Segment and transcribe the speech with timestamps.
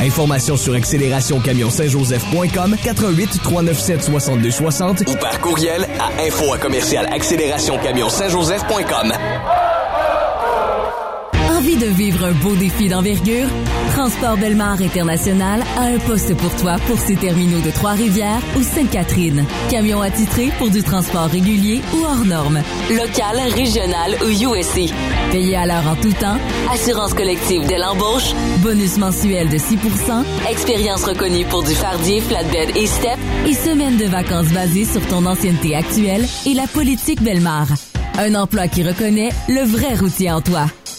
[0.00, 9.12] Informations sur accélérationcamionsaintjoseph.com 88 397 62 60 ou par courriel à info à commercial accélérationcamionsaintjoseph.com.
[11.52, 13.46] Envie de vivre un beau défi d'envergure?
[13.92, 19.44] Transport Belmar International a un poste pour toi pour ses terminaux de Trois-Rivières ou Sainte-Catherine.
[19.70, 22.62] Camion attitré pour du transport régulier ou hors norme.
[22.90, 24.94] Local, régional ou USC.
[25.30, 26.38] Payé à l'heure en tout temps.
[26.72, 28.32] Assurance collective dès l'embauche.
[28.62, 33.18] Bonus mensuel de 6% Expérience reconnue pour du fardier, flatbed et step.
[33.46, 37.66] Et semaine de vacances basées sur ton ancienneté actuelle et la politique Belmar.
[38.18, 40.66] Un emploi qui reconnaît le vrai routier en toi.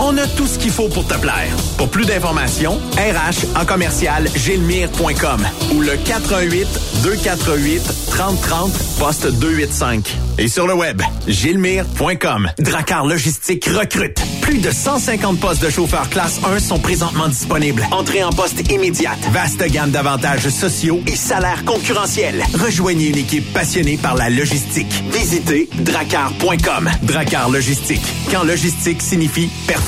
[0.00, 1.48] On a tout ce qu'il faut pour te plaire.
[1.76, 6.68] Pour plus d'informations, RH en commercial gilmire.com ou le 418
[7.02, 10.16] 248 3030 poste 285.
[10.38, 12.48] Et sur le web, gilmire.com.
[12.60, 14.22] Dracar Logistique recrute.
[14.40, 17.84] Plus de 150 postes de chauffeurs classe 1 sont présentement disponibles.
[17.90, 19.18] Entrée en poste immédiate.
[19.32, 22.44] Vaste gamme d'avantages sociaux et salaires concurrentiels.
[22.54, 25.02] Rejoignez une équipe passionnée par la logistique.
[25.10, 26.88] Visitez dracar.com.
[27.02, 28.06] Dracar Logistique.
[28.30, 29.87] Quand logistique signifie performance.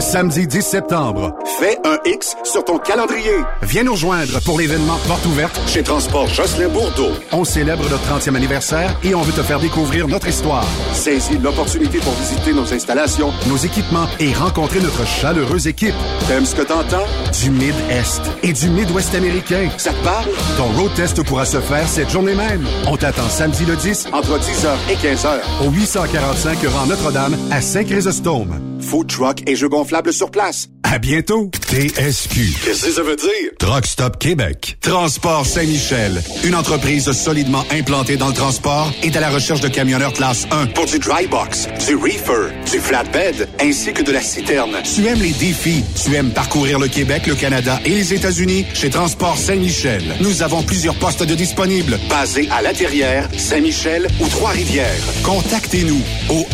[0.00, 3.36] Samedi 10 septembre, fais un X sur ton calendrier.
[3.62, 7.12] Viens nous rejoindre pour l'événement Porte ouverte chez Transport Jocelyn Bourdeau.
[7.30, 10.66] On célèbre notre 30e anniversaire et on veut te faire découvrir notre histoire.
[10.92, 15.94] Saisis l'opportunité pour visiter nos installations, nos équipements et rencontrer notre chaleureuse équipe.
[16.26, 17.06] T'aimes ce que t'entends?
[17.40, 19.68] Du Mid-Est et du Mid-Ouest américain.
[19.78, 20.28] Ça te parle?
[20.56, 22.66] Ton road test pourra se faire cette journée même.
[22.88, 28.60] On t'attend samedi le 10 entre 10h et 15h au 845 rang Notre-Dame à Saint-Chrysostome.
[28.80, 30.68] Food truck et jeux gonflables sur place.
[30.82, 31.50] À bientôt.
[31.68, 32.40] TSQ.
[32.64, 33.50] Qu'est-ce que ça veut dire?
[33.58, 34.76] Truck Stop Québec.
[34.80, 36.22] Transport Saint-Michel.
[36.44, 40.66] Une entreprise solidement implantée dans le transport et à la recherche de camionneurs classe 1
[40.68, 44.76] pour du dry box, du reefer, du flatbed, ainsi que de la citerne.
[44.84, 45.82] Tu aimes les défis.
[46.04, 50.02] Tu aimes parcourir le Québec, le Canada et les États-Unis chez Transport Saint-Michel.
[50.20, 55.00] Nous avons plusieurs postes de disponibles basés à La Terrière, Saint-Michel ou Trois-Rivières.
[55.24, 56.46] Contactez-nous au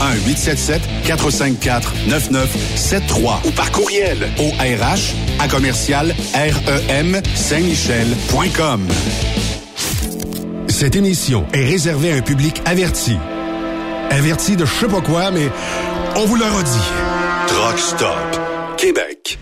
[1.05, 8.89] 1-877-454-9973 ou par courriel au RH à commercial REM Saint-Michel.com.
[10.69, 13.19] Cette émission est réservée à un public averti.
[14.11, 15.51] Averti de je sais pas quoi, mais
[16.17, 16.71] on vous le redit.
[17.47, 18.41] Truck Stop
[18.79, 19.39] Québec.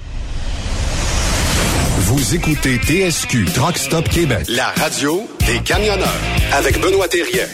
[2.00, 6.08] Vous écoutez TSQ Truck Stop Québec, la radio des camionneurs
[6.52, 7.46] avec Benoît Thérien.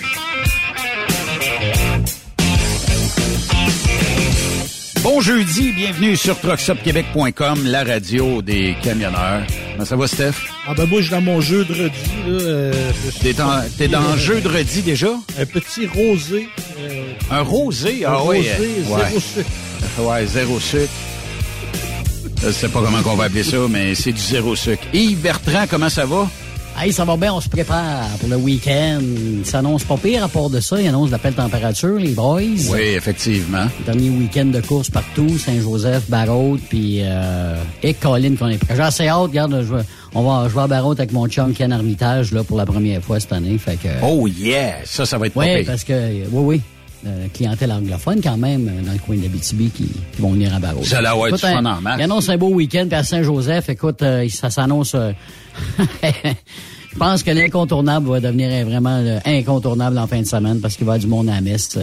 [5.05, 9.43] Bon jeudi, bienvenue sur truckstopquebec.com, la radio des camionneurs.
[9.73, 10.33] Comment ça va, Steph?
[10.67, 11.93] Ah ben moi, je suis dans mon jeu de redis.
[12.27, 12.73] Euh,
[13.21, 15.11] T'es dans, dans un jeu de redis déjà?
[15.39, 16.49] Un petit rosé.
[16.79, 18.07] euh, Un rosé?
[18.07, 18.67] un Ah rosé, oui.
[18.87, 19.21] zéro ouais.
[19.21, 20.01] sucre.
[20.01, 20.93] Ouais, zéro sucre.
[22.43, 24.85] Je sais pas comment on va appeler ça, mais c'est du zéro sucre.
[24.95, 26.29] Yves Bertrand, comment ça va?
[26.77, 29.01] Hey, ça va bien, on se prépare pour le week-end.
[29.45, 30.81] Ça s'annonce pas pire à part de ça.
[30.81, 32.41] Il annonce de la belle température, les boys.
[32.41, 33.67] Oui, effectivement.
[33.87, 38.75] Dernier week-end de course partout, Saint-Joseph, Barraud, puis euh, et Colin qu'on est prêt.
[38.75, 39.83] J'ai assez hâte, regarde, je vais,
[40.15, 43.21] on va, vais à Barraud avec mon chum Ken Armitage là, pour la première fois
[43.21, 43.57] cette année.
[43.57, 44.79] Fait que, Oh yeah!
[44.85, 46.61] Ça, ça va être pas oui, parce que, oui, oui.
[47.07, 49.85] Euh, clientèle anglophone quand même euh, dans le coin de l'Abitibi qui,
[50.15, 50.85] qui vont venir à Barraud.
[50.85, 51.97] Ça avoir du Écoute, un- en masse.
[51.99, 53.69] Il annonce un beau week-end à Saint-Joseph.
[53.69, 54.95] Écoute, euh, ça s'annonce...
[54.95, 55.13] euh,
[56.93, 60.87] Je pense que l'incontournable va devenir vraiment euh, incontournable en fin de semaine parce qu'il
[60.87, 61.77] va y avoir du monde à la messe.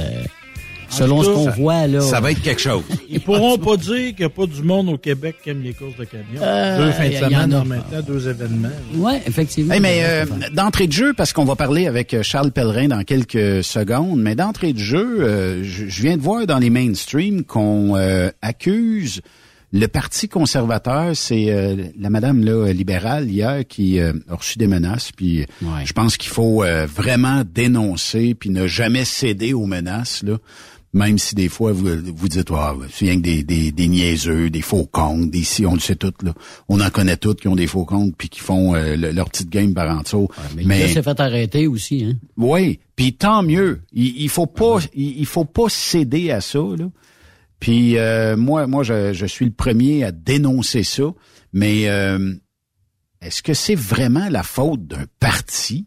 [0.92, 2.02] Selon ce qu'on ça- voit, là.
[2.02, 2.84] Ça va être quelque chose.
[3.10, 5.74] Ils pourront pas dire qu'il n'y a pas du monde au Québec qui aime les
[5.74, 6.42] courses de camions.
[6.42, 7.62] Euh, deux fins de semaine a.
[7.62, 8.70] en même temps, deux événements.
[8.96, 9.74] Oui, effectivement.
[9.74, 13.04] Hey, mais euh, d'entrée de jeu, parce qu'on va parler avec euh, Charles Pellerin dans
[13.04, 17.44] quelques secondes, mais d'entrée de jeu, euh, je, je viens de voir dans les mainstream
[17.44, 19.22] qu'on euh, accuse
[19.74, 24.68] le Parti conservateur, c'est euh, la madame là, libérale hier qui euh, a reçu des
[24.68, 25.46] menaces, puis
[25.86, 30.40] je pense qu'il faut euh, vraiment dénoncer, puis ne jamais céder aux menaces, là.
[30.94, 34.50] Même si des fois vous vous dites ah, c'est rien que des, des, des niaiseux,
[34.50, 36.34] des faux comptes, des si on le sait tout là.
[36.68, 39.30] On en connaît toutes qui ont des faux comptes puis qui font euh, le- leur
[39.30, 40.28] petite game par en dessous.
[40.54, 42.18] mais, il s'est fait arrêter aussi, hein.
[42.36, 43.82] Oui, puis tant mieux.
[43.94, 46.90] Il, il faut pas, il, il faut pas céder à ça là.
[47.62, 51.04] Puis euh, moi, moi, je, je suis le premier à dénoncer ça.
[51.54, 52.34] Mais euh,
[53.22, 55.86] est-ce que c'est vraiment la faute d'un parti,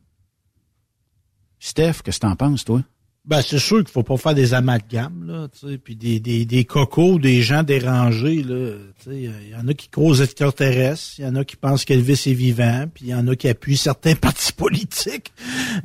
[1.58, 2.82] Steph Qu'est-ce que t'en penses, toi?
[3.26, 6.44] Ben, c'est sûr qu'il faut pas faire des amalgames, là, tu sais, puis des, des,
[6.44, 9.16] des cocos, des gens dérangés, là, tu sais.
[9.16, 12.34] Il y en a qui croisent extraterrestres, il y en a qui pensent qu'Elvis est
[12.34, 15.32] vivant, puis il y en a qui appuient certains partis politiques.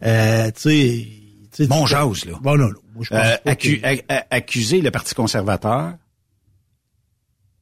[0.04, 1.08] Euh, tu sais...
[1.08, 2.34] tu sais, Bon jase, là.
[2.42, 2.74] Bon, non, non.
[2.94, 5.94] Moi, je pense Euh, pas accu- que- accuser le Parti conservateur,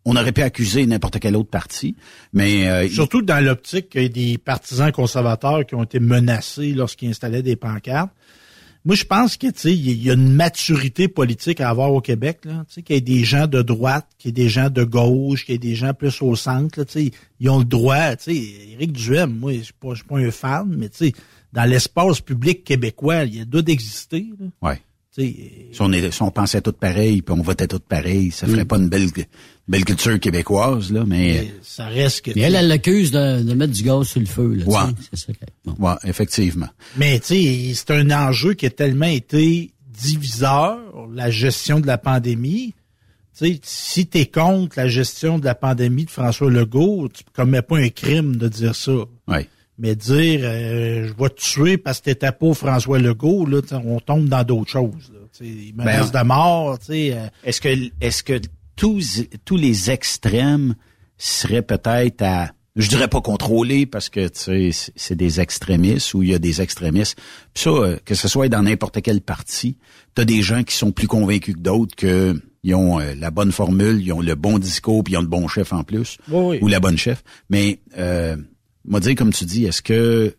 [0.06, 1.96] on aurait pu accuser n'importe quel autre parti,
[2.34, 6.72] mais euh, Surtout dans l'optique qu'il y a des partisans conservateurs qui ont été menacés
[6.74, 8.12] lorsqu'ils installaient des pancartes.
[8.88, 12.96] Moi, je pense que il y a une maturité politique à avoir au Québec, qu'il
[12.96, 15.56] y ait des gens de droite, qu'il y ait des gens de gauche, qu'il y
[15.56, 17.02] ait des gens plus au centre, là,
[17.42, 18.16] ils ont le droit.
[18.28, 20.90] Éric Duhem, moi, je suis pas, je suis pas un fan, mais
[21.52, 24.26] dans l'espace public québécois, il y a doit d'exister.
[25.12, 25.36] sais,
[25.74, 28.64] Si on, est, si on pensait tout pareil, puis on votait tout pareil, ça ferait
[28.64, 29.10] pas une belle,
[29.68, 31.52] belle culture québécoise, là, mais...
[31.62, 32.32] ça reste que.
[32.32, 34.54] Et elle, elle l'accuse de, de mettre du gaz sur le feu.
[34.54, 34.94] Là, Ouais.
[35.14, 35.34] C'est ça.
[35.66, 35.76] bon.
[35.80, 36.70] Ouais, effectivement.
[36.98, 40.78] Mais tu sais, c'est un enjeu qui a tellement été diviseur,
[41.14, 42.74] la gestion de la pandémie.
[43.38, 47.24] Tu sais, si tu es contre la gestion de la pandémie de François Legault, tu
[47.34, 48.94] commets pas un crime de dire ça.
[49.28, 49.48] Ouais.
[49.80, 53.68] Mais dire euh, je vais te tuer parce que t'étais pas François Legault, là, tu
[53.70, 55.12] sais, on tombe dans d'autres choses.
[55.14, 55.20] Là.
[55.38, 57.14] Tu sais, il menace Ben, de mort, tu sais.
[57.14, 57.70] euh, Est-ce que,
[58.02, 58.40] est-ce que
[58.78, 60.76] tous, tous les extrêmes
[61.18, 66.22] seraient peut-être à, je dirais pas contrôlés parce que, tu sais, c'est- des extrémistes ou
[66.24, 67.18] il y a des extrémistes.
[67.54, 69.78] Puis ça, euh, que ce soit dans n'importe quel parti,
[70.14, 73.52] t'as des gens qui sont plus convaincus que d'autres que ils ont euh, la bonne
[73.52, 76.46] formule, ils ont le bon discours, puis ils ont le bon chef en plus, Oui,
[76.46, 76.60] oui.
[76.62, 77.24] ou la bonne chef.
[77.50, 78.38] Mais, euh,
[78.86, 80.36] moi dire comme tu dis, est-ce que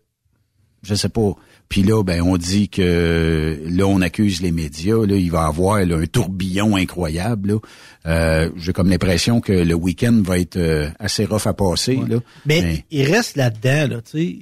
[0.82, 1.32] je sais pas.
[1.68, 5.04] Puis là, ben, on dit que là, on accuse les médias.
[5.06, 7.52] Là, il va y avoir là, un tourbillon incroyable.
[7.52, 7.58] là.
[8.06, 12.00] Euh, J'ai comme l'impression que le week-end va être euh, assez rough à passer.
[12.08, 12.20] Là.
[12.46, 14.38] Mais, il reste là-dedans, là, tu sais.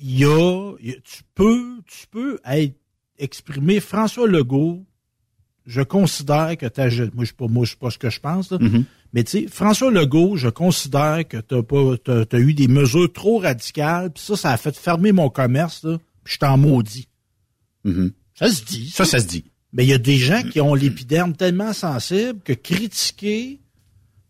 [0.00, 2.74] Il y a, il y a- tu peux, tu peux être
[3.18, 4.84] exprimé François Legault.
[5.70, 8.08] Je considère que t'as, je- moi, je sais pas, moi, je sais pas ce que
[8.08, 8.56] je pense, là.
[8.58, 8.84] Mhm.
[9.12, 13.12] Mais tu sais, François Legault, je considère que t'as pas, t'as, t'as eu des mesures
[13.12, 15.98] trop radicales, puis ça, ça a fait fermer mon commerce, là.
[16.24, 17.06] Puis je t'en maudis.
[17.84, 18.12] Mhm.
[18.34, 18.88] Ça se dit.
[18.90, 19.44] Ça, ça se dit.
[19.74, 23.60] Mais il y a des gens qui ont l'épiderme tellement sensible que critiquer,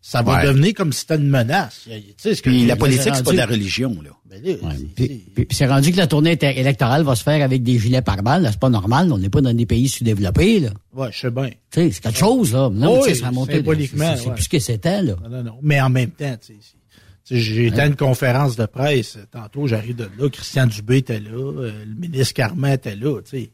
[0.01, 0.45] ça va Ouais.
[0.47, 1.81] devenir comme si c'était une menace.
[1.87, 3.95] Il y a- tu sais, ce que Puis la politique, c'est pas de la religion.
[4.01, 4.11] Là.
[4.29, 7.43] Ben là, c'est- Puis, puis- puis c'est rendu que la tournée électorale va se faire
[7.43, 8.43] avec des gilets pare-balles.
[8.43, 9.11] là, C'est pas normal.
[9.11, 10.59] On n'est pas dans des pays sous-développés.
[10.61, 10.69] Là.
[10.93, 11.49] Ouais, je sais bien.
[11.49, 12.53] Tu sais, c'est quelque chose.
[12.53, 12.69] Là.
[12.71, 13.55] Non, Oui, ça a monté.
[13.57, 14.33] symboliquement, C'est ouais.
[14.35, 15.01] plus ce que c'était.
[15.01, 15.15] Là.
[15.23, 15.55] Non, non, non.
[15.61, 19.17] Mais en même temps, tu sais, j'ai été à une conférence de presse.
[19.31, 20.29] Tantôt, j'arrive de là.
[20.29, 21.29] Christian Dubé était là.
[21.31, 23.21] euh, le ministre Carman était là.
[23.21, 23.49] Tu sais.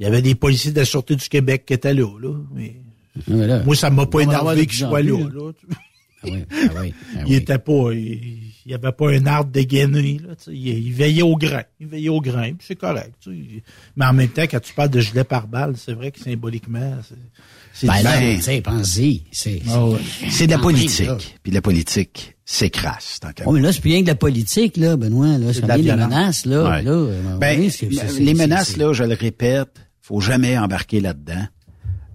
[0.00, 2.08] Il y avait des policiers de la Sûreté du Québec qui étaient là.
[2.20, 2.34] là.
[2.52, 2.76] Mais
[3.28, 5.12] Mais là, moi, ça m'a pas de énervé qu'il en soit là.
[6.26, 7.34] Ah oui, ah oui, ah il oui.
[7.34, 11.36] était pas, il, il y avait pas un arbre dégainé, là, il, il veillait au
[11.36, 13.14] grain, il veillait au grain, c'est correct.
[13.94, 16.96] Mais en même temps, quand tu parles de gilet par balle, c'est vrai que symboliquement,
[17.06, 17.14] c'est,
[17.74, 19.24] c'est Ben là, pense-y.
[19.32, 19.98] C'est ouais.
[20.30, 21.38] C'est de la politique.
[21.42, 22.36] Puis la politique
[23.20, 25.36] tant qu'à Oh, mais là, c'est plus rien que de la politique, là, Benoît.
[25.38, 26.08] Là, C'est ça de violence.
[26.08, 26.64] menaces, là.
[26.70, 26.82] Ouais.
[26.82, 29.68] là euh, Ben, oui, c'est- c'est- c'est- les c'est- menaces, c'est- là, je le répète,
[30.00, 31.46] faut jamais embarquer là-dedans.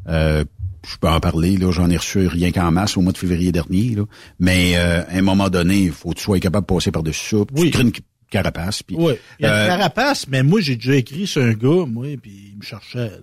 [0.08, 0.44] Euh,
[0.88, 3.52] je peux en parler, là, j'en ai reçu rien qu'en masse au mois de février
[3.52, 4.04] dernier, là.
[4.40, 7.38] Mais euh, à un moment donné, il faut que tu sois capable de passer par-dessus
[7.38, 7.46] ça.
[7.46, 7.66] puis Oui.
[7.66, 7.92] Tu crées une
[8.30, 8.84] carapace.
[8.84, 11.54] Puis, Oui, il y a euh, une carapace, mais moi, j'ai déjà écrit sur un
[11.54, 13.10] gars, moi, puis il me cherchait.
[13.10, 13.18] là.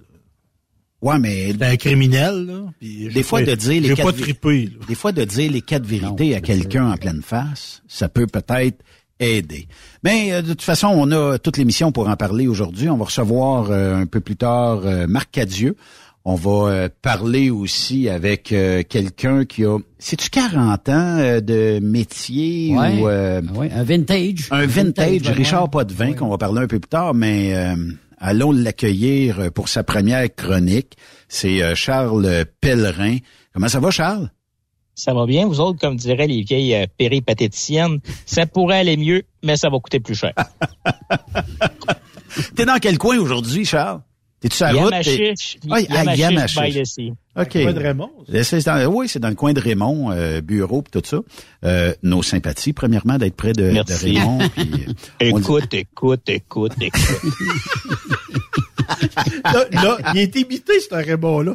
[1.03, 2.65] ouais, mais C'était un criminel, là.
[2.81, 4.87] puis j'ai des fois pas- de dire les J'ai quatre pas vi- trippé, là.
[4.89, 8.83] Des fois de dire les quatre vérités à quelqu'un en pleine face, ça peut peut-être
[9.19, 9.67] aider.
[10.05, 12.91] Mais euh, de toute façon, on a toute l'émission pour en parler aujourd'hui.
[12.91, 15.75] On va recevoir euh, un peu plus tard euh, Marc Cadieux.
[16.29, 21.79] On va euh, parler aussi avec euh, quelqu'un qui a, c'est-tu 40 ans euh, de
[21.81, 22.99] métier Ouais.
[23.01, 24.49] ou euh, Ah ouais, un vintage.
[24.51, 25.29] un vintage.
[25.29, 27.77] Richard Potvin, qu'on va parler un peu plus tard, mais euh,
[28.19, 30.97] allons l'accueillir euh, pour sa première chronique.
[31.29, 33.19] C'est euh, Charles Pellerin.
[33.55, 34.29] Comment ça va, Charles?
[34.97, 39.23] Ça va bien, vous autres, comme diraient les vieilles euh, péripatéticiennes, ça pourrait aller mieux,
[39.45, 40.33] mais ça va coûter plus cher.
[42.57, 44.01] T'es dans quel coin aujourd'hui, Charles?
[44.49, 44.93] T'es-tu sur la route?
[47.37, 47.53] OK.
[47.53, 48.11] Coin de Raymond,
[48.67, 51.19] dans- oui, c'est dans le coin de Raymond, euh, bureau pis tout ça.
[51.65, 53.73] Euh, nos sympathies, premièrement, d'être près de.
[53.93, 54.39] Raymond.
[54.57, 57.03] puis, euh, dit- Écoute, écoute, écoute, écoute.
[59.45, 61.55] là, là, il est imité, ce Raymond-là.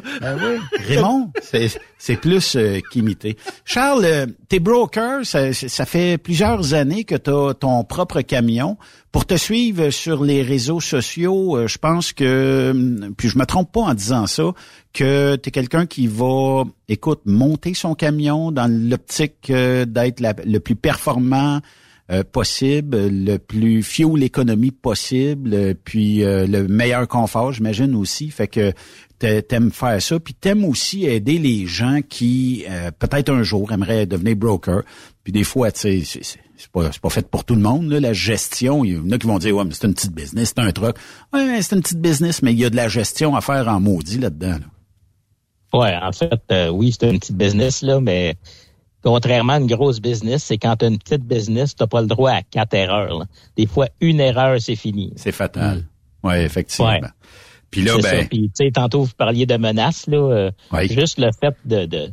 [0.86, 3.36] Raymond, c'est, c'est plus euh, qu'imité.
[3.64, 8.76] Charles, euh, t'es broker, ça, ça fait plusieurs années que tu as ton propre camion.
[9.12, 13.44] Pour te suivre sur les réseaux sociaux, euh, je pense que, hum, puis je me
[13.44, 14.52] trompe pas en disant ça,
[14.92, 20.58] que tu es quelqu'un qui va, écoute, monter son camion dans l'optique euh, d'être le
[20.58, 21.60] plus performant,
[22.10, 28.30] euh, possible, le plus fuel économie possible, euh, puis le meilleur confort, j'imagine aussi.
[28.30, 28.72] Fait que
[29.18, 32.64] t'aimes faire ça, puis t'aimes aussi aider les gens qui
[32.98, 34.82] peut-être un jour aimeraient devenir broker.
[35.22, 36.20] Puis des fois, tu sais,
[36.62, 38.84] c'est pas, pas fait pour tout le monde, là, la gestion.
[38.84, 40.72] Il y en a qui vont dire, ouais, mais c'est une petite business, c'est un
[40.72, 40.96] truc.
[41.32, 43.78] Ouais, c'est une petite business, mais il y a de la gestion à faire en
[43.80, 44.58] maudit là-dedans.
[45.72, 48.36] Ouais, en fait, oui, c'est une petite business, là, mais
[49.02, 52.00] Contrairement à une grosse business, c'est quand tu as une petite business, tu n'as pas
[52.00, 53.26] le droit à quatre erreurs.
[53.56, 55.12] Des fois, une erreur, c'est fini.
[55.16, 55.78] C'est fatal.
[55.78, 55.84] Mm.
[56.24, 57.00] Oui, effectivement.
[57.70, 58.28] Puis là, ben...
[58.28, 60.18] Puis, tu sais, tantôt, vous parliez de menaces, là.
[60.18, 60.50] Euh,
[60.88, 62.12] juste le fait de,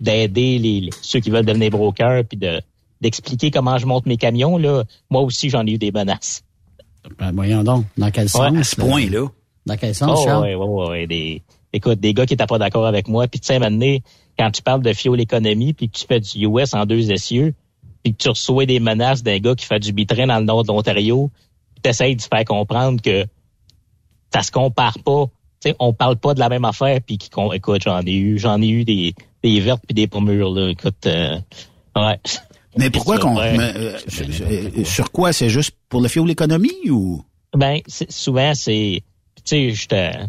[0.00, 2.60] d'aider les, ceux qui veulent devenir brokers, puis de,
[3.00, 4.82] d'expliquer comment je monte mes camions, là.
[5.10, 6.42] Moi aussi, j'en ai eu des menaces.
[7.18, 7.84] Ben, voyons donc.
[7.96, 8.56] Dans quel sens?
[8.56, 9.28] à ce point-là.
[9.66, 11.06] Dans quel sens, oh, Oui, oui, oui.
[11.06, 11.42] Des,
[11.74, 13.96] écoute, des gars qui n'étaient pas d'accord avec moi, puis tu sais, maintenant,
[14.38, 17.54] quand tu parles de fuel économie, puis que tu fais du US en deux essieux,
[18.02, 20.62] puis que tu reçois des menaces d'un gars qui fait du bitrain dans le nord
[20.62, 21.30] de l'Ontario,
[21.82, 23.26] tu essaies de faire comprendre que
[24.32, 25.26] ça se compare pas.
[25.60, 28.38] Tu sais, on parle pas de la même affaire, puis qui écoute, j'en ai eu,
[28.38, 30.70] j'en ai eu des, des vertes puis des pommures, là.
[30.70, 31.38] Écoute, euh,
[31.96, 32.20] ouais.
[32.76, 33.96] Mais pourquoi qu'on euh,
[34.84, 35.32] sur quoi?
[35.32, 37.24] C'est juste pour le fuel économie ou?
[37.56, 39.04] Ben souvent c'est
[39.44, 40.28] tu sais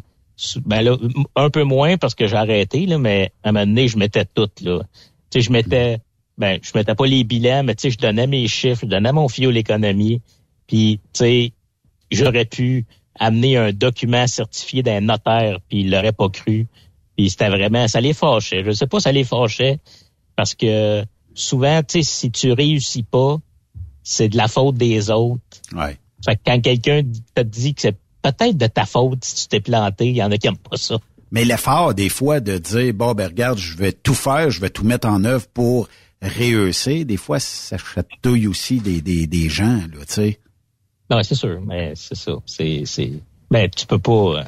[0.66, 0.98] ben là,
[1.36, 4.26] un peu moins parce que j'ai arrêté, là, mais à un moment donné, je mettais
[4.26, 4.82] tout, là.
[5.30, 6.00] Tu sais, je mettais,
[6.38, 9.12] ben, je mettais pas les bilans, mais tu sais, je donnais mes chiffres, je donnais
[9.12, 10.22] mon fio l'économie.
[10.68, 11.54] Puis, tu sais,
[12.12, 12.86] j'aurais pu
[13.20, 16.68] amener un document certifié d'un notaire, puis il l'aurait pas cru.
[17.16, 18.64] Puis c'était vraiment, ça les fâchait.
[18.64, 19.80] Je sais pas, ça les fâchait
[20.36, 23.38] parce que souvent, tu sais, si tu réussis pas,
[24.04, 25.42] c'est de la faute des autres.
[25.74, 25.98] Ouais.
[26.24, 27.04] Fait que quand quelqu'un
[27.36, 27.98] te dit que c'est
[28.32, 30.08] peut-être de ta faute si tu t'es planté.
[30.08, 30.98] Il y en a qui n'aiment pas ça.
[31.32, 34.70] Mais l'effort, des fois, de dire, bon, ben regarde, je vais tout faire, je vais
[34.70, 35.90] tout mettre en œuvre pour
[36.22, 40.40] réussir, des fois, ça chatouille aussi des, des, des gens, là, tu sais.
[41.10, 42.34] Non, c'est sûr, mais c'est ça.
[42.46, 43.12] C'est, c'est,
[43.52, 44.44] ben, tu peux pas, euh...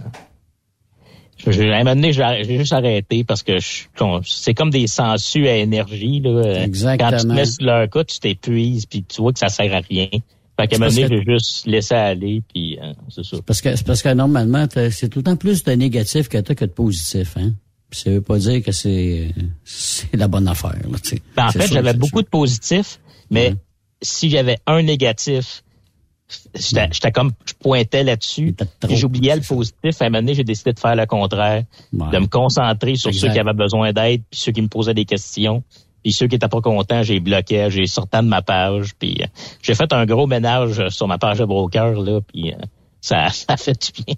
[1.45, 3.59] Je, à un moment donné, j'ai juste arrêté parce que
[4.23, 6.19] c'est comme des sangsues à énergie.
[6.19, 6.63] Là.
[6.63, 7.11] Exactement.
[7.11, 9.71] Quand tu te mets sur leur cas, tu t'épuises puis tu vois que ça sert
[9.71, 10.07] à rien.
[10.59, 13.37] Fait qu'à un moment donné, j'ai juste laissé aller, puis euh, c'est ça.
[13.45, 16.71] Parce que, parce que normalement, c'est tout le temps plus de négatif que que de
[16.71, 17.53] positif, hein?
[17.89, 20.75] Puis ça veut pas dire que c'est c'est la bonne affaire.
[20.89, 20.97] Là,
[21.35, 23.55] ben, en fait, j'avais beaucoup de positifs, mais
[24.01, 25.63] si j'avais un négatif,
[26.55, 28.55] j'étais comme je pointais là-dessus.
[28.89, 30.01] J'oubliais le positif.
[30.01, 33.29] À un moment donné, j'ai décidé de faire le contraire, de me concentrer sur ceux
[33.29, 35.63] qui avaient besoin d'aide, puis ceux qui me posaient des questions.
[36.07, 38.95] Puis ceux qui étaient pas contents, j'ai bloqué, j'ai sorti de ma page.
[38.97, 39.25] Puis euh,
[39.61, 42.21] j'ai fait un gros ménage sur ma page de broker là.
[42.21, 42.57] Puis euh,
[43.01, 44.15] ça, ça fait du bien.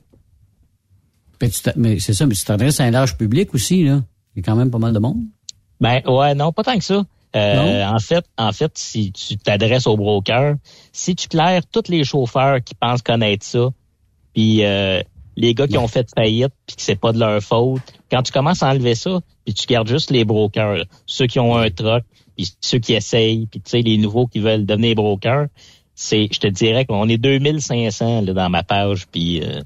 [1.75, 4.03] mais c'est ça, mais tu t'adresses à un large public aussi là.
[4.35, 5.17] Il y a quand même pas mal de monde.
[5.81, 7.03] Ben ouais, non, pas tant que ça.
[7.35, 10.57] Euh, en fait, en fait, si tu t'adresses au broker,
[10.93, 13.69] si tu claires tous les chauffeurs qui pensent connaître ça,
[14.35, 14.61] puis
[15.39, 17.81] les gars qui ont fait faillite puis que c'est pas de leur faute.
[18.11, 21.57] Quand tu commences à enlever ça, puis tu gardes juste les brokers, ceux qui ont
[21.57, 22.03] un truck,
[22.35, 25.47] puis ceux qui essayent, puis tu sais les nouveaux qui veulent devenir brokers,
[25.95, 29.61] c'est je te dirais qu'on est 2500 là, dans ma page puis euh,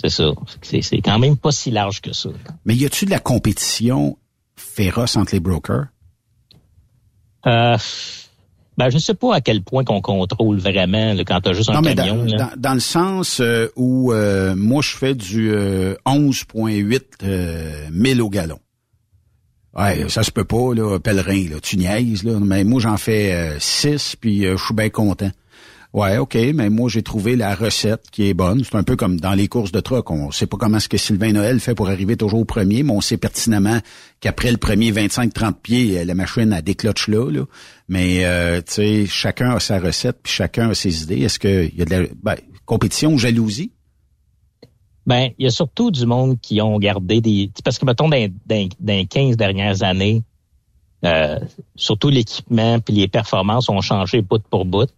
[0.00, 0.30] c'est ça.
[0.62, 2.30] C'est c'est quand même pas si large que ça.
[2.64, 4.16] Mais y a-tu de la compétition
[4.54, 5.86] féroce entre les brokers?
[7.46, 7.76] Euh,
[8.76, 11.70] ben, je ne sais pas à quel point qu'on contrôle vraiment quand tu as juste
[11.70, 12.24] un camion.
[12.26, 18.28] Dans, dans, le sens euh, où euh, moi, je fais du 11,8 euh, 1000 au
[18.28, 18.58] gallon.
[19.74, 22.38] Ouais, ça se peut pas, là, pèlerin, là, tu niaises, là.
[22.40, 25.30] Mais moi, j'en fais 6, puis je suis bien content.
[25.92, 28.62] Ouais, OK, mais moi j'ai trouvé la recette qui est bonne.
[28.64, 30.10] C'est un peu comme dans les courses de truck.
[30.10, 32.92] On sait pas comment ce que Sylvain Noël fait pour arriver toujours au premier, mais
[32.92, 33.78] on sait pertinemment
[34.20, 37.30] qu'après le premier 25-30 pieds, la machine a des cloches là.
[37.30, 37.44] là.
[37.88, 41.22] Mais euh, tu sais, chacun a sa recette, puis chacun a ses idées.
[41.22, 43.72] Est-ce qu'il y a de la ben, compétition ou jalousie?
[45.06, 47.50] Ben, il y a surtout du monde qui ont gardé des.
[47.64, 50.24] Parce que mettons dans, dans, dans les 15 dernières années,
[51.04, 51.38] euh,
[51.76, 54.90] surtout l'équipement puis les performances ont changé bout pour bout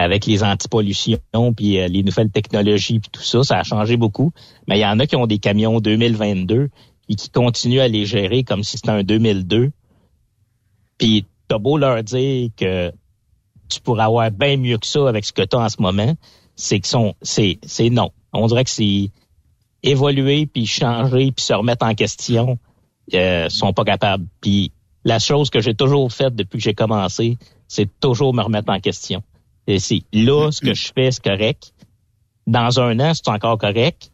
[0.00, 1.18] avec les antipollutions
[1.54, 4.32] puis euh, les nouvelles technologies puis tout ça, ça a changé beaucoup.
[4.66, 6.68] Mais il y en a qui ont des camions 2022
[7.08, 9.70] et qui continuent à les gérer comme si c'était un 2002.
[10.98, 12.92] Puis t'as beau leur dire que
[13.68, 16.14] tu pourrais avoir bien mieux que ça avec ce que tu as en ce moment,
[16.56, 18.10] c'est que sont c'est c'est non.
[18.32, 19.10] On dirait que c'est
[19.82, 22.58] évoluer puis changer puis se remettre en question,
[23.14, 24.26] euh, sont pas capables.
[24.40, 24.72] Puis
[25.04, 28.80] la chose que j'ai toujours faite depuis que j'ai commencé, c'est toujours me remettre en
[28.80, 29.22] question.
[29.78, 31.72] C'est là, ce que je fais, c'est correct.
[32.46, 34.10] Dans un an, c'est encore correct.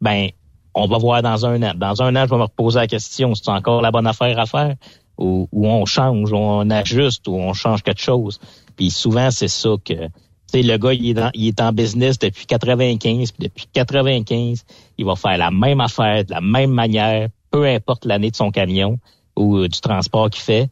[0.00, 0.28] Ben,
[0.74, 1.72] on va voir dans un an.
[1.76, 4.46] Dans un an, je vais me reposer la question, c'est encore la bonne affaire à
[4.46, 4.76] faire?
[5.18, 8.38] Ou, on change, ou on ajuste, ou on change quelque chose?
[8.76, 10.10] Puis souvent, c'est ça que, tu
[10.46, 14.64] sais, le gars, il est, il est en business depuis 95, puis depuis 95,
[14.96, 18.50] il va faire la même affaire, de la même manière, peu importe l'année de son
[18.50, 18.98] camion
[19.36, 20.70] ou euh, du transport qu'il fait.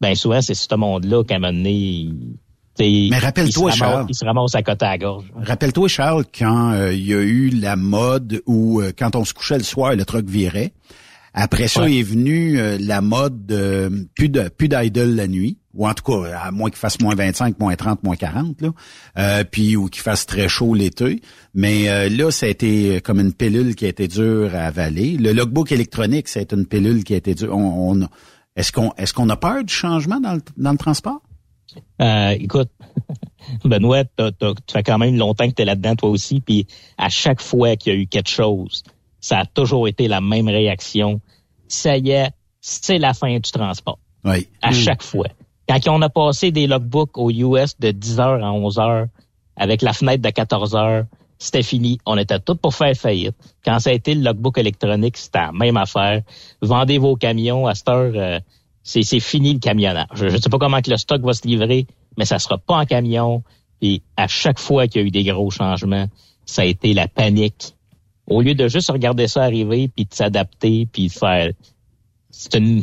[0.00, 2.08] Ben souvent, c'est ce monde-là qu'à un moment donné,
[2.80, 4.06] mais rappelle-toi, Charles.
[4.08, 5.24] Il se ramasse à côté à la gorge.
[5.36, 9.34] Rappelle-toi, Charles, quand euh, il y a eu la mode où, euh, quand on se
[9.34, 10.72] couchait le soir, le truck virait.
[11.32, 15.94] Après ça, est venu euh, la mode de plus de plus la nuit, ou en
[15.94, 19.86] tout cas, à moins qu'il fasse moins 25, moins 30, moins 40, là, puis ou
[19.86, 21.20] qu'il fasse très chaud l'été.
[21.54, 25.16] Mais là, ça a été comme une pilule qui a été dure à avaler.
[25.18, 27.56] Le logbook électronique, c'est une pilule qui a été dure.
[27.56, 28.08] On,
[28.56, 31.22] est-ce qu'on est-ce qu'on a peur du changement dans le, dans le transport?
[32.00, 32.70] Euh, écoute,
[33.64, 34.24] Benoît, tu
[34.70, 36.66] fais quand même longtemps que tu es là-dedans toi aussi, puis
[36.98, 38.82] à chaque fois qu'il y a eu quelque chose,
[39.20, 41.20] ça a toujours été la même réaction.
[41.68, 42.30] Ça y est,
[42.60, 43.98] c'est la fin du transport.
[44.24, 44.48] Oui.
[44.62, 44.74] À hmm.
[44.74, 45.28] chaque fois.
[45.68, 49.06] Quand on a passé des logbooks aux US de 10h à 11h,
[49.56, 51.06] avec la fenêtre de 14h,
[51.38, 51.98] c'était fini.
[52.06, 53.34] On était tous pour faire faillite.
[53.64, 56.22] Quand ça a été le logbook électronique, c'était la même affaire.
[56.60, 58.12] Vendez vos camions à cette heure.
[58.14, 58.40] Euh,
[58.90, 60.08] c'est fini le camionnage.
[60.14, 62.74] Je ne sais pas comment que le stock va se livrer, mais ça sera pas
[62.74, 63.42] en camion.
[63.82, 66.06] Et à chaque fois qu'il y a eu des gros changements,
[66.44, 67.74] ça a été la panique.
[68.26, 71.52] Au lieu de juste regarder ça arriver, puis de s'adapter, puis de faire...
[72.30, 72.82] C'est une,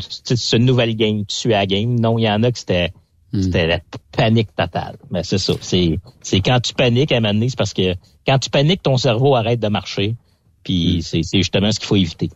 [0.53, 1.97] une, nouvelle game, tu à la game.
[1.97, 2.91] Non, il y en a que c'était
[3.31, 3.41] hmm.
[3.41, 3.79] c'était la
[4.11, 4.97] panique totale.
[5.09, 5.53] Mais c'est ça.
[5.61, 5.99] C'est
[6.41, 9.35] quand tu paniques à un moment donné, c'est parce que quand tu paniques, ton cerveau
[9.35, 10.15] arrête de marcher.
[10.63, 11.01] Puis hmm.
[11.01, 12.29] c'est justement ce qu'il faut éviter.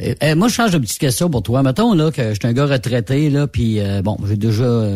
[0.00, 1.62] Euh, euh, moi, je change de petite question pour toi.
[1.62, 4.88] Mettons là que je suis un gars retraité là, puis euh, bon, j'ai déjà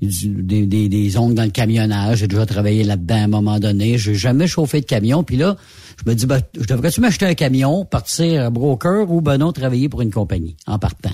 [0.00, 3.98] des, des, des, ongles dans le camionnage, j'ai déjà travaillé là-dedans à un moment donné.
[3.98, 5.56] J'ai jamais chauffé de camion, puis là,
[6.04, 9.88] je me dis, ben, je devrais-tu m'acheter un camion, partir broker ou ben non travailler
[9.88, 11.12] pour une compagnie en partant?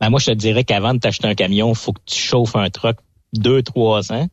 [0.00, 2.70] Ben moi, je te dirais qu'avant de t'acheter un camion, faut que tu chauffes un
[2.70, 2.96] truck
[3.32, 4.28] deux, trois ans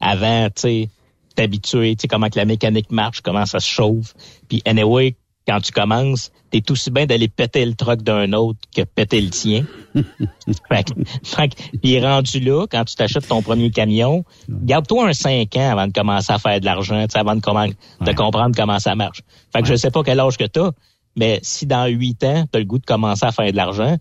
[0.00, 0.90] avant, tu sais,
[1.34, 4.14] t'habituer, tu sais comment que la mécanique marche, comment ça se chauffe.
[4.48, 8.82] Puis anyway, quand tu commences, t'es aussi bien d'aller péter le truck d'un autre que
[8.82, 9.64] péter le tien.
[9.94, 15.70] fait, fait, puis rendu là, quand tu t'achètes ton premier camion, garde-toi un 5 ans
[15.70, 19.22] avant de commencer à faire de l'argent, avant de, de comprendre comment ça marche.
[19.52, 20.70] Fait que je sais pas quel âge que t'as,
[21.16, 23.96] mais si dans 8 ans, t'as le goût de commencer à faire de l'argent,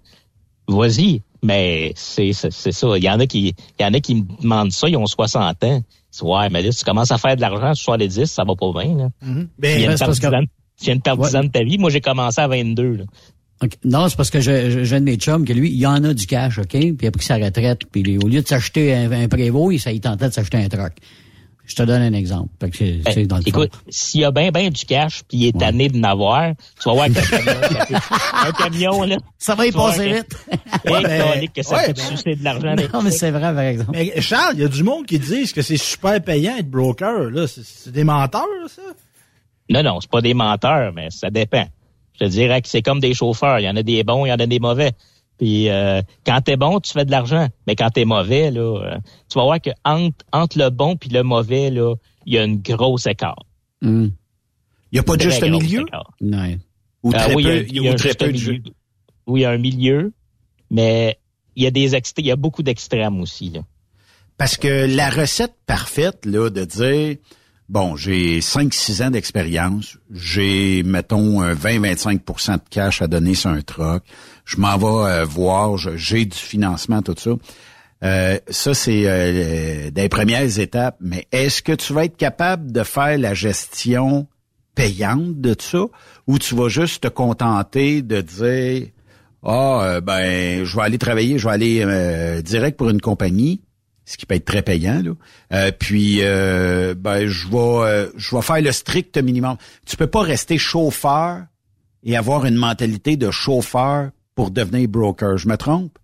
[0.67, 1.21] vas-y.
[1.43, 2.97] Mais c'est ça.
[2.97, 5.05] Il y en a qui il y en a qui me demandent ça, ils ont
[5.05, 5.81] 60 ans.
[6.21, 8.55] Ouais, mais là, si tu commences à faire de l'argent sur les 10, ça va
[8.55, 8.95] pas bien.
[8.95, 9.09] Là.
[9.23, 9.47] Mm-hmm.
[9.59, 9.97] Ben,
[10.77, 11.77] tu viens de perdre 10 ans de ta vie.
[11.77, 12.97] Moi, j'ai commencé à 22.
[12.97, 13.03] Là.
[13.83, 16.13] Non, c'est parce que j'ai un de mes chums que lui, il y en a
[16.13, 16.69] du cash, OK?
[16.69, 17.81] Puis il a pris sa retraite.
[17.91, 20.93] Puis au lieu de s'acheter un, un prévôt, il, il tentait de s'acheter un truck.
[21.65, 22.49] Je te donne un exemple.
[22.59, 25.37] Fait que c'est, ben, dans le écoute, s'il y a bien ben du cash puis
[25.37, 27.99] il est tanné de n'avoir, tu vas voir qu'un camion,
[28.33, 30.37] un camion là, ça va y passer vite.
[30.85, 32.75] ouais, que ça ouais, peut sucer de l'argent.
[32.93, 33.91] Non, mais c'est vrai par exemple.
[33.93, 37.31] Mais Charles, il y a du monde qui disent que c'est super payant être broker
[37.31, 38.83] là, c'est des menteurs ça.
[39.69, 41.65] Non, non, c'est pas des menteurs, mais ça dépend.
[42.13, 43.59] Je te dirais que c'est comme des chauffeurs.
[43.59, 44.93] Il y en a des bons, il y en a des mauvais.
[45.37, 47.47] Puis euh, quand t'es bon, tu fais de l'argent.
[47.67, 48.97] Mais quand t'es mauvais, là, euh,
[49.29, 52.43] tu vas voir que entre, entre le bon puis le mauvais, là, il y a
[52.43, 53.43] une grosse écart.
[53.81, 54.07] Hmm.
[54.91, 55.83] Il n'y a pas de juste milieu?
[56.21, 56.57] Non.
[57.03, 58.61] Ou euh, très oui, peu, il y a, un très milieu.
[59.27, 60.13] Oui, il y a un milieu,
[60.71, 61.19] mais
[61.55, 63.49] il y a des il y a beaucoup d'extrêmes aussi.
[63.49, 63.61] Là.
[64.37, 67.17] Parce que la recette parfaite, là, de dire
[67.67, 69.97] Bon, j'ai 5-6 ans d'expérience.
[70.11, 74.03] J'ai, mettons, 20-25% de cash à donner sur un truck.
[74.45, 77.31] Je m'en vais euh, voir, j'ai du financement, tout ça.
[78.03, 80.97] Euh, ça, c'est euh, des premières étapes.
[81.01, 84.27] Mais est-ce que tu vas être capable de faire la gestion
[84.75, 85.85] payante de ça?
[86.27, 88.89] Ou tu vas juste te contenter de dire
[89.47, 93.61] ah ben je vais aller travailler, je vais aller direct pour une compagnie
[94.05, 95.01] ce qui peut être très payant.
[95.03, 95.11] Là.
[95.51, 99.57] Euh, puis, euh, ben, je vais, euh, je vais faire le strict minimum.
[99.85, 101.43] Tu peux pas rester chauffeur
[102.03, 105.37] et avoir une mentalité de chauffeur pour devenir broker.
[105.37, 105.97] Je me trompe?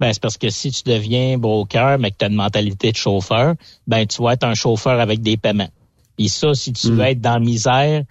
[0.00, 2.96] Ben, c'est parce que si tu deviens broker, mais que tu as une mentalité de
[2.96, 3.54] chauffeur,
[3.86, 5.70] ben, tu vas être un chauffeur avec des paiements.
[6.16, 7.00] Puis ça, si tu veux hmm.
[7.00, 8.02] être dans la misère,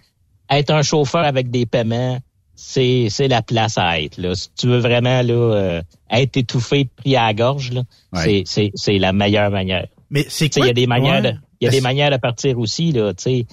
[0.50, 2.19] être un chauffeur avec des paiements,
[2.58, 4.36] c'est c'est la place à être là.
[4.36, 7.84] Si tu veux vraiment là euh, être étouffé, pris à la gorge là,
[8.15, 9.88] c'est c'est c'est la meilleure manière.
[10.10, 12.58] Mais c'est il y a des manières de, il y a des manières de partir
[12.60, 13.46] aussi là, tu sais.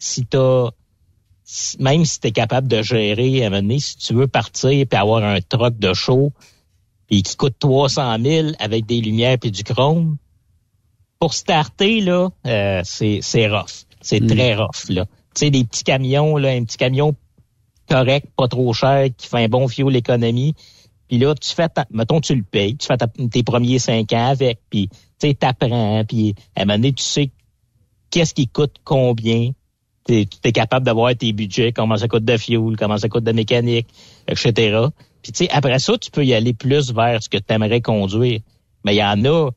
[0.00, 0.70] Si t'as
[1.78, 4.70] même si tu es capable de gérer à un moment donné, si tu veux partir
[4.70, 6.32] et avoir un truck de show
[7.10, 10.18] et qui coûte 300 000 avec des lumières et du chrome,
[11.20, 14.26] pour starter là, euh, c'est c'est rough, c'est mm.
[14.26, 15.06] très rough là.
[15.34, 17.14] Tu sais des petits camions là, un petit camion
[17.88, 20.54] correct, pas trop cher, qui fait un bon fuel l'économie.
[21.08, 22.96] Puis là, tu fais, ta, mettons, tu le payes, tu fais
[23.30, 27.02] tes premiers cinq ans avec, puis tu sais, t'apprends, puis à un moment donné, tu
[27.02, 27.30] sais
[28.10, 29.50] qu'est-ce qui coûte combien.
[30.06, 33.32] Tu es, capable d'avoir tes budgets, comment ça coûte de fuel, comment ça coûte de
[33.32, 33.88] mécanique,
[34.26, 34.86] etc.
[35.22, 37.82] Puis tu sais, après ça, tu peux y aller plus vers ce que tu aimerais
[37.82, 38.40] conduire.
[38.84, 39.50] Mais il y en a,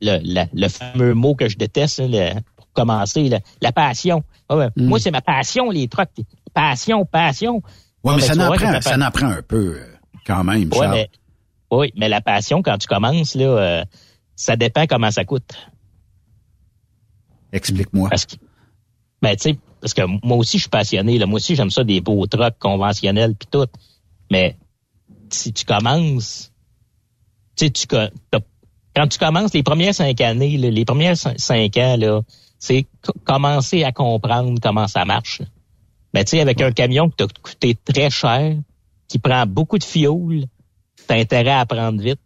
[0.00, 2.02] le, le, fameux mot que je déteste,
[2.53, 4.22] pour commencer, la passion.
[4.50, 4.68] Mm.
[4.76, 6.10] Moi, c'est ma passion, les trucks.
[6.52, 7.62] Passion, passion.
[8.04, 11.10] Oui, mais, ça, n'en prend, ça n'en prend un peu euh, quand même, ouais, mais,
[11.70, 13.84] Oui, mais la passion, quand tu commences, là, euh,
[14.36, 15.54] ça dépend comment ça coûte.
[17.52, 18.10] Explique-moi.
[18.10, 18.36] Parce que,
[19.22, 21.18] ben, tu sais, parce que moi aussi, je suis passionné.
[21.18, 21.26] Là.
[21.26, 23.66] Moi aussi, j'aime ça, des beaux trucks conventionnels puis tout.
[24.30, 24.56] Mais
[25.30, 26.52] si tu commences,
[27.56, 32.22] tu sais, tu, quand tu commences les premières cinq années, les premières cinq ans, là,
[32.64, 32.86] c'est
[33.24, 35.42] commencer à comprendre comment ça marche.
[36.14, 38.56] Mais tu sais, avec un camion qui t'a coûté très cher,
[39.06, 40.46] qui prend beaucoup de fioul,
[41.06, 42.20] t'as intérêt à prendre vite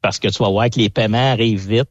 [0.00, 1.90] parce que tu vas voir que les paiements arrivent vite.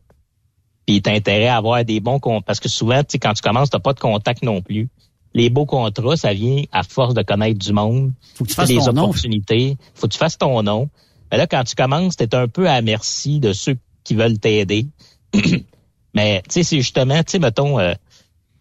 [0.88, 2.44] Puis t'as intérêt à avoir des bons comptes.
[2.46, 4.90] Parce que souvent, tu sais, quand tu commences, t'as pas de contact non plus.
[5.36, 8.12] Les beaux contrats, ça vient à force de connaître du monde.
[8.34, 9.78] Faut que tu fasses des opportunités.
[9.94, 10.90] Faut que tu fasses ton nom.
[11.32, 14.88] Mais là, quand tu commences, t'es un peu à merci de ceux qui veulent t'aider.
[16.14, 17.94] Mais, tu sais, c'est justement, tu sais, mettons, euh,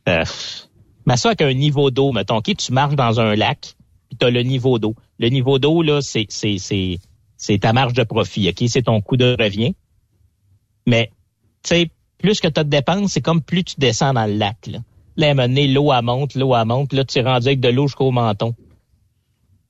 [0.08, 0.24] euh,
[1.06, 3.74] mais ça avec un niveau d'eau, mettons, OK, tu marches dans un lac,
[4.08, 4.94] puis tu as le niveau d'eau.
[5.18, 6.98] Le niveau d'eau, là, c'est, c'est, c'est,
[7.36, 8.64] c'est ta marge de profit, OK?
[8.68, 9.74] C'est ton coût de revient.
[10.86, 11.10] Mais,
[11.62, 14.66] tu sais, plus que tu de dépenses, c'est comme plus tu descends dans le lac,
[14.66, 14.78] là.
[15.16, 17.68] Là, à un moment donné, l'eau, monte, l'eau, monte, là, tu es rendu avec de
[17.68, 18.54] l'eau jusqu'au menton.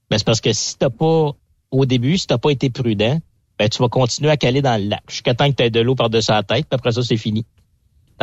[0.09, 1.31] Mais c'est parce que si t'as pas,
[1.71, 3.19] au début, si t'as pas été prudent,
[3.59, 5.81] ben, tu vas continuer à caler dans le lac jusqu'à temps que tu aies de
[5.81, 7.45] l'eau par-dessus la tête, puis après ça, c'est fini.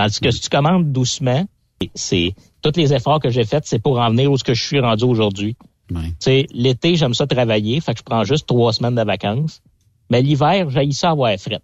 [0.01, 1.47] Tandis que si tu commandes doucement,
[1.95, 4.65] c'est tous les efforts que j'ai faits, c'est pour en venir où ce que je
[4.65, 5.59] suis rendu aujourd'hui.
[5.91, 6.47] Ouais.
[6.55, 9.61] L'été, j'aime ça travailler, fait que je prends juste trois semaines de vacances.
[10.09, 11.61] Mais l'hiver, j'ai ça avoir fret.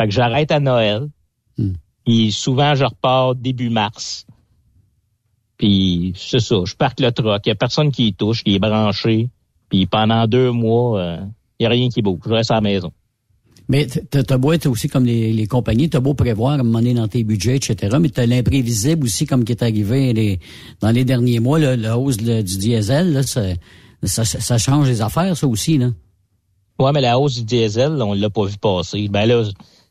[0.00, 1.08] Fait que j'arrête à Noël.
[1.58, 1.74] Hmm.
[2.06, 4.26] Puis souvent, je repars début mars.
[5.58, 8.54] Puis c'est ça, je parque le truck, il n'y a personne qui y touche, qui
[8.54, 9.28] est branché.
[9.68, 11.26] Puis pendant deux mois, il euh,
[11.60, 12.20] n'y a rien qui bouge.
[12.24, 12.90] Je reste à la maison.
[13.70, 17.06] Mais t'as beau être aussi comme les, les compagnies, t'as beau prévoir à un dans
[17.06, 17.98] tes budgets, etc.
[18.00, 20.40] Mais t'as l'imprévisible aussi, comme qui est arrivé les,
[20.80, 25.36] dans les derniers mois, là, la hausse du diesel, là, ça, ça, change les affaires,
[25.36, 25.90] ça aussi, là.
[26.80, 29.06] Ouais, mais la hausse du diesel, on l'a pas vu passer.
[29.08, 29.44] Ben là,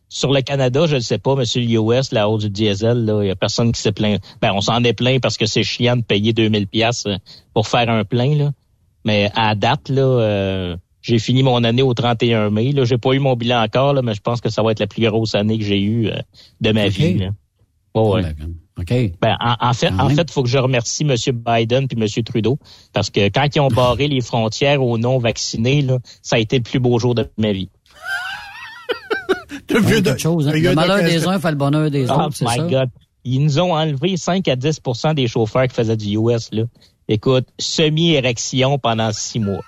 [0.09, 3.31] sur le Canada, je ne sais pas, monsieur US, la hausse du diesel, il y
[3.31, 4.21] a personne qui s'est plaint.
[4.41, 7.05] Ben, on s'en est plaint parce que c'est chiant de payer 2000 pièces
[7.53, 8.51] pour faire un plein, là.
[9.05, 12.71] Mais à date, là, euh, j'ai fini mon année au 31 mai.
[12.71, 14.79] Là, j'ai pas eu mon bilan encore, là, mais je pense que ça va être
[14.79, 16.17] la plus grosse année que j'ai eue euh,
[16.61, 17.17] de ma vie.
[17.17, 17.29] Là.
[17.95, 18.23] ouais.
[19.21, 21.15] Ben, en, fait, en fait, il faut que je remercie M.
[21.33, 22.23] Biden puis M.
[22.23, 22.57] Trudeau
[22.93, 26.57] parce que quand ils ont barré les frontières aux non vaccinés, là, ça a été
[26.57, 27.69] le plus beau jour de ma vie.
[29.69, 30.53] de, chose, hein.
[30.55, 32.67] Le malheur des uns fait le bonheur des oh autres, c'est ça?
[32.67, 32.89] God.
[33.25, 36.49] Ils nous ont enlevé 5 à 10% des chauffeurs qui faisaient du US.
[36.51, 36.63] Là.
[37.09, 39.61] Écoute, semi-érection pendant six mois.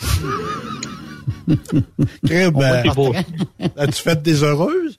[2.22, 2.84] ben,
[3.76, 4.98] as-tu fait des heureuses?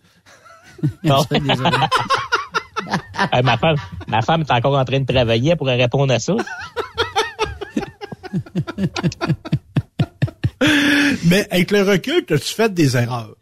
[1.04, 1.24] Non.
[3.44, 3.76] ma, femme,
[4.08, 6.36] ma femme est encore en train de travailler pour répondre à ça.
[11.26, 13.36] Mais avec le recul, as-tu fait des erreurs?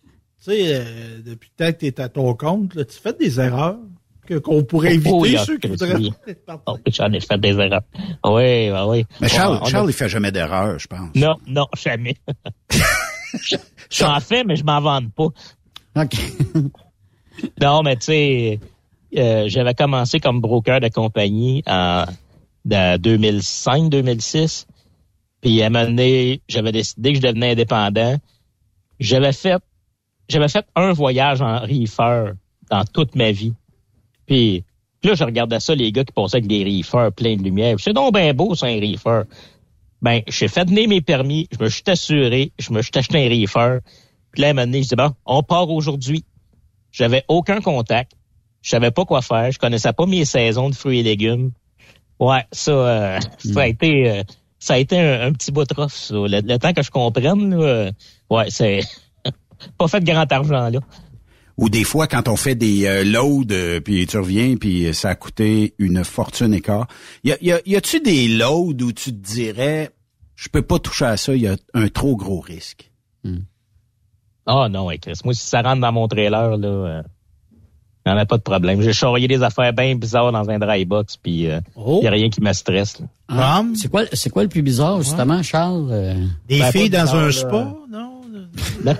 [0.43, 3.77] Tu sais, euh, depuis que tu es à ton compte, tu fais des erreurs?
[4.35, 5.95] Qu'on pourrait oh, éviter ceux qui voudraient
[6.65, 7.81] oh, J'en ai fait des erreurs.
[8.25, 9.05] Oui, oui, oui.
[9.21, 11.09] Mais Charles, Charles, il fait jamais d'erreurs, je pense.
[11.15, 12.15] Non, non, jamais.
[13.89, 15.29] J'en fais, mais je m'en vante pas.
[16.01, 16.15] OK.
[17.61, 18.59] non, mais tu sais,
[19.17, 22.05] euh, j'avais commencé comme broker de compagnie en
[22.67, 24.65] 2005-2006.
[25.41, 28.17] Puis à un moment donné, j'avais décidé que je devenais indépendant.
[28.99, 29.61] J'avais fait
[30.29, 32.33] j'avais fait un voyage en reefer
[32.69, 33.53] dans toute ma vie.
[34.27, 34.63] Puis
[35.03, 37.75] là, je regardais ça, les gars qui passaient avec des reefers pleins de lumière.
[37.79, 39.23] C'est donc bien beau, ça, un reefer.
[40.01, 43.29] Ben, j'ai fait donner mes permis, je me suis assuré, je me suis acheté un
[43.29, 43.79] reefer.
[44.31, 46.23] Puis là, à un moment donné, je dis, bon, on part aujourd'hui.
[46.91, 48.11] J'avais aucun contact.
[48.61, 49.51] Je savais pas quoi faire.
[49.51, 51.51] Je connaissais pas mes saisons de fruits et légumes.
[52.19, 53.69] Ouais, ça, euh, ça a hmm.
[53.69, 54.23] été, euh,
[54.59, 57.91] ça a été un, petit bout de rough, Le, temps que je comprenne, là,
[58.29, 58.81] ouais, c'est
[59.77, 60.79] pas fait de grand argent, là
[61.57, 65.09] ou des fois quand on fait des euh, loads, euh, puis tu reviens, puis ça
[65.09, 66.87] a coûté une fortune et quart.
[67.23, 69.89] Y a, y, a, y a-tu des loads où tu te dirais,
[70.35, 72.91] je peux pas toucher à ça, il y a un trop gros risque?
[74.45, 75.19] Ah oh, non, Chris.
[75.25, 77.01] Moi, si ça rentre dans mon trailer, là, euh,
[78.05, 78.81] Il n'y en a pas de problème.
[78.81, 81.99] J'ai charrié des affaires bien bizarres dans un dry box, puis il Oh.
[82.01, 82.99] n'y a rien qui me stresse.
[82.99, 83.07] là.
[83.27, 85.89] Ah, c'est quoi, c'est quoi le plus bizarre, justement, Charles?
[85.91, 86.13] Euh,
[86.47, 88.21] Des Ben, filles dans un spa, non?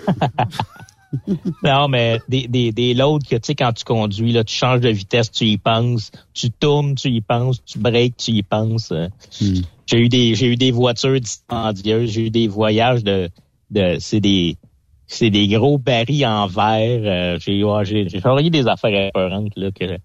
[1.64, 4.82] Non, mais des, des, des loads que, tu sais, quand tu conduis, là, tu changes
[4.82, 6.12] de vitesse, tu y penses.
[6.34, 7.64] Tu tournes, tu y penses.
[7.66, 8.92] Tu breaks, tu y penses.
[8.92, 9.08] euh.
[9.88, 12.12] J'ai eu des, j'ai eu des voitures dispendieuses.
[12.12, 13.30] J'ai eu des voyages de,
[13.72, 14.58] de, c'est des,
[15.08, 17.02] c'est des gros barils en verre.
[17.04, 19.98] euh, j'ai, ouais, j'ai, j'ai charrié des affaires épeurantes, là, que,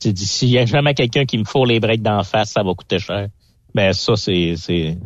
[0.00, 2.62] tu dis, s'il y a jamais quelqu'un qui me fourre les breaks d'en face, ça
[2.62, 3.28] va coûter cher.
[3.74, 4.96] Ben, ça, c'est, c'est,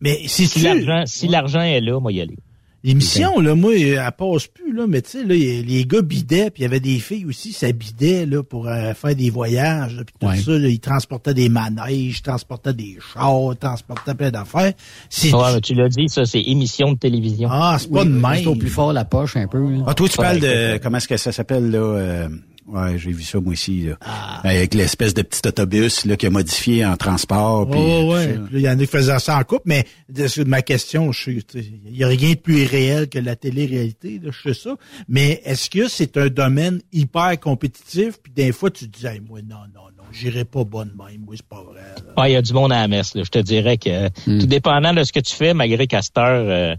[0.00, 2.38] Mais si si tu- l'argent, si l'argent est là, moi, y aller.
[2.84, 6.60] L'émission, là, moi, elle passe plus, là, mais tu sais, là, les gars bidaient, puis
[6.60, 10.14] il y avait des filles aussi, ça bidait, là, pour euh, faire des voyages, puis
[10.20, 10.36] tout Ouais.
[10.36, 14.74] ça, là, ils transportaient des manèges, ils transportaient des chars, ils transportaient plein d'affaires.
[15.08, 17.48] C'est Ouais, mais tu l'as dit, ça, c'est émission de télévision.
[17.50, 18.48] Ah, c'est pas de c'est même.
[18.48, 19.58] au plus fort la poche, un peu.
[19.66, 19.84] là.
[19.86, 22.28] Ah, toi, tu parles de, comment est-ce que ça s'appelle, là, euh,
[22.66, 23.96] ouais, j'ai vu ça, moi aussi, là.
[24.00, 24.40] Ah.
[24.44, 28.34] Avec l'espèce de petit autobus, là, qui a modifié en transport, puis Oh, ouais.
[28.34, 31.10] là, Il y en a qui faisaient ça en couple, mais de, de ma question,
[31.26, 34.76] il y a rien de plus irréel que la télé-réalité, là, je sais ça.
[35.08, 38.18] Mais est-ce que c'est un domaine hyper compétitif?
[38.22, 41.20] Puis des fois, tu te dis, Hey, moi, non, non, non, j'irai pas bonne même,
[41.24, 41.80] moi, c'est pas vrai.
[41.80, 42.12] là.
[42.16, 43.14] Ah, il y a du monde à la messe.
[43.14, 43.22] Là.
[43.24, 46.24] Je te dirais que tout dépendant de ce que tu fais, malgré Castor...
[46.28, 46.74] Euh,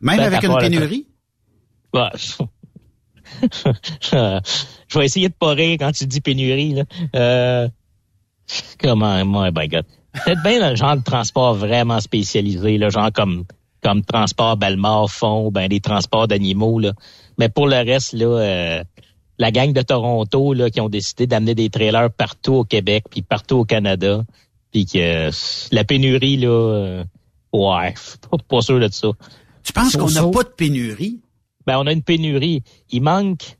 [0.00, 1.06] Même avec une pénurie?
[3.62, 6.74] je vais essayer de pas rire quand tu dis pénurie.
[6.74, 6.84] Là.
[7.14, 7.68] Euh,
[8.80, 9.84] comment, moi, ben, God.
[10.24, 13.44] Peut-être bien le genre de transport vraiment spécialisé, là, genre comme
[13.82, 16.78] comme transport Belmar, fond, ben des transports d'animaux.
[16.78, 16.92] Là.
[17.38, 18.84] Mais pour le reste, là, euh,
[19.38, 23.22] la gang de Toronto là, qui ont décidé d'amener des trailers partout au Québec, puis
[23.22, 24.24] partout au Canada,
[24.72, 25.30] puis que euh,
[25.70, 27.04] la pénurie, là, euh,
[27.52, 27.94] ouais,
[28.30, 29.08] pas, pas sûr de ça.
[29.62, 31.20] Tu penses qu'on n'a pas de pénurie?
[31.68, 32.62] Ben, on a une pénurie.
[32.90, 33.58] Il manque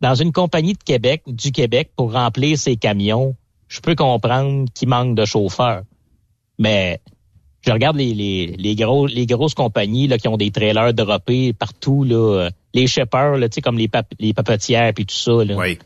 [0.00, 3.36] dans une compagnie de Québec, du Québec, pour remplir ses camions.
[3.68, 5.82] Je peux comprendre qu'il manque de chauffeurs.
[6.58, 7.00] Mais
[7.60, 11.52] je regarde les, les, les, gros, les grosses compagnies là, qui ont des trailers droppés
[11.52, 15.44] partout, là, les shippers, là, comme les, pap les papetières puis tout ça.
[15.44, 15.54] Là.
[15.54, 15.78] Oui.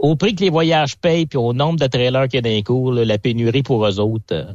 [0.00, 2.62] Au prix que les voyages payent puis au nombre de trailers qu'il y a d'un
[2.62, 4.32] cours, là, la pénurie pour eux autres.
[4.32, 4.52] euh,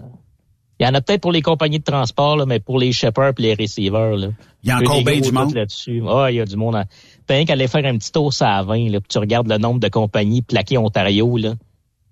[0.84, 3.34] il y en a peut-être pour les compagnies de transport, là, mais pour les shippers
[3.38, 4.28] et les receivers, là.
[4.64, 5.54] Il y a encore bien du monde.
[5.54, 6.02] là-dessus.
[6.08, 6.76] Ah, il y a du monde.
[6.76, 6.84] en-
[7.26, 9.48] T'as rien qu'à aller faire un petit tour sur la 20, là, puis tu regardes
[9.50, 11.54] le nombre de compagnies plaquées Ontario, là.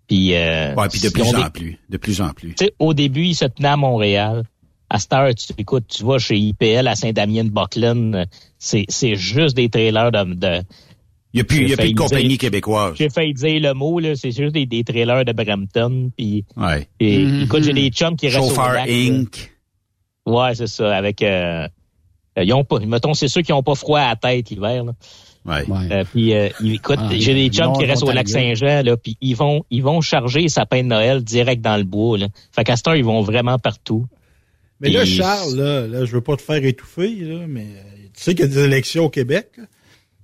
[0.08, 1.80] Puis, euh, Ouais, puis de plus en des- plus.
[1.90, 2.56] De plus en plus.
[2.56, 4.44] tu sais, au début, ils se tenaient à Montréal.
[4.90, 8.26] À cette heure, tu, écoute, tu vas chez IPL à Saint-Damien-de-Buckland, euh,
[8.60, 10.62] c'est, c'est juste des trailers de, de
[11.34, 12.96] Il n'y a plus, y a plus de compagnie dire- québécoise.
[12.98, 16.12] j'ai failli dire le mot, là, c'est juste des, des trailers de Brampton.
[16.17, 16.88] Puis, Ouais.
[17.00, 17.41] et, Mhm.
[17.44, 18.94] écoute, j'ai des chums qui restent au Chauffeur lac, là.
[18.94, 19.52] Inc.
[20.26, 20.96] Ouais, c'est ça.
[20.96, 21.67] Avec, euh,
[22.38, 24.84] euh, ils ont pas, mettons, c'est ceux qui ont pas froid à la tête l'hiver.
[24.84, 24.94] Là.
[25.46, 25.63] Ouais.
[25.91, 28.28] Euh, puis, euh, écoute, Ah, j'ai des chums qui restent au lac.
[28.28, 31.84] Saint-Jean, là, puis ils vont, ils vont charger les sapins de Noël direct dans le
[31.84, 32.17] bois.
[32.17, 32.28] Là.
[32.52, 34.06] Fait qu'à cette heure, ils vont vraiment partout.
[34.82, 37.82] Mais là, Charles, là, là, je veux pas te faire étouffer, là, mais euh,
[38.15, 39.48] tu sais qu'il y a des élections au Québec.
[39.58, 39.63] là.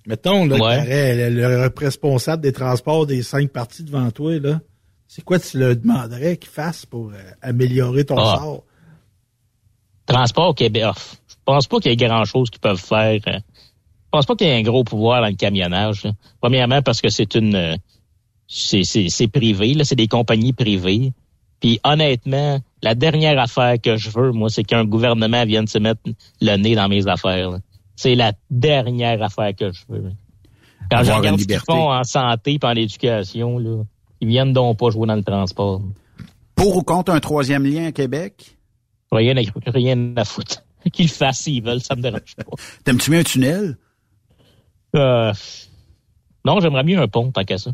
[0.07, 1.29] Mettons, là, Ouais.
[1.29, 4.59] le, le responsable des transports des cinq parties devant toi, là.
[5.07, 8.37] C'est quoi tu le demanderais qu'il fasse pour euh, améliorer ton Ah.
[8.39, 8.63] sort?
[10.05, 10.93] Transport au Québec, ah,
[11.27, 13.19] je pense pas qu'il y ait grand-chose qu'ils peuvent faire.
[13.27, 13.39] euh.
[13.39, 16.03] Je pense pas qu'il y ait un gros pouvoir dans le camionnage.
[16.05, 16.11] là.
[16.41, 17.55] Premièrement, parce que c'est une...
[17.55, 17.75] euh,
[18.49, 21.11] C'est c'est- c'est privé, là, c'est des compagnies privées.
[21.59, 25.99] Puis honnêtement, la dernière affaire que je veux, moi, c'est qu'un gouvernement vienne se mettre
[26.39, 27.51] le nez dans mes affaires.
[27.51, 27.59] là.
[27.97, 30.11] C'est la dernière affaire que je veux.
[30.89, 33.83] Quand je regarde ce qu'ils font en santé et en éducation, là,
[34.21, 35.81] ils viennent donc pas jouer dans le transport.
[36.55, 38.57] Pour ou contre un troisième lien à Québec?
[39.11, 40.63] Rien à, rien à foutre.
[40.93, 42.43] Qu'ils le fassent s'ils veulent, ça me dérange pas.
[42.83, 43.77] T'aimes-tu mieux un tunnel?
[44.95, 45.33] Euh,
[46.45, 47.71] non, j'aimerais mieux un pont, tant qu'à ça.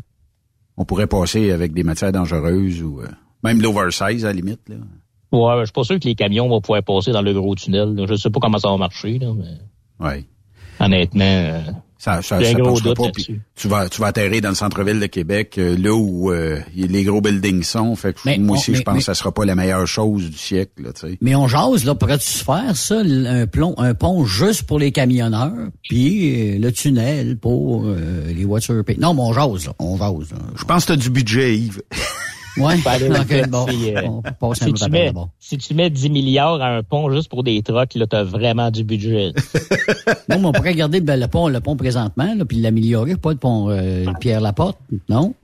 [0.76, 3.08] On pourrait passer avec des matières dangereuses ou euh,
[3.42, 4.68] même l'oversize à la limite.
[4.68, 4.76] Là.
[5.32, 7.94] Ouais, je suis pas sûr que les camions vont pouvoir passer dans le gros tunnel.
[7.94, 8.06] là.
[8.08, 9.58] Je sais pas comment ça va marcher, là, mais
[10.00, 10.24] Ouais.
[10.80, 11.60] honnêtement, euh,
[11.98, 13.10] Ça, ça, ça gros doute pas.
[13.56, 17.02] tu vas, tu vas atterrir dans le centre-ville de Québec, euh, là où euh, les
[17.04, 17.94] gros buildings sont.
[17.96, 19.54] Fait que Mais moi on- aussi, mais- je pense mais- que ça sera pas la
[19.54, 20.82] meilleure chose du siècle.
[20.82, 21.18] Là, tu sais.
[21.22, 24.92] Mais on jase, là, pourrais-tu se faire ça, un, plomb, un pont juste pour les
[24.92, 25.52] camionneurs,
[25.88, 28.82] puis euh, le tunnel pour euh, les voitures.
[28.98, 30.32] Non, mais on jase, là, on jase.
[30.32, 30.38] là.
[30.58, 31.80] Je pense que tu as du budget, Yves.
[32.56, 32.76] Ouais,
[33.48, 37.28] bon, euh, on si, tu mets, si tu mets 10 milliards à un pont juste
[37.28, 39.32] pour des trucks, là, t'as vraiment du budget.
[40.28, 43.32] Non, mais on pourrait garder ben, le pont, le pont présentement, là, puis l'améliorer, pas
[43.32, 44.78] le pont euh, Pierre Laporte,
[45.08, 45.34] non?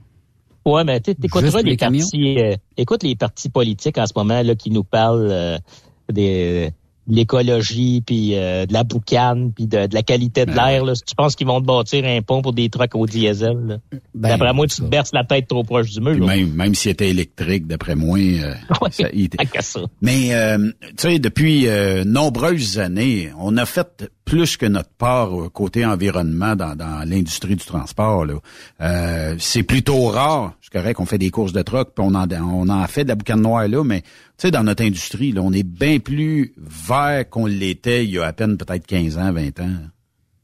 [0.65, 1.99] Ouais, mais tu Juste écouteras pour les les camions?
[1.99, 5.57] partis, euh, écoute les partis politiques en ce moment là qui nous parlent euh,
[6.11, 6.71] des
[7.15, 10.85] l'écologie, puis euh, de la boucane, puis de, de la qualité de Ben l'air.
[10.85, 10.95] là.
[10.95, 13.77] Si tu penses qu'ils vont te bâtir un pont pour des trucks au diesel, là?
[14.15, 16.17] Ben, d'après moi, tu te berces la tête trop proche du mur.
[16.25, 16.35] Là.
[16.35, 18.17] même, même s'il était électrique, d'après moi.
[18.19, 18.53] euh,
[18.91, 19.29] ça- il
[19.61, 19.81] ça.
[20.01, 25.33] Mais euh, tu sais, depuis euh, nombreuses années, on a fait plus que notre part
[25.39, 28.25] euh, côté environnement dans, dans l'industrie du transport.
[28.25, 28.35] là.
[28.81, 30.53] Euh, c'est plutôt rare.
[30.61, 33.09] C'est correct qu'on fait des courses de truck, puis on en, on en fait de
[33.09, 34.07] la boucane noire là, mais tu
[34.47, 38.25] sais, dans notre industrie, là, on est bien plus vert qu'on l'était il y a
[38.25, 39.69] à peine peut-être 15 ans, 20 ans.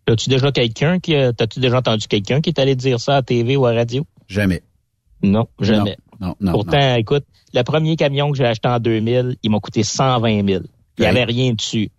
[0.10, 3.22] As-tu déjà quelqu'un qui a- t'as-tu déjà entendu quelqu'un qui est allé dire ça à
[3.22, 4.06] TV ou à radio?
[4.28, 4.62] Jamais.
[5.22, 5.98] Non, jamais.
[6.20, 6.96] Non, non, Pourtant, non.
[6.96, 10.64] écoute, le premier camion que j'ai acheté en 2000, il m'a coûté 120 000.
[10.98, 11.90] Il n'y avait rien dessus.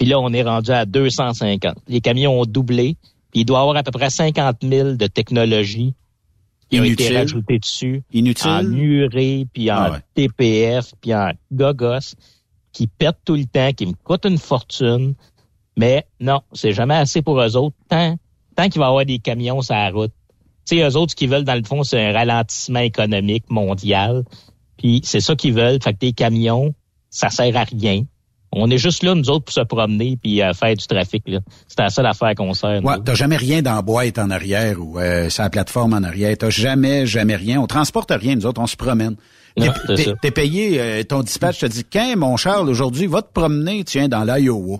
[0.00, 1.76] Puis là, on est rendu à 250.
[1.86, 2.96] Les camions ont doublé.
[3.30, 5.94] Puis il doit y avoir à peu près 50 000 de technologies
[6.70, 8.02] qui ont été rajoutées dessus.
[8.10, 8.48] Inutile.
[8.48, 9.98] En urée, puis en Ah ouais.
[10.14, 12.14] TPF, puis en gogos,
[12.72, 15.14] qui pètent tout le temps, qui me coûtent une fortune.
[15.76, 17.76] Mais non, c'est jamais assez pour eux autres.
[17.90, 18.16] Tant,
[18.56, 20.12] tant qu'il va y avoir des camions sur la route.
[20.66, 24.24] Tu sais, eux autres, ce qu'ils veulent, dans le fond, c'est un ralentissement économique mondial.
[24.78, 25.82] Puis c'est ça qu'ils veulent.
[25.82, 26.74] Fait que des camions,
[27.10, 28.04] ça sert à rien.
[28.52, 31.22] On est juste là, nous autres, pour se promener puis euh, faire du trafic.
[31.28, 31.38] là.
[31.68, 32.84] C'est à ça l'affaire qu'on sert.
[32.84, 36.02] Ouais, t'as jamais rien dans la boîte en arrière ou euh, sur la plateforme en
[36.02, 36.36] arrière.
[36.36, 37.60] T'as jamais, jamais rien.
[37.60, 39.14] On transporte rien, nous autres, on se promène.
[40.20, 44.08] T'es- payé, euh, ton dispatch te dit, quand mon Charles, aujourd'hui, va te promener, tiens,
[44.08, 44.78] dans l'Iowa.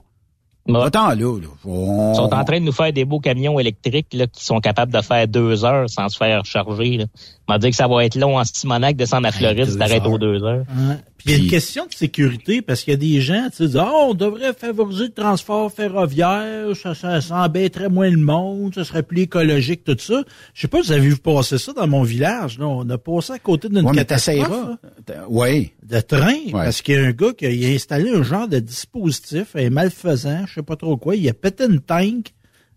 [0.68, 1.48] Va-t'en là, là.
[1.64, 4.60] On- Ils sont en train de nous faire des beaux camions électriques là, qui sont
[4.60, 6.98] capables de faire deux heures sans se faire charger.
[6.98, 7.04] Là.
[7.48, 10.02] On m'a dit que ça va être long en Simonac, descendre à Floride, si t'arrêtes
[10.06, 10.64] aux deux heures.
[10.78, 10.98] Hein?
[11.24, 13.66] Puis il y a une question de sécurité parce qu'il y a des gens qui
[13.66, 18.74] disent oh, on devrait favoriser le transport ferroviaire, ça, ça, ça embêterait moins le monde,
[18.74, 20.22] ça serait plus écologique, tout ça.
[20.54, 22.58] Je sais pas si vous avez vu passer ça dans mon village.
[22.58, 22.66] Là?
[22.66, 24.76] On a passé à côté d'une Ouais, catastrophe
[25.28, 25.72] Oui.
[25.82, 28.48] de train parce qu'il y a un gars qui a, il a installé un genre
[28.48, 31.16] de dispositif, un malfaisant, je sais pas trop quoi.
[31.16, 32.32] Il a pété une tank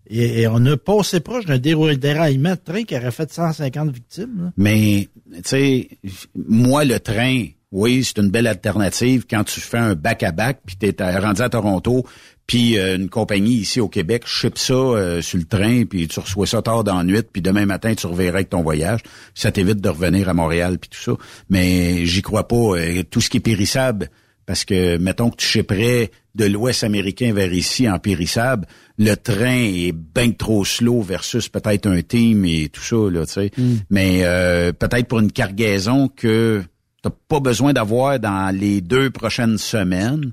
[0.08, 3.90] et, et on a passé proche d'un déra- déraillement de train qui aurait fait 150
[3.92, 4.36] victimes.
[4.46, 4.52] là.
[4.58, 5.88] Mais, tu sais,
[6.36, 11.02] moi, le train, oui, c'est une belle alternative quand tu fais un back-à-back, puis t'es
[11.02, 12.06] à- rendu à Toronto,
[12.48, 16.20] puis euh, une compagnie ici au Québec ship ça euh, sur le train, puis tu
[16.20, 19.00] reçois ça tard dans la nuit, puis demain matin, tu reverras avec ton voyage.
[19.34, 21.14] Ça t'évite de revenir à Montréal, puis tout ça.
[21.50, 22.56] Mais j'y crois pas.
[22.56, 24.10] Euh, tout ce qui est périssable,
[24.46, 28.68] parce que, mettons que tu shipperais de l'Ouest américain vers ici en périssable,
[29.00, 33.34] le train est bien trop slow versus peut-être un team et tout ça, là, tu
[33.34, 33.52] sais.
[33.90, 36.62] Mais euh, peut-être pour une cargaison que
[37.04, 40.32] t'as pas besoin d'avoir dans les deux prochaines semaines.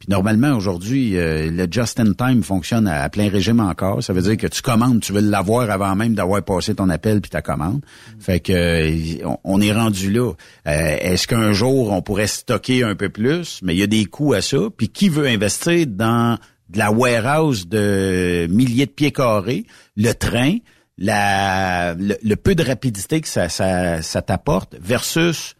[0.00, 4.02] Puis normalement, aujourd'hui, euh, le just-in-time fonctionne à, plein régime encore.
[4.02, 7.20] Ça veut dire que tu commandes, tu veux l'avoir avant même d'avoir passé ton appel
[7.20, 7.82] puis ta commande.
[8.18, 10.32] Fait que euh, on, on est rendu là.
[10.66, 13.60] Euh, Est-ce qu'un jour, on pourrait stocker un peu plus?
[13.62, 14.58] Mais il y a des coûts à ça.
[14.76, 16.36] Puis qui veut investir dans
[16.68, 20.56] de la warehouse de milliers de pieds carrés, le train,
[20.98, 25.54] la, le, le peu de rapidité que ça, ça, ça t'apporte versus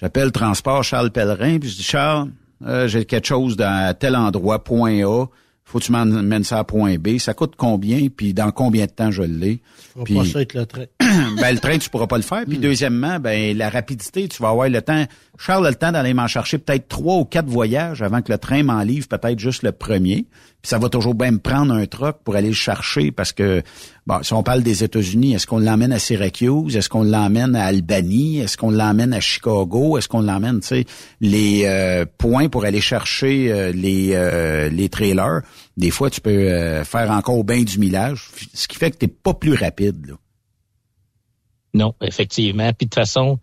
[0.00, 2.30] J'appelle Transport Charles Pellerin, puis je dis Charles,
[2.66, 5.26] euh, j'ai quelque chose dans tel endroit, point A,
[5.64, 7.18] faut que tu m'emmènes ça à point B.
[7.18, 9.62] Ça coûte combien, puis dans combien de temps je l'ai?
[10.04, 10.84] Puis- va pas ça avec le train.
[11.00, 12.44] ben, le train, tu pourras pas le faire.
[12.48, 15.04] Puis deuxièmement, ben, la rapidité, tu vas avoir le temps.
[15.40, 18.36] Charles a le temps d'aller m'en chercher peut-être trois ou quatre voyages avant que le
[18.36, 20.26] train m'en livre peut-être juste le premier.
[20.60, 23.62] Puis ça va toujours bien me prendre un truck pour aller le chercher parce que,
[24.06, 26.76] bon, si on parle des États-Unis, est-ce qu'on l'emmène à Syracuse?
[26.76, 28.40] Est-ce qu'on l'emmène à Albany?
[28.40, 29.96] Est-ce qu'on l'emmène à Chicago?
[29.96, 30.84] Est-ce qu'on l'emmène, tu sais,
[31.22, 35.40] les euh, points pour aller chercher euh, les, euh, les trailers?
[35.78, 39.32] Des fois, tu peux faire encore bien du millage, ce qui fait que t'es pas
[39.32, 40.14] plus rapide, là.
[41.72, 42.72] Non, effectivement.
[42.74, 43.38] Puis de toute façon,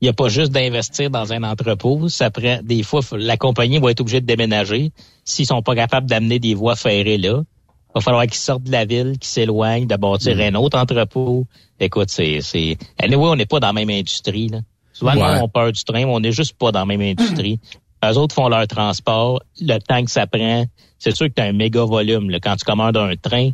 [0.00, 2.08] il n'y a pas juste d'investir dans un entrepôt.
[2.08, 4.92] Ça prend des fois, la compagnie va être obligée de déménager.
[5.24, 8.72] S'ils sont pas capables d'amener des voies ferrées là, il va falloir qu'ils sortent de
[8.72, 11.46] la ville, qu'ils s'éloignent, de bâtir un autre entrepôt.
[11.80, 14.60] Écoute, c'est, c'est, anyway, on n'est pas dans la même industrie, là.
[14.92, 15.22] Souvent, Ouais.
[15.22, 17.58] monde, on peur du train, mais on n'est juste pas dans la même industrie.
[18.04, 20.66] Eux autres font leur transport, le temps que ça prend.
[20.98, 22.38] C'est sûr que tu as un méga volume, là.
[22.40, 23.50] Quand tu commandes un train,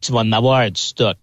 [0.00, 1.16] tu vas en avoir du stock.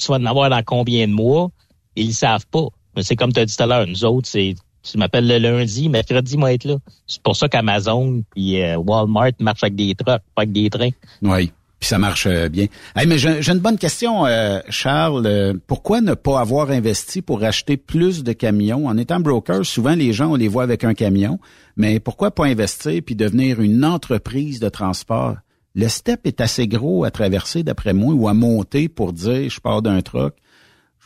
[0.00, 1.50] Tu vas en avoir dans combien de mois?
[1.96, 2.68] Ils le savent pas.
[2.96, 5.38] Mais c'est comme tu as dit tout à l'heure, nous autres, c'est tu m'appelles le
[5.38, 6.76] lundi, mercredi, moi être là.
[7.06, 10.90] C'est pour ça qu'Amazon puis euh, Walmart marchent avec des trucks, pas avec des trains.
[11.22, 11.52] Oui.
[11.82, 12.66] Puis ça marche euh, bien.
[12.94, 15.26] Hey, mais j'ai une bonne question, euh, Charles.
[15.26, 18.86] Euh, pourquoi ne pas avoir investi pour acheter plus de camions?
[18.86, 21.40] En étant broker, souvent les gens, on les voit avec un camion,
[21.76, 25.34] mais pourquoi pas investir puis devenir une entreprise de transport?
[25.74, 29.58] Le step est assez gros à traverser, d'après moi, ou à monter pour dire, je
[29.58, 30.34] pars d'un truck,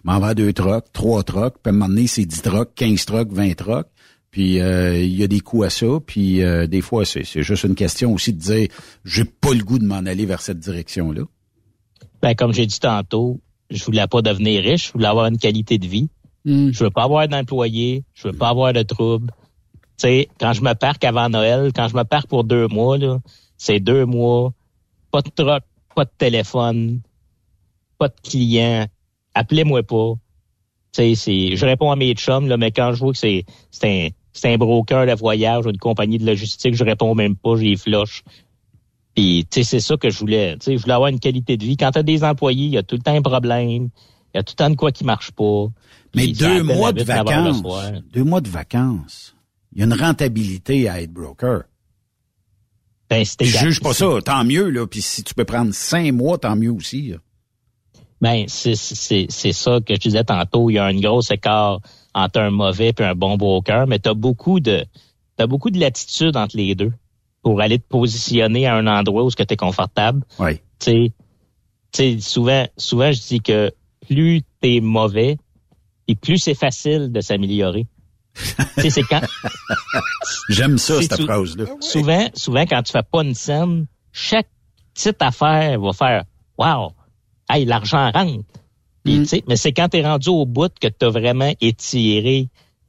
[0.07, 2.75] m'en vais à deux trucks, trois trucks, puis à un moment donné, c'est 10 trucks,
[2.75, 3.89] 15 trucks, 20 trucks.
[4.31, 5.87] Puis euh, il y a des coûts à ça.
[6.07, 8.69] Puis euh, des fois, c'est c'est juste une question aussi de dire
[9.05, 11.23] j'ai pas le goût de m'en aller vers cette direction-là.
[12.23, 13.41] Ben, comme j'ai dit tantôt,
[13.71, 16.09] je voulais pas devenir riche, je voulais avoir une qualité de vie.
[16.45, 19.33] Je veux pas avoir d'employés, je veux pas avoir de troubles.
[19.99, 22.99] Tu sais, quand je me parque avant Noël, quand je me parque pour deux mois,
[22.99, 23.19] là,
[23.57, 24.53] c'est deux mois,
[25.11, 25.65] pas de truck,
[25.97, 27.01] pas de téléphone,
[27.99, 28.87] pas de client,
[29.37, 30.15] appelez-moi pas.
[30.93, 34.09] C'est, je réponds à mes chums, là, mais quand je vois que c'est, c'est un,
[34.33, 37.77] c'est un broker de voyage ou une compagnie de logistique, je réponds même pas, j'ai
[37.77, 38.23] flush.
[39.15, 40.55] Puis, tu sais, c'est ça que je voulais.
[40.59, 41.77] Tu sais, je voulais avoir une qualité de vie.
[41.77, 43.89] Quand tu as des employés, il y a tout le temps un problème.
[44.35, 45.67] Il y a tout le temps de quoi qui marche pas.
[46.15, 47.63] Mais deux mois de vacances,
[48.13, 49.35] deux mois de vacances,
[49.73, 51.63] il y a une rentabilité à être broker.
[53.11, 54.87] Ben, Je juge pas ça, tant mieux là.
[54.87, 57.09] Puis si tu peux prendre cinq mois, tant mieux aussi.
[57.09, 57.17] là.
[58.21, 60.71] Ben, c'est, c'est, c'est ça que je disais tantôt.
[60.71, 61.81] Il y a un gros écart
[62.15, 64.85] entre un mauvais et un bon broker, mais tu as beaucoup de
[65.37, 66.93] t'as beaucoup de latitude entre les deux
[67.43, 70.23] pour aller te positionner à un endroit où tu es confortable.
[70.39, 70.57] Oui.
[70.79, 71.13] Tu sais,
[71.93, 73.71] tu souvent, souvent, je dis que
[74.09, 75.37] plus t'es mauvais,
[76.09, 77.87] et plus c'est facile de s'améliorer.
[78.35, 79.21] tu sais, c'est quand...
[80.49, 81.65] J'aime ça, C'est cette sou- phrase-là.
[81.81, 84.49] Souvent, souvent, quand tu fais pas une scène, chaque
[84.95, 86.25] petite affaire va faire
[86.59, 86.93] «Wow!
[87.49, 88.45] Hey, l'argent rentre!»
[89.05, 92.49] Puis, sais, Mais c'est quand tu es rendu au bout que tu as vraiment étiré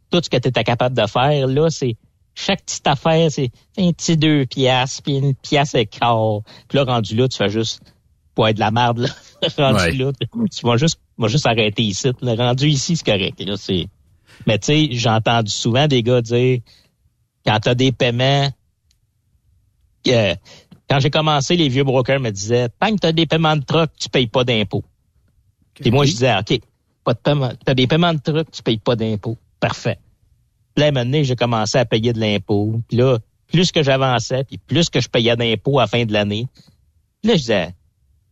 [0.10, 1.46] tout ce que tu étais capable de faire.
[1.46, 1.96] Là, c'est
[2.34, 6.42] chaque petite affaire, c'est un petit deux piastres, puis une pièce et quart.
[6.68, 7.82] Puis là, rendu là, tu fais juste
[8.34, 9.00] pas être de la merde.
[9.00, 9.10] Là.
[9.58, 9.92] rendu Ouais.
[9.92, 12.10] là, tu vas juste, vas juste arrêter ici.
[12.22, 12.36] Là.
[12.36, 13.40] Rendu ici, c'est correct.
[13.40, 13.88] Là, c'est...
[14.48, 16.62] Mais tu sais, j'ai entendu souvent des gars dire
[17.46, 18.50] quand tu as des paiements
[20.04, 20.36] que-
[20.90, 23.64] quand j'ai commencé, les vieux brokers me disaient tant que tu as des paiements de
[23.64, 24.84] truck, tu payes pas d'impôts.
[25.74, 26.60] Puis moi, je disais OK,
[27.04, 27.52] pas de paiement.
[27.66, 29.38] Tu as des paiements de truck, tu payes pas d'impôts.
[29.60, 30.00] Parfait.
[30.76, 32.82] Puis là, à un moment donné, j'ai commencé à payer de l'impôt.
[32.88, 33.18] Puis là,
[33.52, 36.48] plus que j'avançais, puis plus que je payais d'impôts à la fin de l'année.
[37.24, 37.74] Là, je disais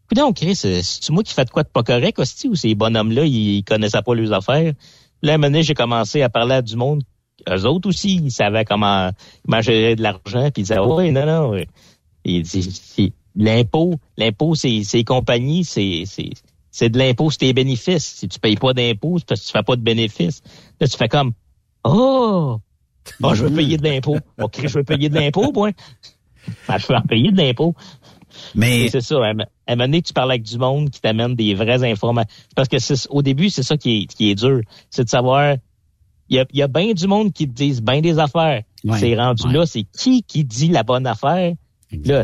[0.06, 2.56] Écoute donc, Chris, euh, c'est-tu moi qui fais de quoi de pas correct, hostie, ou
[2.56, 4.74] ces bonhommes-là, ils, connaissaient pas leurs affaires?
[4.74, 7.02] Puis là, à un moment donné, j'ai commencé à parler à du monde.
[7.50, 9.10] Eux autres aussi, ils savaient comment,
[9.44, 11.50] comment gérer de l'argent, puis ils disaient, oui, non, non.
[11.50, 11.68] ouais.
[12.26, 16.30] Il dit, c'est- l'impôt, l'impôt, c'est, c'est les compagnies, c'est, c'est,
[16.72, 18.06] c'est de l'impôt, c'est tes bénéfices.
[18.06, 20.42] Si tu payes pas d'impôt, c'est parce que tu fais pas de bénéfices.
[20.80, 21.34] Là, tu fais comme,
[21.84, 22.60] oh,
[23.20, 24.18] bon, je veux payer de l'impôt.
[24.42, 25.72] OK, je veux payer de l'impôt, moi.
[26.68, 27.74] Ben, je veux en payer de l'impôt.
[28.54, 29.16] Mais c'est ça.
[29.16, 32.30] À un moment donné, tu parles avec du monde qui t'amène des vraies informations.
[32.56, 34.62] Parce que c'est- au début, c'est ça qui est, qui est dur.
[34.92, 35.56] C'est de savoir,
[36.30, 38.62] il y a, il y a bien du monde qui te disent bien des affaires.
[38.84, 39.54] Ouais, c'est rendu ouais.
[39.54, 41.54] là, c'est qui qui dit la bonne affaire?
[42.04, 42.24] Là,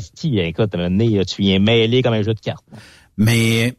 [1.26, 2.66] tu viens mêler comme un jeu de cartes.
[3.18, 3.76] Mais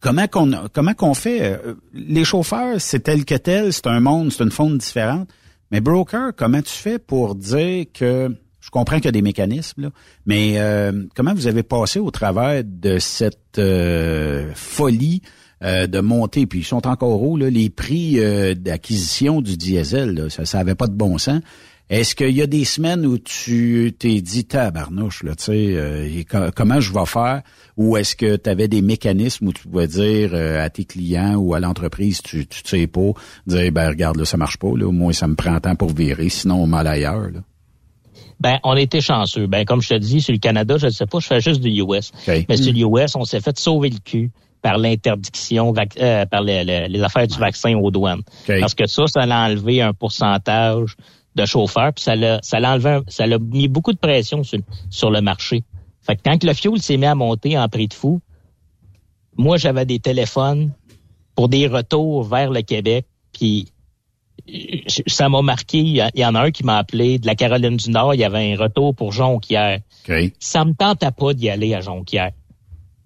[0.00, 4.32] comment qu'on comment qu'on fait euh, Les chauffeurs, c'est tel que tel, c'est un monde,
[4.32, 5.28] c'est une faune différente.
[5.70, 9.82] Mais broker, comment tu fais pour dire que je comprends qu'il y a des mécanismes,
[9.82, 9.90] là,
[10.26, 15.22] mais euh, comment vous avez passé au travers de cette euh, folie
[15.64, 20.14] euh, de monter, puis ils sont encore hauts, là, les prix euh, d'acquisition du diesel,
[20.14, 21.40] là, ça n'avait pas de bon sens.
[21.90, 26.22] Est-ce qu'il y a des semaines où tu t'es dit tabarnouche, là, tu sais, euh,
[26.30, 27.42] co- comment je vais faire?
[27.78, 31.36] Ou est-ce que tu avais des mécanismes où tu pouvais dire euh, à tes clients
[31.36, 33.12] ou à l'entreprise, tu, tu sais pas,
[33.46, 35.94] dire ben regarde là, ça marche pas, là, au moins ça me prend temps pour
[35.94, 37.30] virer, sinon on m'en ailleurs.
[37.30, 37.40] Là?
[38.40, 39.46] Ben, on était chanceux.
[39.46, 41.60] Ben, comme je te dis, sur le Canada, je ne sais pas, je fais juste
[41.60, 42.12] du US.
[42.48, 44.30] Mais sur l'US, on s'est fait sauver le cul
[44.62, 48.22] par l'interdiction, euh, par le- le- les affaires du vaccin aux douanes.
[48.60, 50.94] Parce que ça, ça l'a enlevé un pourcentage
[51.38, 54.42] de chauffeurs, puis ça l'a, ça l'a enlevé, un- ça l'a mis beaucoup de pression
[54.42, 54.58] sur,
[54.90, 55.62] sur le marché.
[56.02, 58.20] Fait que quand le fuel s'est mis à monter en prix de fou,
[59.36, 60.72] moi, j'avais des téléphones
[61.34, 63.68] pour des retours vers le Québec, puis
[65.06, 65.78] ça m'a marqué.
[65.78, 68.14] Il y en a un qui m'a appelé de la Caroline du Nord.
[68.14, 69.80] Il y avait un retour pour Jonquière.
[70.38, 72.30] Ça me tentait pas d'y aller à Jonquière.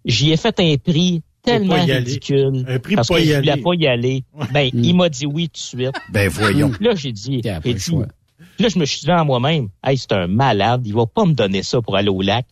[0.05, 2.65] J'y ai fait un prix tellement ridicule.
[2.69, 3.63] Un prix parce pas que y je voulais aller.
[3.63, 4.25] pas y aller.
[4.53, 5.93] Ben, il m'a dit oui tout de suite.
[6.13, 6.71] Ben voyons.
[6.81, 7.81] Là, j'ai dit, j'ai dit-
[8.63, 11.25] puis là, je me suis dit à moi-même, hey, c'est un malade, il va pas
[11.25, 12.47] me donner ça pour aller au lac.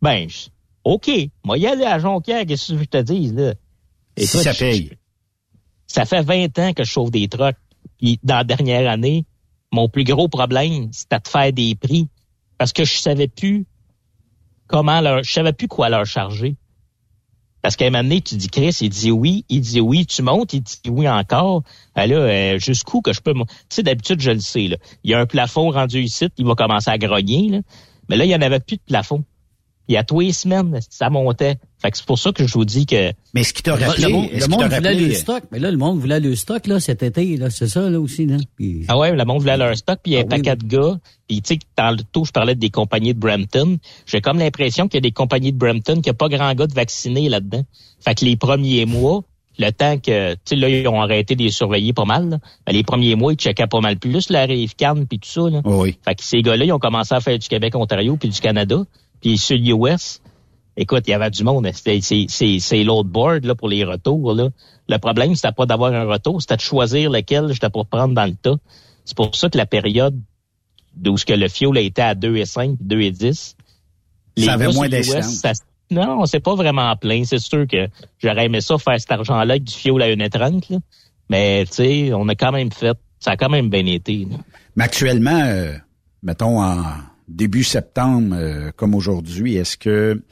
[0.00, 0.48] Ben, je-
[0.84, 1.10] OK,
[1.44, 3.52] moi y aller à Jonquière, qu'est-ce que je te dis, là?
[4.26, 4.92] Si ça paye?
[5.86, 7.56] Ça fait 20 ans que je chauffe des trucks.
[7.98, 9.26] Puis dans la dernière année,
[9.70, 12.08] mon plus gros problème, c'était de faire des prix.
[12.58, 13.66] Parce que je savais plus
[14.66, 16.56] comment leur, je savais plus quoi leur charger.
[17.62, 20.22] Parce qu'à un moment donné, tu dis Chris, il dit oui, il dit oui, tu
[20.22, 21.62] montes, il dit oui encore.
[21.94, 23.32] Ben là, euh, jusqu'où que je peux.
[23.32, 24.66] Tu sais, d'habitude, je le sais.
[24.66, 24.76] Là.
[25.04, 27.48] Il y a un plafond rendu ici, il va commencer à grogner.
[27.48, 27.60] Là.
[28.08, 29.24] Mais là, il n'y en avait plus de plafond.
[29.86, 31.56] Puis à tous les semaines, ça montait.
[31.82, 33.12] Fait que c'est pour ça que je vous dis que.
[33.34, 35.70] Mais ce qui t'a Le, rappelé, monde, le monde voulait rappelé- le stock, mais là,
[35.72, 38.36] le monde voulait le stock, là, cet été, là, c'est ça, là, aussi, là.
[38.56, 40.42] Puis- Ah ouais, le monde voulait leur stock, puis il y a un Ah oui,
[40.42, 40.98] paquet de gars.
[41.28, 43.78] Puis tu sais, tantôt, je parlais des compagnies de Brampton.
[44.06, 46.54] J'ai comme l'impression qu'il y a des compagnies de Brampton qu'il n'y a pas grand
[46.54, 47.64] gars de vaccinés là-dedans.
[48.04, 49.22] Fait que les premiers mois,
[49.58, 52.38] le temps que, tu sais, là, ils ont arrêté de les surveiller pas mal, là.
[52.66, 55.50] Ben, les premiers mois, ils checkaient pas mal plus la rive Cannes puis tout ça,
[55.50, 55.60] là.
[55.64, 55.96] Oui.
[56.04, 58.84] Fait que ces gars-là, ils ont commencé à faire du Québec, Ontario, puis du Canada.
[59.20, 60.20] Puis sur l'US,
[60.76, 61.68] écoute, il y avait du monde.
[61.72, 64.34] C'est, l'autre board là, pour les retours.
[64.34, 64.48] Là.
[64.88, 68.26] Le problème, c'était pas d'avoir un retour, c'était de choisir lequel j'étais pour prendre dans
[68.26, 68.56] le tas.
[69.04, 70.18] C'est pour ça que la période
[70.94, 73.56] d'où ce que le fioul a été à 2 et 5, 2 et 10,
[74.38, 75.42] Ça avait moins d'incidence.
[75.90, 77.24] Non, c'est pas vraiment plein.
[77.24, 80.72] C'est sûr que j'aurais aimé ça faire cet argent-là avec du fioul à 1,30.
[80.72, 80.78] Là.
[81.28, 82.96] Mais tu sais, on a quand même fait.
[83.20, 84.26] Ça a quand même bien été.
[84.30, 84.36] là.
[84.74, 85.74] Mais actuellement, euh,
[86.22, 86.82] mettons en
[87.28, 90.22] début septembre, euh, comme aujourd'hui, est-ce que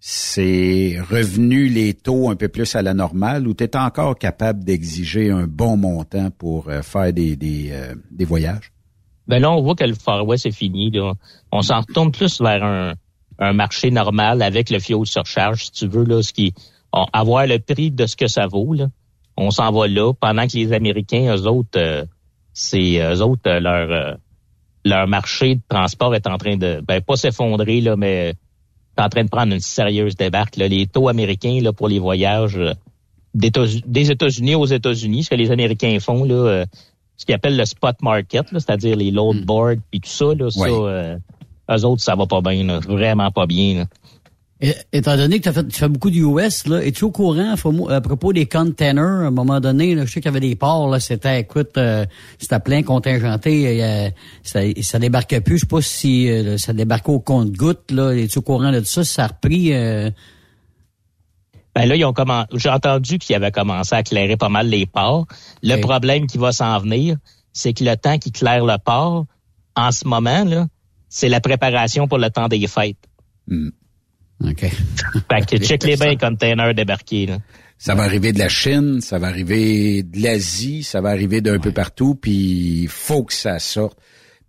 [0.00, 4.64] c'est revenu les taux un peu plus à la normale ou tu es encore capable
[4.64, 8.72] d'exiger un bon montant pour euh, faire des, des, euh, des voyages?
[9.28, 10.90] Ben là, on voit que le Far West est fini.
[10.90, 11.12] Là.
[11.52, 12.94] On s'en retourne plus vers un,
[13.38, 16.54] un marché normal avec le fioul surcharge, si tu veux, là, ce qui
[16.92, 18.72] on- avoir le prix de ce que ça vaut.
[18.72, 18.88] Là.
[19.36, 22.04] On s'en va là, pendant que les Américains, eux autres, euh,
[22.54, 24.14] c'est eux autres, euh, leur euh,
[24.84, 28.34] leur marché de transport est en train de ben pas s'effondrer, là, mais
[29.00, 30.56] en train de prendre une sérieuse débarque.
[30.56, 30.68] Là.
[30.68, 32.74] Les taux américains là, pour les voyages euh,
[33.34, 36.66] des États-Unis aux États-Unis, ce que les Américains font, là, euh,
[37.16, 40.66] ce qu'ils appellent le spot market, c'est-à-dire les load boards puis tout ça, là, ça,
[40.66, 41.16] euh,
[41.70, 43.80] eux autres, ça va pas bien, là, vraiment pas bien.
[43.80, 43.84] Là.
[44.62, 47.54] Et- étant donné que fait, tu fais beaucoup d'US, là, es-tu au courant
[47.88, 50.54] à propos des containers, à un moment donné, là, je sais qu'il y avait des
[50.54, 52.04] ports, là, c'était, écoute, euh,
[52.38, 54.10] c'était plein contingenté, euh,
[54.42, 58.38] ça, ça débarquait plus, je sais pas si euh, ça débarquait au compte-goutte, là, es-tu
[58.40, 60.10] au courant de ça, ça a repris, euh,
[61.74, 64.86] Ben là, ils ont commen- j'ai entendu qu'ils avaient commencé à clairer pas mal les
[64.86, 65.26] ports.
[65.62, 67.16] Le problème qui va s'en venir,
[67.52, 69.24] c'est que le temps qu'ils clairent le port,
[69.76, 70.66] en ce moment, là,
[71.08, 72.98] c'est la préparation pour le temps des fêtes.
[74.44, 74.60] OK.
[75.30, 77.26] Fait que check les bains containers débarqués.
[77.26, 77.38] Là.
[77.78, 81.58] Ça va arriver de la Chine, ça va arriver de l'Asie, ça va arriver d'un
[81.58, 83.98] peu partout, puis il faut que ça sorte.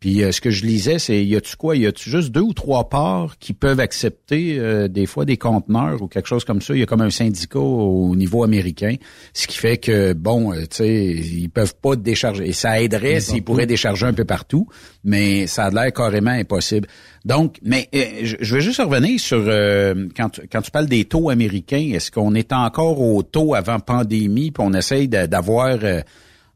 [0.01, 2.53] Puis euh, ce que je lisais, c'est y a-tu quoi, y a-tu juste deux ou
[2.53, 6.73] trois ports qui peuvent accepter euh, des fois des conteneurs ou quelque chose comme ça?
[6.73, 8.95] Il y a comme un syndicat au niveau américain,
[9.33, 12.49] ce qui fait que bon, euh, tu sais, ils peuvent pas décharger.
[12.49, 14.67] Et ça aiderait s'ils pourraient décharger un peu partout,
[15.03, 16.87] mais ça a l'air carrément impossible.
[17.23, 20.87] Donc, mais euh, je je veux juste revenir sur euh, quand tu, quand tu parles
[20.87, 21.91] des taux américains.
[21.93, 26.01] Est-ce qu'on est encore au taux avant pandémie, puis on essaye d'avoir euh,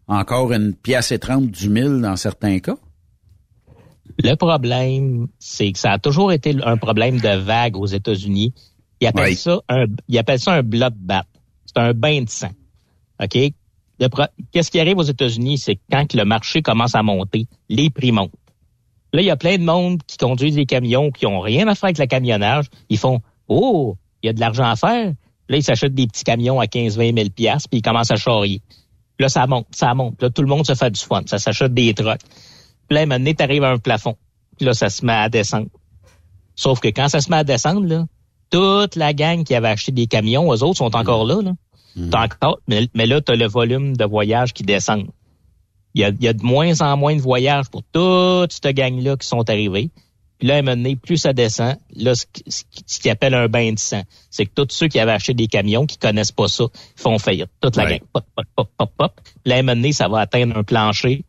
[0.08, 2.78] encore une pièce et trente du mille dans certains cas?
[4.24, 8.54] Le problème, c'est que ça a toujours été un problème de vague aux États-Unis.
[9.02, 9.36] Ils appellent Oui.
[9.36, 11.28] ça un, ils appellent ça un bloodbath.
[11.66, 12.52] C'est un bain de sang.
[13.22, 13.38] OK?
[14.00, 17.48] Le pro- Qu'est-ce qui arrive aux États-Unis, c'est que quand le marché commence à monter,
[17.70, 18.32] les prix montent.
[19.14, 21.76] Là, il y a plein de monde qui conduisent des camions qui ont rien à
[21.76, 22.66] faire avec le camionnage.
[22.90, 25.14] Ils font, oh, il y a de l'argent à faire.
[25.48, 28.62] Là, ils s'achètent des petits camions à 15-20 000 piastres, puis ils commencent à charrier.
[29.20, 30.22] Là, ça monte, ça monte.
[30.22, 31.22] Là, tout le monde se fait du fun.
[31.26, 32.20] Ça s'achète des trucks.
[32.88, 34.16] Puis là, un moment donné, t'arrives à un plafond.
[34.58, 35.68] Puis là, ça se met à descendre.
[36.56, 38.06] Sauf que quand ça se met à descendre, là,
[38.50, 41.42] toute la gang qui avait acheté des camions, eux autres sont encore là.
[41.42, 41.52] là.
[42.12, 45.06] T'as Encore, mais, mais là, tu as le volume de voyages qui descend.
[45.94, 48.76] Il y, a, il y a de moins en moins de voyages pour toute cette
[48.76, 49.92] gang-là qui sont arrivés.
[50.38, 53.34] Puis là, à un moment donné, plus ça descend, là, ce, ce ce qu'ils appelle
[53.34, 56.34] un bain de sang, c'est que tous ceux qui avaient acheté des camions, qui connaissent
[56.34, 56.66] pas ça,
[56.98, 57.50] font faillite.
[57.62, 57.90] Toute la Ouais.
[57.92, 58.00] gang.
[58.12, 59.22] Pop, pop, pop, pop, pop.
[59.46, 61.24] Là, à un moment donné, ça va atteindre un plancher.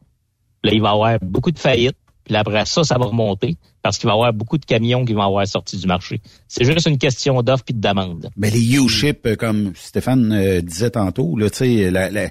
[0.66, 1.96] Là, il va y avoir beaucoup de faillites.
[2.24, 5.12] Puis après ça, ça va remonter parce qu'il va y avoir beaucoup de camions qui
[5.12, 6.20] vont avoir sorti du marché.
[6.48, 8.28] C'est juste une question d'offre puis de demande.
[8.36, 12.30] Mais les U-Ship, euh, comme Stéphane euh, disait tantôt, là, la- la-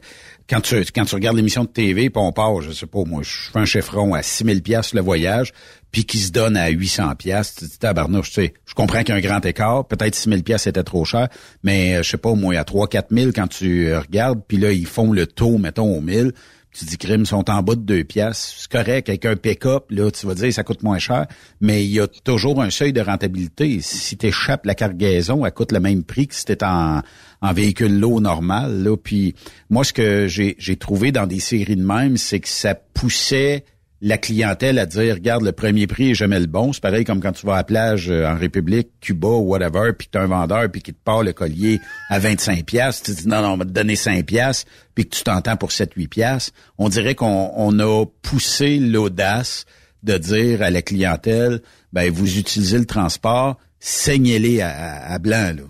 [0.50, 0.76] quand tu
[1.14, 4.14] regardes l'émission de TV, puis on part, je sais pas, moi, je fais un chiffron
[4.14, 5.54] à 6000 pièces le voyage,
[5.94, 9.12] puis qui se donne à 800 pièces, tu dis tabarnouche, tu je comprends qu'il y
[9.14, 11.30] a un grand écart, peut-être 6000 pièces c'était trop cher,
[11.64, 14.86] mais euh, je sais pas, moi, à 3 4000 quand tu regardes, puis là ils
[14.86, 16.34] font le taux mettons au 1000,
[16.78, 19.86] tu dis crime ils sont en bas de 2 pièces, c'est correct avec un pick-up
[19.90, 21.26] là, tu vas dire ça coûte moins cher,
[21.62, 23.80] mais il y a toujours un seuil de rentabilité.
[23.82, 24.32] Si tu
[24.64, 27.02] la cargaison, elle coûte le même prix que si t'es en
[27.42, 29.36] en véhicule lourd normal là, puis
[29.70, 33.66] moi ce que j'ai trouvé dans des séries de même, c'est que ça poussait
[34.06, 37.20] la clientèle à dire regarde le premier prix est jamais le bon c'est pareil comme
[37.20, 40.72] quand tu vas à la plage euh, en République Cuba whatever puis t'as un vendeur
[40.72, 41.80] puis qui te part le collier
[42.10, 45.16] à 25 pièces tu dis non non on va te donner 5 pièces puis que
[45.16, 49.66] tu t'entends pour 7 8 pièces on dirait qu'on on a poussé l'audace
[50.04, 55.64] de dire à la clientèle ben vous utilisez le transport saignez-les à blanc là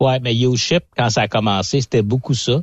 [0.00, 2.62] Ouais, mais YouShip, quand ça a commencé, c'était beaucoup ça.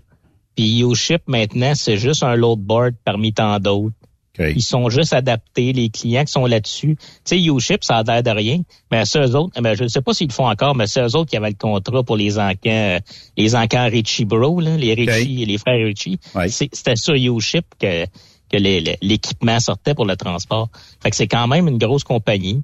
[0.55, 3.95] Puis YouShip, maintenant, c'est juste un load board parmi tant d'autres.
[4.39, 6.97] Ils sont juste adaptés, les clients qui sont là-dessus.
[6.97, 8.61] Tu sais, YouShip, ça a l'air de rien,
[8.91, 11.01] mais c'est eux autres, mais je ne sais pas s'ils le font encore, mais c'est
[11.01, 12.99] eux autres qui avaient le contrat pour les encans,
[13.37, 16.19] les encans Richie Bro, là, les Richie et les frères Richie.
[16.49, 18.57] C'était sur YouShip que, que
[19.01, 20.69] l'équipement sortait pour le transport.
[21.01, 22.63] Fait que c'est quand même une grosse compagnie.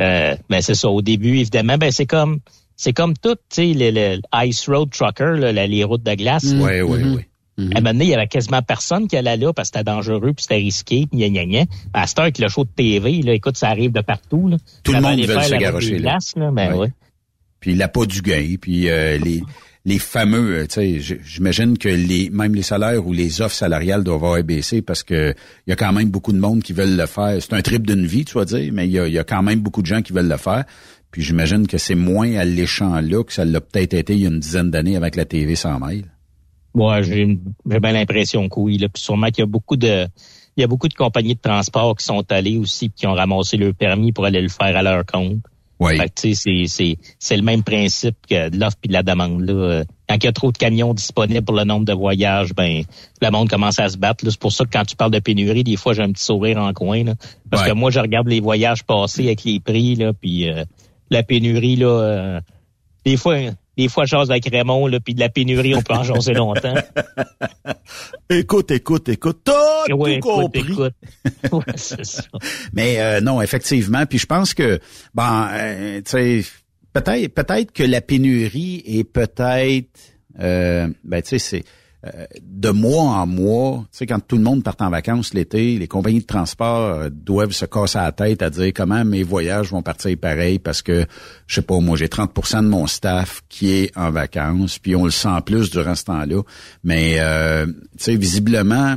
[0.00, 2.40] Euh, mais c'est ça, au début, évidemment, ben c'est comme
[2.76, 6.46] c'est comme tout, tu sais, le, Ice Road Trucker, là, les routes de glace.
[6.46, 7.24] Oui, oui, oui.
[7.74, 9.90] À un moment donné, il y avait quasiment personne qui allait là parce que c'était
[9.90, 11.64] dangereux puis c'était risqué, puis gna gna gna.
[11.92, 14.48] À cette heure, avec le show de TV, là, écoute, ça arrive de partout.
[14.48, 14.56] Là.
[14.82, 16.18] Tout le monde veut se garocher là.
[16.36, 16.92] là ben ouais.
[17.60, 19.42] Puis la pas du gain, puis euh, les
[19.86, 24.04] les fameux, euh, tu sais, j'imagine que les même les salaires ou les offres salariales
[24.04, 25.34] doivent avoir baissé parce que
[25.66, 27.36] il y a quand même beaucoup de monde qui veulent le faire.
[27.40, 29.42] C'est un trip d'une vie, tu vas dire, mais il y a, y a, quand
[29.42, 30.64] même beaucoup de gens qui veulent le faire.
[31.10, 34.38] Puis j'imagine que c'est moins alléchant-là que ça l'a peut-être été il y a une
[34.38, 36.04] dizaine d'années avec la TV sans mail.
[36.74, 38.78] Ouais, j'ai bien l'impression que oui.
[38.78, 38.88] Là.
[38.88, 40.06] Puis sûrement qu'il y a beaucoup de
[40.56, 43.56] il y a beaucoup de compagnies de transport qui sont allées aussi qui ont ramassé
[43.56, 45.38] leur permis pour aller le faire à leur compte.
[45.78, 45.96] Oui.
[46.14, 49.40] c'est, c'est, c'est le même principe que l'offre et de la demande.
[49.40, 49.82] Là.
[50.06, 52.82] Quand il y a trop de camions disponibles pour le nombre de voyages, ben
[53.22, 54.22] le monde commence à se battre.
[54.28, 56.58] C'est pour ça que quand tu parles de pénurie, des fois j'ai un petit sourire
[56.58, 57.04] en coin.
[57.04, 57.14] Là,
[57.50, 60.64] parce que moi, je regarde les voyages passer avec les prix, là, puis euh,
[61.08, 62.40] la pénurie, là, euh,
[63.06, 63.38] des fois,
[63.80, 66.74] des fois, je avec Raymond, là, puis de la pénurie, on peut en jaser longtemps.
[68.30, 69.52] écoute, écoute, écoute, tout
[69.88, 70.60] écoute, compris.
[70.60, 70.94] Écoute.
[71.52, 72.22] Ouais, ça.
[72.74, 74.78] Mais euh, non, effectivement, puis je pense que,
[75.14, 76.44] bon, euh, tu sais,
[76.92, 79.98] peut-être, peut-être que la pénurie est peut-être,
[80.38, 81.64] euh, ben, tu sais, c'est
[82.06, 85.78] euh, de mois en mois, tu sais, quand tout le monde part en vacances l'été,
[85.78, 89.70] les compagnies de transport euh, doivent se casser la tête à dire comment mes voyages
[89.70, 91.04] vont partir pareil parce que,
[91.46, 95.04] je sais pas, moi, j'ai 30% de mon staff qui est en vacances, puis on
[95.04, 96.42] le sent plus durant ce temps-là.
[96.84, 98.96] Mais, euh, tu sais, visiblement,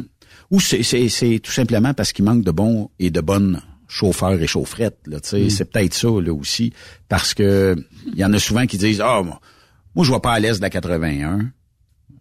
[0.49, 4.99] ou c'est tout simplement parce qu'il manque de bons et de bonnes chauffeurs et chaufferettes.
[5.07, 5.49] Là, mm.
[5.49, 6.71] C'est peut-être ça là aussi,
[7.09, 7.75] parce que
[8.07, 10.61] il y en a souvent qui disent, ah, moi, je vois pas à l'est de
[10.61, 11.51] la 81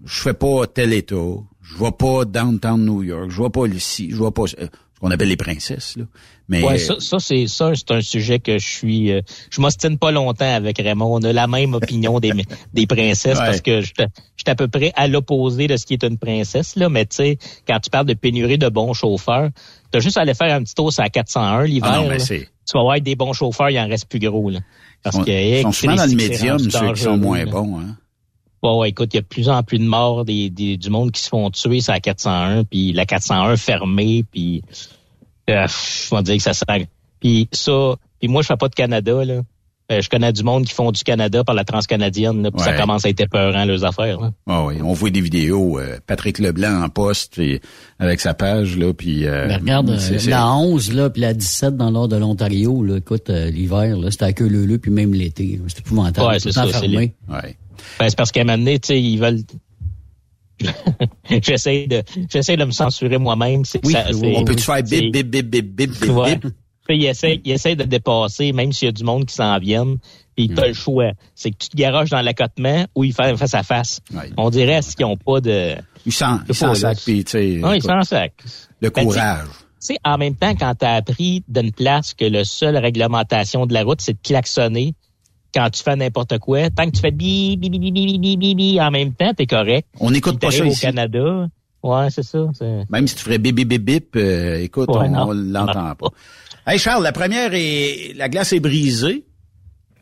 [0.04, 1.14] je fais pas tel état,
[1.62, 5.00] je vois pas downtown New York, je vois pas ici, je vois pas euh, ce
[5.00, 6.04] qu'on appelle les princesses là.
[6.48, 9.96] Mais ouais, ça, ça c'est ça, c'est un sujet que je suis, euh, je m'ostine
[9.96, 11.14] pas longtemps avec Raymond.
[11.14, 12.32] On a la même opinion des
[12.74, 13.94] des princesses parce que je suis
[14.46, 16.88] à peu près à l'opposé de ce qui est une princesse là.
[16.88, 19.50] Mais tu sais, quand tu parles de pénurie de bons chauffeurs,
[19.90, 21.90] t'as juste à aller faire un petit tour à 401 l'hiver.
[21.90, 24.60] Ah non, tu vas voir des bons chauffeurs, il en reste plus gros là.
[25.02, 27.78] Parce que ils sont souvent dans le médium ceux qui sont moins bons.
[27.78, 27.96] Hein?
[28.62, 31.20] Bon, écoute, il y a de plus en plus de morts des, du monde qui
[31.20, 34.62] se font tuer sur la 401, puis la 401 fermée, puis
[35.50, 36.86] euh, je vais dire que ça sert.
[37.18, 39.42] Puis ça, puis moi je fais pas de Canada là.
[39.90, 43.04] Euh, je connais du monde qui font du Canada par la transcanadienne, puis ça commence
[43.04, 44.20] à être épeurant leurs affaires.
[44.20, 44.32] Là.
[44.46, 45.78] Oh oui, on voit des vidéos.
[45.78, 47.40] Euh, Patrick Leblanc en poste
[47.98, 49.26] avec sa page là, puis.
[49.26, 53.98] Euh, regarde, la 11 là, puis la 17 dans l'ordre de l'Ontario, là, écoute, l'hiver
[53.98, 56.28] là, c'était à queue leu puis même l'été, c'est épouvantable.
[56.28, 57.14] Ouais, c'est ça, fermé.
[57.28, 57.56] Ouais.
[57.98, 59.42] Ben, c'est parce qu'à un moment donné, tu sais, ils veulent.
[61.42, 63.62] j'essaie de j'essaie de me censurer moi-même.
[63.84, 66.36] Oui, ça, on peut te faire bip bip bip bip bip bip ouais.
[66.36, 66.52] bip?
[66.88, 69.98] Il essaie, il essaie de dépasser, même s'il y a du monde qui s'en vienne.
[70.36, 71.12] Puis t'as le choix.
[71.34, 74.00] C'est que tu te garoches dans l'accotement ou ils font face à face.
[74.12, 74.30] Ouais.
[74.36, 75.74] On dirait qu'ils n'ont pas de.
[76.06, 76.40] Ils s'en
[76.74, 77.58] sac, puis tu.
[77.58, 78.32] Non, ils s'en sac.
[78.80, 79.46] Le ben, courage.
[79.80, 83.66] Tu sais, en même temps, quand tu as appris d'une place que la seule réglementation
[83.66, 84.94] de la route, c'est de klaxonner,
[85.54, 86.70] quand tu fais n'importe quoi.
[86.70, 89.32] Tant que tu fais bi, bi, bi, bi, bi, bi, bi, bi en même temps,
[89.34, 89.86] t'es correct.
[90.00, 90.72] On n'écoute pas ça au.
[90.72, 91.48] Canada.
[91.82, 92.38] Ouais, c'est ça.
[92.90, 96.08] Même si tu ferais bip, bip, bip, bip, euh, écoute, on, l'entend pas.
[96.66, 99.24] Hey Charles, la première est, la glace est brisée.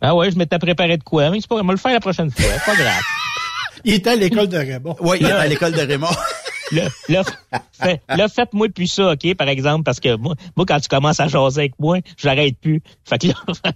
[0.02, 2.00] Ah ouais, je m'étais préparé de quoi, mais c'est pas, on va le faire la
[2.00, 2.50] prochaine fois.
[2.66, 3.00] Pas grave.
[3.84, 4.96] il était à l'école de Raymond.
[5.00, 6.08] Oui, il était à l'école de Raymond.
[6.72, 7.22] là,
[8.16, 11.28] là, faites-moi plus ça, OK, par exemple, parce que moi, moi, quand tu commences à
[11.28, 12.82] jaser avec moi, je n'arrête plus.
[13.04, 13.34] Fait que là,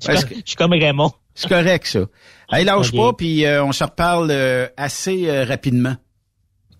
[0.00, 1.12] je, suis comme Raymond.
[1.34, 2.00] C'est correct, ça.
[2.50, 5.96] Hey, lâche pas, puis euh, on se reparle euh, assez euh, rapidement.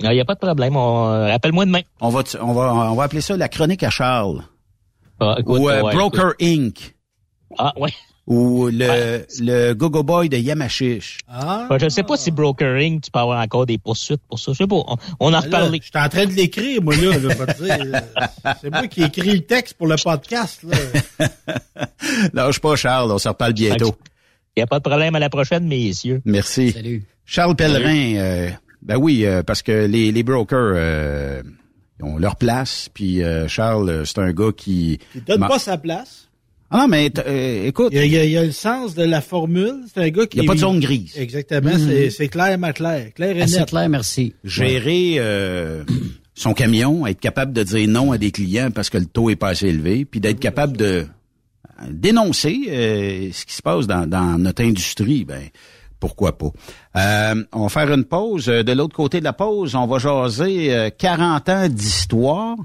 [0.01, 0.76] Il n'y a pas de problème.
[0.76, 1.80] Rappelle-moi demain.
[2.01, 4.42] On va, on, va, on va appeler ça la chronique à Charles.
[5.20, 6.94] Ah, Ou Broker Inc.
[7.59, 7.92] Ah, ouais
[8.27, 11.18] ou le, le Gogo Boy de Yamashish.
[11.29, 11.68] Ah.
[11.79, 14.53] je ne sais pas si Brokering, tu peux avoir encore des poursuites pour ça.
[14.53, 14.77] Je sais pas.
[14.77, 15.72] On, on en reparle.
[15.74, 17.18] Je suis en train de l'écrire, moi, là.
[17.18, 20.64] là c'est moi qui écris le texte pour le podcast.
[20.64, 21.29] Là.
[22.33, 23.12] Lâche pas, Charles.
[23.12, 23.95] On se reparle bientôt.
[24.57, 25.14] Il n'y a pas de problème.
[25.14, 26.20] À la prochaine, messieurs.
[26.24, 26.72] Merci.
[26.72, 27.05] Salut.
[27.24, 28.51] Charles Pellerin, euh,
[28.83, 30.74] ben oui, euh, parce que les, les brokers...
[30.77, 31.43] Euh,
[32.03, 34.99] ont leur place, puis euh, Charles, c'est un gars qui...
[35.14, 36.26] Il donne pas sa place.
[36.71, 37.93] Ah non, mais euh, écoute.
[37.93, 39.85] Il y, a, il y, a, le sens de la formule.
[39.93, 40.39] C'est un gars qui.
[40.39, 41.12] Il n'y a pas de zone grise.
[41.17, 41.71] Exactement.
[42.11, 43.12] C'est clair, ma clair.
[43.14, 43.69] Clair et Assez net.
[43.69, 44.35] clair, merci.
[44.43, 45.85] Gérer euh,
[46.35, 49.37] son camion, être capable de dire non à des clients parce que le taux est
[49.37, 51.07] pas assez élevé, puis d'être capable de
[51.89, 55.25] dénoncer euh, ce qui se passe dans, dans notre industrie.
[55.25, 55.43] Ben,
[56.01, 56.51] pourquoi pas.
[56.97, 58.47] Euh, on va faire une pause.
[58.47, 62.57] De l'autre côté de la pause, on va jaser 40 ans d'histoire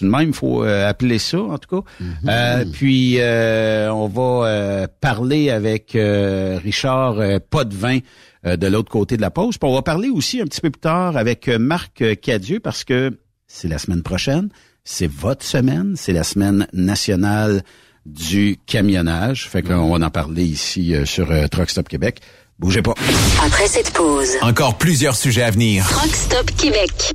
[0.00, 1.90] tout de même, il faut euh, appeler ça, en tout cas.
[2.00, 2.14] Mhm.
[2.28, 7.16] Euh, puis, euh, on va parler avec Richard
[7.50, 7.98] Potvin
[8.44, 9.58] de l'autre côté de la pause.
[9.58, 13.18] Puis on va parler aussi un petit peu plus tard avec Marc Cadieux parce que
[13.46, 14.48] c'est la semaine prochaine.
[14.84, 15.94] C'est votre semaine.
[15.96, 17.62] C'est la semaine nationale
[18.06, 19.48] du camionnage.
[19.48, 22.20] Fait qu'on va en parler ici sur Truck Stop Québec.
[22.58, 22.94] Bougez pas.
[23.44, 25.86] Après cette pause, encore plusieurs sujets à venir.
[25.86, 27.14] Truck Stop Québec.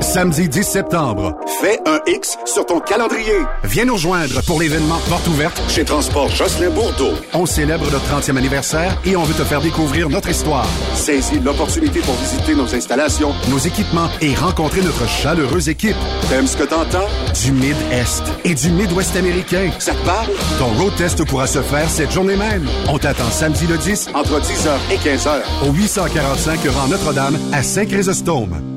[0.00, 3.36] Samedi 10 septembre, fais un X sur ton calendrier.
[3.64, 7.10] Viens nous rejoindre pour l'événement Porte ouverte chez Transport Jocelyn Bourdeau.
[7.34, 10.66] On célèbre notre 30e anniversaire et on veut te faire découvrir notre histoire.
[10.94, 15.96] Saisis l'opportunité pour visiter nos installations, nos équipements et rencontrer notre chaleureuse équipe.
[16.28, 17.06] T'aimes ce que t'entends?
[17.44, 19.70] Du Mid-Est et du Mid-Ouest américain.
[19.78, 20.30] Ça te parle?
[20.58, 22.66] Ton road test pourra se faire cette journée même.
[22.88, 28.71] On t'attend samedi le 10 entre 10h et 15h au 845 rang Notre-Dame à Saint-Chrysostome.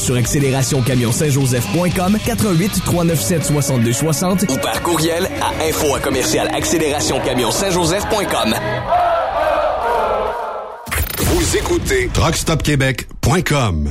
[0.00, 8.54] Sur accélérationcamionsaintjoseph.com 88 397 62 60 ou par courriel à info à commercial accélérationcamionsaintjoseph.com.
[11.18, 13.90] Vous écoutez truckstopquebec.com.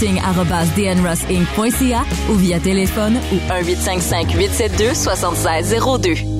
[0.00, 6.39] recruiting.dnrossinc.ca ou via téléphone ou 1855 872 7602.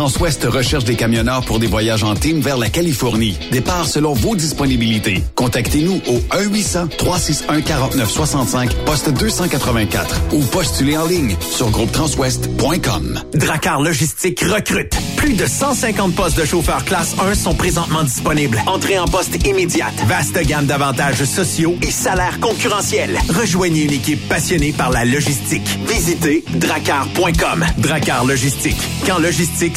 [0.00, 3.38] Transwest recherche des camionneurs pour des voyages en team vers la Californie.
[3.52, 5.22] Départ selon vos disponibilités.
[5.34, 13.20] Contactez-nous au 1-800-361-4965, poste 284 ou postulez en ligne sur groupetranswest.com.
[13.34, 14.96] Dracar Logistique recrute.
[15.18, 18.58] Plus de 150 postes de chauffeurs classe 1 sont présentement disponibles.
[18.66, 19.92] Entrée en poste immédiate.
[20.06, 23.18] Vaste gamme d'avantages sociaux et salaires concurrentiels.
[23.28, 25.78] Rejoignez une équipe passionnée par la logistique.
[25.86, 27.66] Visitez dracar.com.
[27.76, 28.80] Dracar Logistique.
[29.06, 29.76] Quand logistique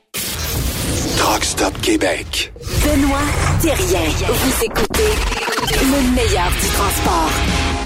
[1.21, 2.51] Truck Stop Québec.
[2.83, 3.19] Benoît
[3.61, 4.09] Thérien.
[4.27, 5.11] Vous écoutez
[5.83, 7.31] le meilleur du transport.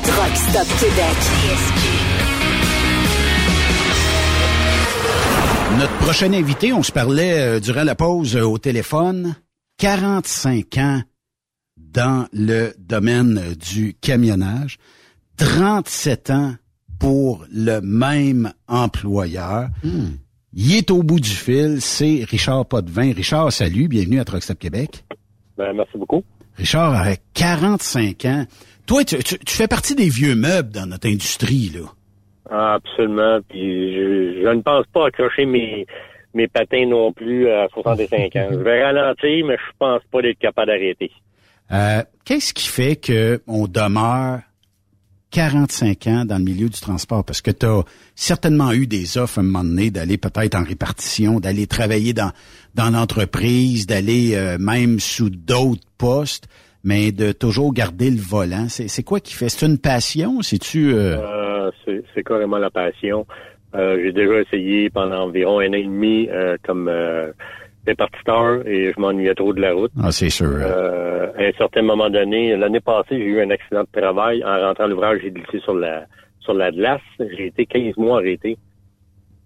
[0.03, 1.17] Truck Stop Québec.
[5.77, 9.35] Notre prochain invité, on se parlait euh, durant la pause euh, au téléphone,
[9.79, 11.01] 45 ans
[11.75, 14.77] dans le domaine euh, du camionnage,
[15.35, 16.55] 37 ans
[16.99, 19.67] pour le même employeur.
[20.55, 23.11] Il est au bout du fil, c'est Richard Potvin.
[23.13, 25.03] Richard, salut, bienvenue à Truckstop Québec.
[25.57, 26.23] Ben, merci beaucoup.
[26.57, 28.45] Richard, avec 45 ans,
[28.87, 31.87] toi, tu, tu- tu fais partie des vieux meubles dans notre industrie, là.
[32.49, 33.39] Ah, absolument.
[33.49, 35.85] Puis je, je ne pense pas accrocher mes,
[36.33, 38.47] mes patins non plus à 65 ans.
[38.51, 41.11] Je vais ralentir, mais je pense pas d'être capable d'arrêter.
[41.71, 44.39] Euh, Qu'est-ce qui fait que on demeure
[45.35, 47.25] 45 ans dans le milieu du transport?
[47.25, 47.83] Parce que tu as
[48.15, 52.31] certainement eu des offres à un moment donné d'aller peut-être en répartition, d'aller travailler dans,
[52.73, 56.47] dans l'entreprise, d'aller euh, même sous d'autres postes,
[56.85, 58.67] mais de toujours garder le volant.
[58.69, 59.49] C'est quoi qui fait?
[59.49, 60.41] C'est une passion?
[60.41, 60.93] C'est-tu...
[60.93, 63.27] euh, Euh, c'est c'est carrément la passion.
[63.75, 66.87] Euh, J'ai déjà essayé pendant environ un an et demi euh, comme
[67.85, 69.91] euh, répartiteur et je m'ennuyais trop de la route.
[70.01, 70.47] Ah, c'est sûr.
[70.47, 74.43] Euh, à un certain moment donné, l'année passée, j'ai eu un accident de travail.
[74.43, 76.05] En rentrant à l'ouvrage, j'ai glissé sur la
[76.39, 77.01] sur la glace.
[77.19, 78.57] J'ai été 15 mois arrêté.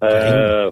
[0.03, 0.71] Euh,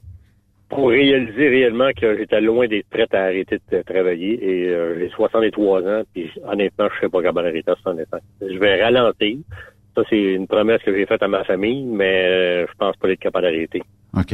[0.69, 4.33] pour réaliser réellement que j'étais loin d'être prête à arrêter de travailler.
[4.43, 7.99] Et euh, j'ai 63 ans, puis honnêtement, je ne serais pas capable d'arrêter à 60
[8.13, 8.19] ans.
[8.41, 9.37] Je vais ralentir.
[9.95, 13.09] Ça, c'est une promesse que j'ai faite à ma famille, mais euh, je pense pas
[13.09, 13.81] être capable d'arrêter.
[14.15, 14.33] OK.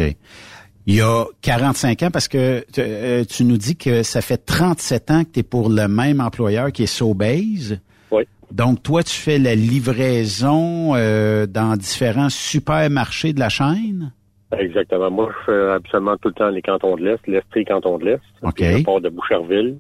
[0.86, 4.38] Il y a 45 ans, parce que tu, euh, tu nous dis que ça fait
[4.38, 7.80] 37 ans que tu es pour le même employeur qui est Sobeys.
[8.12, 8.24] Oui.
[8.52, 14.12] Donc, toi, tu fais la livraison euh, dans différents supermarchés de la chaîne?
[14.60, 15.10] Exactement.
[15.10, 18.22] Moi, je fais absolument tout le temps les cantons de l'Est, l'Estrie canton de l'Est.
[18.42, 18.84] OK.
[18.84, 19.78] Pars de Boucherville.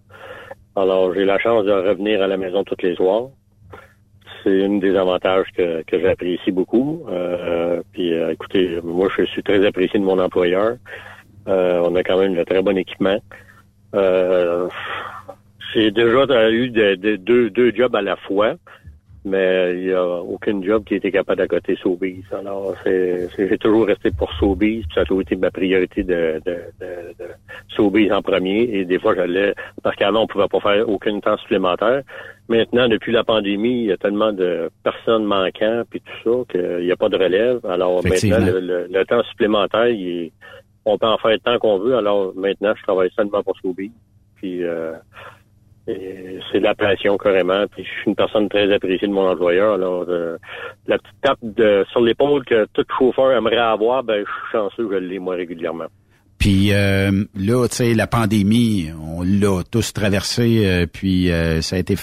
[0.75, 3.27] Alors, j'ai la chance de revenir à la maison tous les soirs.
[4.43, 7.05] C'est un des avantages que, que j'apprécie beaucoup.
[7.09, 10.77] Euh, puis, euh, écoutez, moi, je suis très apprécié de mon employeur.
[11.47, 13.17] Euh, on a quand même de très bon équipement.
[13.95, 14.67] Euh,
[15.73, 18.55] j'ai déjà eu de- de- deux, deux jobs à la fois,
[19.25, 22.23] mais il n'y a aucun job qui était capable côté Sobeys.
[22.37, 26.41] Alors, c'est, j'ai toujours resté pour Sobeys, puis ça a toujours été ma priorité de,
[26.45, 26.51] de,
[26.81, 26.85] de,
[27.19, 27.25] de
[27.69, 28.63] Sobeys en premier.
[28.63, 32.01] Et des fois, j'allais, parce qu'avant, on pouvait pas faire aucun temps supplémentaire.
[32.49, 36.85] Maintenant, depuis la pandémie, il y a tellement de personnes manquantes, puis tout ça, qu'il
[36.85, 37.59] n'y a pas de relève.
[37.65, 38.01] Alors,
[38.31, 40.31] maintenant, le, le- le temps supplémentaire, il est-
[40.85, 41.95] on peut en faire tant qu'on veut.
[41.95, 43.91] Alors, maintenant, je travaille seulement pour Sobeys.
[44.35, 44.91] Puis, euh,
[45.85, 47.65] c'est de la passion carrément.
[47.67, 49.73] Puis je suis une personne très appréciée de mon employeur.
[49.73, 50.37] Alors euh,
[50.87, 54.89] la petite tape de, sur l'épaule que tout chauffeur aimerait avoir, ben je suis chanceux,
[54.91, 55.87] je l'ai moi régulièrement.
[56.37, 61.77] Puis euh, là, tu sais, la pandémie, on l'a tous traversé, euh, puis euh, ça
[61.77, 61.95] a été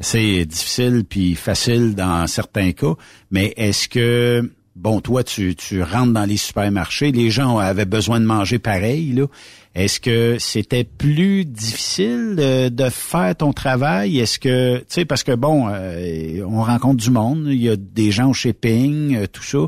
[0.00, 2.94] assez difficile puis facile dans certains cas.
[3.30, 8.18] Mais est-ce que bon, toi, tu, tu rentres dans les supermarchés, les gens avaient besoin
[8.18, 9.26] de manger pareil, là.
[9.72, 14.18] Est-ce que c'était plus difficile de, de faire ton travail?
[14.18, 17.76] Est-ce que, tu sais, parce que bon, euh, on rencontre du monde, il y a
[17.76, 19.58] des gens au shipping, euh, tout ça,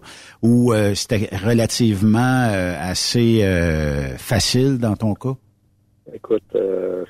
[0.42, 2.50] ou euh, c'était relativement
[2.80, 3.42] assez
[4.18, 5.36] facile dans ton cas?
[6.12, 7.04] Écoute, ce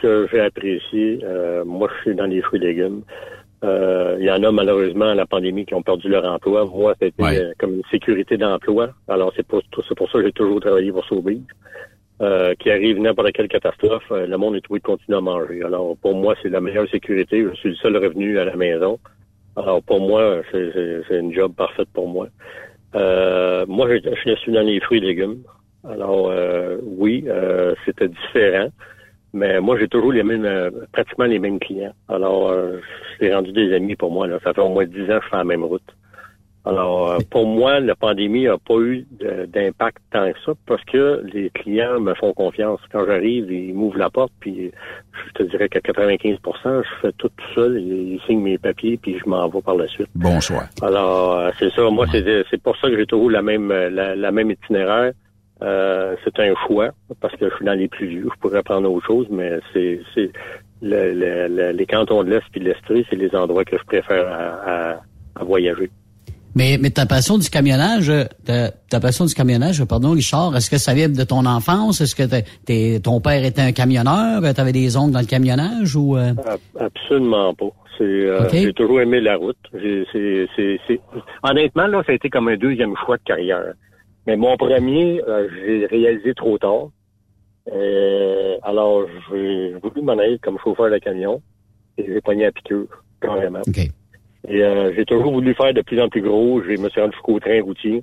[0.00, 1.20] que j'ai apprécié,
[1.64, 3.02] moi, je suis dans les fruits et légumes.
[3.62, 6.66] Il y en a malheureusement à la pandémie qui ont perdu leur emploi.
[6.66, 8.88] Moi, c'était comme une sécurité d'emploi.
[9.06, 11.42] Alors c'est pour, c'est pour ça que j'ai toujours travaillé pour Sobeys.
[12.20, 15.62] Euh, qui arrive n'importe quelle catastrophe, euh, le monde est obligé de continuer à manger.
[15.64, 17.44] Alors, pour moi, c'est la meilleure sécurité.
[17.50, 19.00] Je suis le seul revenu à la maison.
[19.56, 22.28] Alors, pour moi, c'est une job parfaite pour moi.
[22.94, 25.42] Euh, moi, je, suis dans les fruits et légumes.
[25.88, 26.32] Alors,
[26.84, 27.24] oui,
[27.84, 28.68] c'était différent.
[29.32, 31.94] Mais moi, j'ai toujours les mêmes, pratiquement les mêmes clients.
[32.08, 32.54] Alors,
[33.18, 34.28] c'est rendu des amis pour moi.
[34.28, 34.38] Là.
[34.44, 35.82] Ça fait au moins dix ans que je fais la même route.
[36.64, 39.04] Alors, euh, pour moi, la pandémie n'a pas eu
[39.48, 42.78] d'impact tant que ça parce que les clients me font confiance.
[42.92, 44.70] Quand j'arrive, ils m'ouvrent la porte, puis
[45.12, 47.80] je te dirais qu'à 95% je fais tout, tout seul.
[47.80, 50.06] Ils signent mes papiers, puis je m'en vais par la suite.
[50.14, 50.66] Bonsoir.
[50.82, 51.90] Alors, euh, c'est ça.
[51.90, 55.12] Moi, c'est pour ça que j'ai toujours la même, la, même itinéraire.
[55.62, 56.90] Euh, c'est un choix
[57.20, 58.28] parce que je suis dans les plus vieux.
[58.32, 60.00] Je pourrais prendre autre chose, mais c'est
[60.80, 65.02] les cantons de l'Est et de l'Estrie, c'est les endroits que je préfère
[65.34, 65.90] à voyager.
[66.54, 68.24] Mais, mais ta passion du camionnage, euh,
[68.90, 72.00] ta, passion du camionnage, pardon, Richard, est-ce que ça vient de ton enfance?
[72.00, 72.24] Est-ce que
[72.64, 74.42] t'es, ton père était un camionneur?
[74.42, 76.32] Tu avais des ongles dans le camionnage ou euh?
[76.78, 77.70] Absolument pas.
[78.00, 79.56] Euh, j'ai toujours aimé la route.
[81.44, 83.74] Honnêtement, là, ça a été comme un deuxième choix de carrière.
[84.26, 85.20] Mais mon premier,
[85.64, 86.88] j'ai réalisé trop tard.
[88.64, 91.40] alors, j'ai voulu m'en aller comme chauffeur de camion
[91.96, 92.86] et j'ai pogné à piqûre,
[93.20, 93.62] carrément.
[94.48, 96.60] Et euh, j'ai toujours voulu faire de plus en plus gros.
[96.62, 98.02] Je me suis rendu jusqu'au train routier.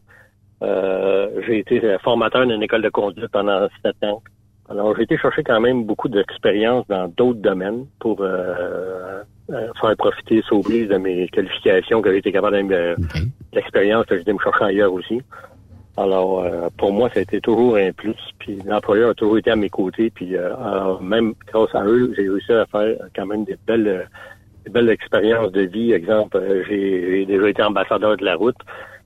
[0.61, 4.21] Euh, j'ai été formateur d'une école de conduite pendant sept ans.
[4.69, 10.41] Alors, j'ai été chercher quand même beaucoup d'expérience dans d'autres domaines pour euh, faire profiter,
[10.47, 12.95] sauver de mes qualifications que j'ai été capable de
[13.51, 15.21] l'expérience que j'ai été me chercher ailleurs aussi.
[15.97, 16.45] Alors,
[16.77, 18.15] pour moi, ça a été toujours un plus.
[18.37, 20.11] Puis l'employeur a toujours été à mes côtés.
[20.11, 20.35] Puis
[21.01, 24.07] même grâce à eux, j'ai réussi à faire quand même des belles
[24.67, 25.93] belle expérience de vie.
[25.93, 28.57] Exemple, euh, j'ai déjà été ambassadeur de la route.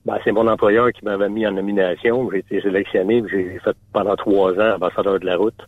[0.04, 2.30] Ben, c'est mon employeur qui m'avait mis en nomination.
[2.30, 3.22] J'ai été sélectionné.
[3.30, 5.60] J'ai fait pendant trois ans ambassadeur de la route.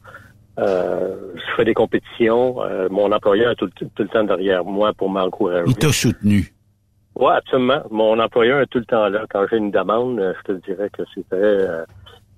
[0.59, 2.62] Euh, je fais des compétitions.
[2.62, 5.64] Euh, mon employeur est tout, le temps derrière moi pour m'encourager.
[5.68, 6.53] Il t'a soutenu.
[7.14, 7.82] Oui, absolument.
[7.91, 9.24] Mon employeur est tout le temps là.
[9.30, 11.66] Quand j'ai une demande, je te dirais que c'était...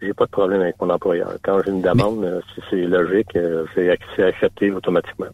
[0.01, 1.33] j'ai pas de problème avec mon employeur.
[1.43, 3.37] Quand j'ai une demande, c'est logique,
[3.75, 5.27] c'est accepté automatiquement.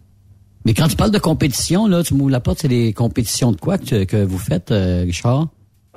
[0.64, 3.56] Mais quand tu parles de compétition, là, tu m'ouvres la porte, c'est des compétitions de
[3.56, 5.48] quoi que, que vous faites, euh, Richard?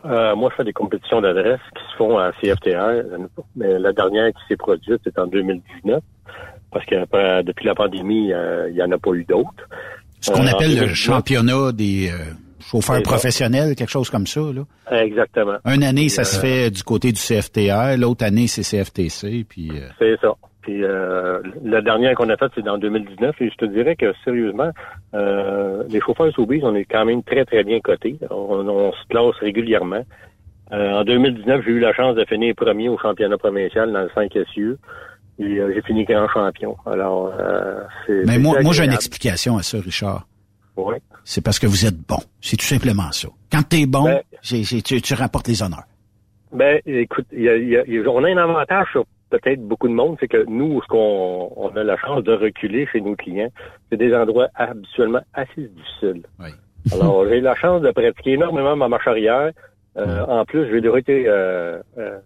[0.05, 3.18] Euh, moi, je fais des compétitions d'adresse qui se font à CFTR.
[3.55, 6.01] Mais la dernière qui s'est produite, c'est en 2019.
[6.72, 9.70] Parce que depuis la pandémie, euh, il n'y en a pas eu d'autres.
[10.20, 12.11] Ce qu'on appelle le championnat des
[12.59, 15.01] chauffeurs professionnels, quelque chose comme ça, là.
[15.01, 15.57] Exactement.
[15.65, 19.72] Une année, ça se fait du côté du CFTR, l'autre année, c'est CFTC, puis...
[19.99, 20.34] C'est ça.
[20.70, 23.36] Euh, la dernière qu'on a faite, c'est en 2019.
[23.41, 24.72] Et je te dirais que sérieusement,
[25.13, 28.18] euh, les chauffeurs Sobeys, on est quand même très, très bien cotés.
[28.30, 30.03] On, se classe régulièrement.
[30.72, 34.09] Euh, en 2019, j'ai eu la chance de finir premier au championnat provincial dans le
[34.13, 34.76] 5 SU.
[35.39, 36.76] Et j'ai fini grand champion.
[36.88, 37.32] Alors,
[38.05, 38.26] c'est.
[38.26, 40.26] Mais moi, moi j'ai une explication à ça, Richard.
[40.76, 40.95] Oui.
[41.24, 42.18] C'est parce que vous êtes bon.
[42.41, 43.28] C'est tout simplement ça.
[43.51, 45.84] Quand t'es bon, ben, tu, tu, rapportes les honneurs.
[46.51, 50.17] Ben, écoute, y a, y a, on a un avantage sur peut-être beaucoup de monde,
[50.19, 53.49] c'est que nous, ce qu'on on a la chance de reculer chez nos clients,
[53.89, 56.23] c'est des endroits habituellement assez difficiles.
[56.39, 56.49] Oui.
[56.93, 59.51] Alors, j'ai la chance de pratiquer énormément ma marche arrière.
[59.97, 62.19] Euh, en plus, j'ai déjà été, euh, euh,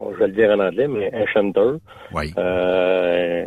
[0.00, 1.76] je vais le dire en anglais, mais un chanteur.
[2.14, 2.32] Oui.
[2.38, 3.46] Euh,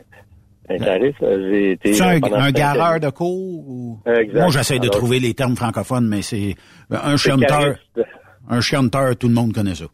[0.68, 2.02] un tarif, j'ai été...
[2.02, 3.68] un, un gareur de cours?
[3.68, 4.00] Ou...
[4.06, 4.40] Exact.
[4.40, 6.56] Moi, j'essaie de trouver les termes francophones, mais c'est
[6.92, 7.76] un chanteur.
[8.50, 9.86] Un chanteur, tout le monde connaît ça.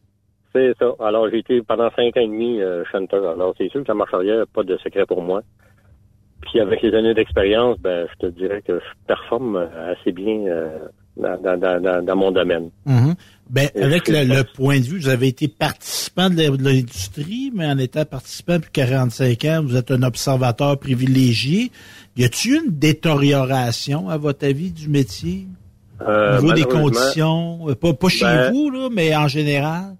[0.53, 0.93] C'est ça.
[0.99, 3.31] Alors, j'ai été pendant cinq ans et demi euh, chanteur.
[3.31, 5.41] Alors, c'est sûr que la marche arrière, pas de secret pour moi.
[6.41, 10.79] Puis avec les années d'expérience, ben, je te dirais que je performe assez bien euh,
[11.15, 12.69] dans, mon domaine.
[12.87, 13.15] Mm-hmm.
[13.49, 18.05] Ben, avec le, point de vue, vous avez été participant de l'industrie, mais en étant
[18.05, 21.71] participant depuis 45 ans, vous êtes un observateur privilégié.
[22.17, 25.47] Y a-t-il une détérioration, à votre avis, du métier?
[26.01, 27.69] Euh, Au niveau des conditions?
[27.69, 29.95] Euh, pas, pas chez ben, vous, là, mais en général?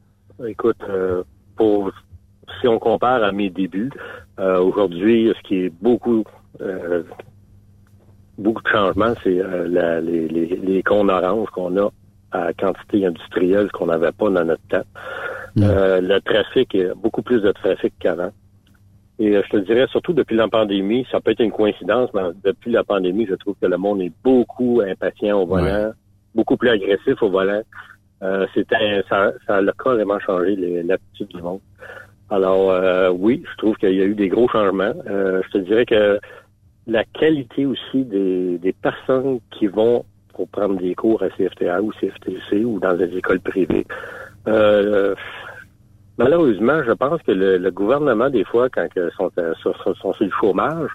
[0.47, 1.23] Écoute, euh,
[1.55, 1.91] pour
[2.59, 3.91] si on compare à mes débuts,
[4.39, 6.23] euh, aujourd'hui, ce qui est beaucoup
[6.61, 7.03] euh,
[8.38, 11.91] beaucoup de changements, c'est les, les, les cônes oranges qu'on a
[12.31, 14.84] à quantité industrielle qu'on n'avait pas dans notre temps.
[15.59, 18.31] Euh, le trafic, est beaucoup plus de trafic qu'avant.
[19.19, 22.22] Et euh, je te dirais, surtout depuis la pandémie, ça peut être une coïncidence, mais
[22.43, 25.91] depuis la pandémie, je trouve que le monde est beaucoup impatient au volant,
[26.34, 27.61] beaucoup plus agressif au volant.
[28.23, 31.60] Euh, c'était, ça, ça a carrément changé l'attitude du monde.
[32.30, 34.93] Alors euh, oui, je trouve qu'il y a eu des gros changements.
[35.10, 36.19] Euh, je te dirais que
[36.88, 41.91] la qualité aussi des, des personnes qui vont pour prendre des cours à CFTA ou
[41.99, 43.85] CFTC ou dans des écoles privées.
[44.48, 45.14] Euh,
[46.18, 50.14] malheureusement, je pense que le, le gouvernement, des fois, quand ils sont, euh, sur- sont
[50.14, 50.89] sur le chômage,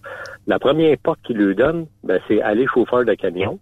[0.47, 3.59] la première porte qu'ils lui donnent, ben, c'est aller chauffeur de camion.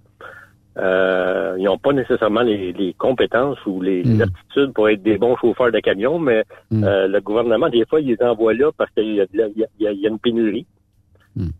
[0.76, 5.36] Euh, ils n'ont pas nécessairement les, les compétences ou les aptitudes pour être des bons
[5.36, 6.42] chauffeurs de camion, mais
[6.84, 9.66] euh, le gouvernement, des fois, il les envoie là parce qu'il y, y a- il
[9.78, 10.66] y a- une pénurie.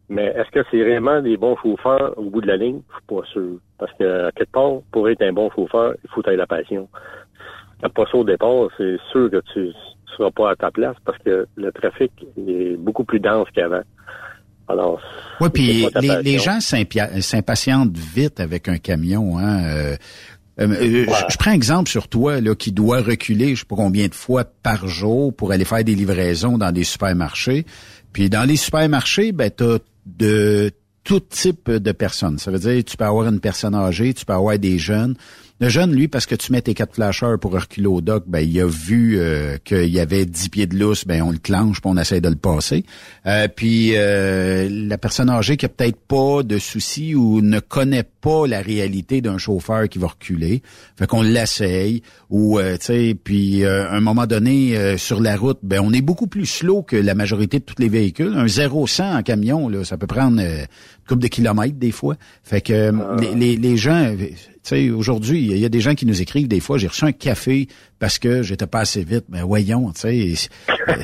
[0.09, 2.81] Mais est-ce que c'est vraiment des bons chauffeurs au bout de la ligne?
[2.91, 3.59] Je suis pas sûr.
[3.79, 6.89] Parce que, à quelque part, pour être un bon chauffeur, il faut avoir la passion.
[6.93, 9.73] Si t'as pas ça au départ, c'est sûr que tu
[10.17, 13.83] seras pas à ta place parce que le trafic est beaucoup plus dense qu'avant.
[14.69, 15.01] Alors,
[15.41, 15.87] Oui, puis
[16.23, 19.39] les, gens s'impatientent vite avec un camion.
[19.39, 19.97] Hein, euh,
[20.61, 23.77] euh, euh, je- Je prends exemple sur toi là, qui doit reculer, je sais pas
[23.77, 27.67] combien de fois par jour pour aller faire des livraisons dans des supermarchés.
[28.13, 30.71] Puis dans les supermarchés, ben t'as de
[31.03, 32.39] tout type de personnes.
[32.39, 35.17] Ça veut dire tu peux avoir une personne âgée, tu peux avoir des jeunes.
[35.61, 38.41] Le jeune, lui, parce que tu mets tes quatre flasheurs pour reculer au dock, ben
[38.41, 41.81] il a vu euh, qu'il y avait 10 pieds de lousse, ben on le clenche,
[41.81, 42.85] puis on essaie de le passer.
[43.27, 48.03] Euh, puis euh, la personne âgée qui a peut-être pas de soucis ou ne connaît
[48.03, 50.61] pas la réalité d'un chauffeur qui va reculer,
[50.99, 55.61] fait qu'on l'essaye ou euh, tu sais, puis à un moment donné sur la route,
[55.63, 58.35] ben on est beaucoup plus slow que la majorité de tous les véhicules.
[58.35, 60.43] Un 0-100 en camion, là, ça peut prendre
[61.07, 62.17] couple de kilomètres des fois.
[62.43, 65.81] Fait que euh, les, les, les gens, euh, tu sais, aujourd'hui, il y a des
[65.81, 67.69] gens qui nous écrivent des fois, j'ai reçu un café
[67.99, 69.27] parce que j'étais pas assez vite.
[69.29, 70.49] Mais voyons, tu sais,
[70.89, 70.95] euh,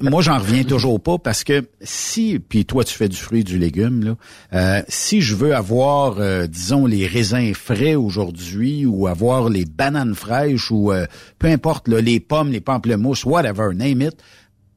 [0.00, 3.44] moi j'en reviens toujours pas parce que si, puis toi tu fais du fruit et
[3.44, 4.16] du légume là,
[4.52, 10.14] euh, si je veux avoir, euh, disons les raisins frais aujourd'hui ou avoir les bananes
[10.14, 11.06] fraîches ou euh,
[11.38, 14.16] peu importe là, les pommes, les pamplemousses, whatever, name it,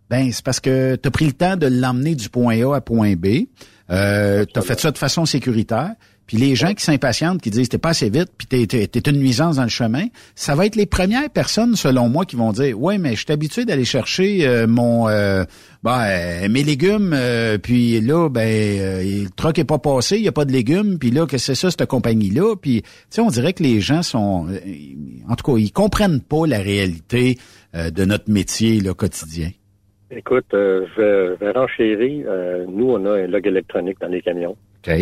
[0.10, 2.82] ben c'est parce que tu as pris le temps de l'emmener du point A à
[2.82, 3.48] point B.
[3.90, 5.92] Euh, tu as fait ça de façon sécuritaire.
[6.28, 9.10] Puis les gens qui s'impatientent, qui disent t'es pas assez vite, puis t'es, t'es, t'es
[9.10, 12.52] une nuisance dans le chemin, ça va être les premières personnes, selon moi, qui vont
[12.52, 15.46] dire ouais, mais je suis habitué d'aller chercher euh, mon euh,
[15.84, 20.24] ben, euh, mes légumes, euh, puis là ben euh, le truck est pas passé, il
[20.24, 22.88] y a pas de légumes, puis là que c'est ça cette compagnie là, puis tu
[23.10, 24.48] sais on dirait que les gens sont,
[25.30, 27.38] en tout cas ils comprennent pas la réalité
[27.74, 29.52] euh, de notre métier là quotidien.
[30.12, 32.26] Écoute, euh, je, vais, je vais renchérir.
[32.30, 34.56] Euh, nous, on a un log électronique dans les camions.
[34.88, 34.94] OK.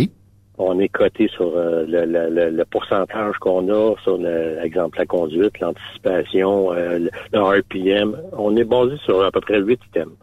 [0.58, 5.06] On est coté sur euh, le, le- le- pourcentage qu'on a sur, le, exemple, la
[5.06, 7.00] conduite, l'anticipation, euh,
[7.34, 8.18] le, RPM.
[8.34, 10.14] On est basé sur à peu près huit items.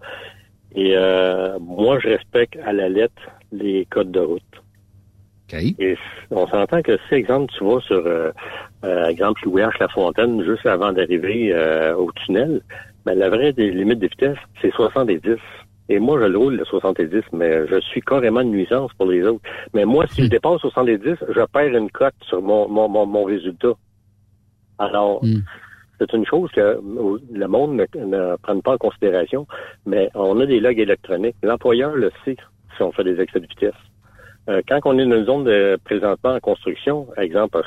[0.74, 3.22] Et euh, moi, je respecte à la lettre
[3.52, 4.42] les codes de route.
[5.78, 5.96] Et
[6.30, 8.32] on s'entend que si, exemple, tu vas sur, euh,
[9.06, 9.72] exemple, Louis H.
[9.80, 12.62] Lafontaine, juste avant d'arriver euh, au tunnel,
[13.04, 15.38] ben, la vraie des limites de vitesse, c'est 70.
[15.88, 19.22] Et moi, je le roule le 70, mais je suis carrément une nuisance pour les
[19.24, 19.42] autres.
[19.74, 23.24] Mais moi, si je dépasse 70, je perds une cote sur mon, mon, mon, mon
[23.24, 23.74] résultat.
[24.78, 25.22] Alors,
[25.98, 26.80] c'est une chose que
[27.32, 29.46] le monde ne, ne prenne pas en considération,
[29.86, 31.36] mais on a des logs électroniques.
[31.42, 32.36] L'employeur le sait
[32.76, 33.74] si on fait des excès de vitesse.
[34.48, 37.62] Euh, quand on est dans une zone de présentement en construction, exemple,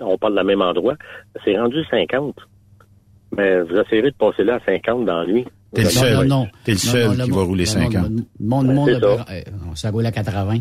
[0.00, 0.94] on parle de la même endroit,
[1.44, 2.34] c'est rendu 50.
[3.36, 5.44] Mais vous essayerez de passer là à 50 dans la nuit.
[5.74, 8.10] T'es le seul, non, T'es le seul qui va rouler le monde- 50.
[8.40, 9.26] Le monde, le monde, C'est ça.
[9.30, 9.40] euh,
[9.74, 10.58] ça roule à 80.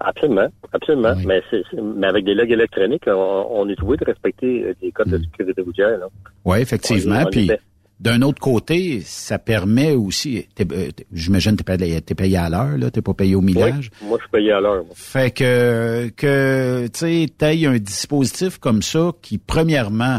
[0.00, 1.14] Absolument, absolument.
[1.24, 4.74] Mais, c'est, c'est- mais avec des logs électroniques, on, on est obligé de respecter euh,
[4.82, 5.98] des codes de sécurité routière.
[5.98, 6.06] Là.
[6.44, 7.14] Oui, effectivement.
[7.16, 7.50] On est- on Puis
[8.00, 10.46] d'un autre côté, ça permet aussi.
[10.54, 12.90] t'es- euh, t'es- J'imagine que t'es payé, à l'heure, là.
[12.90, 13.90] T'es pas payé au millage.
[14.02, 14.84] Oui, moi, je suis payé à l'heure.
[14.84, 14.92] moi.
[14.94, 20.18] Fait que que tu sais, t'ailles un dispositif comme ça qui premièrement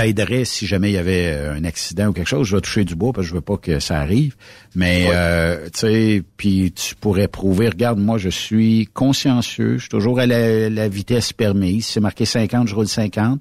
[0.00, 2.46] t'aiderait si jamais il y avait euh, un accident ou quelque chose.
[2.46, 4.34] Je vais toucher du bois parce que je veux pas que ça arrive.
[4.74, 9.88] Mais euh, tu sais, puis tu pourrais prouver, regarde, moi je suis consciencieux, je suis
[9.88, 11.86] toujours à la, la vitesse permise.
[11.86, 13.40] C'est marqué 50, je roule 50.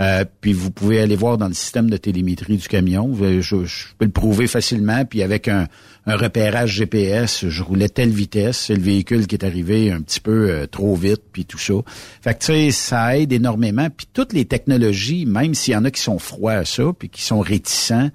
[0.00, 3.14] Euh, puis vous pouvez aller voir dans le système de télémétrie du camion.
[3.14, 5.04] Je, je- je peux le prouver facilement.
[5.04, 5.68] Puis avec un,
[6.06, 8.58] un repérage GPS, je roulais telle vitesse.
[8.66, 11.74] C'est le véhicule qui est arrivé un petit peu euh, trop vite, puis tout ça.
[12.20, 13.88] Fait que tu sais, ça aide énormément.
[13.88, 17.08] Puis toutes les technologies, même s'il y en a qui sont froids à ça, puis
[17.08, 18.10] qui sont réticents,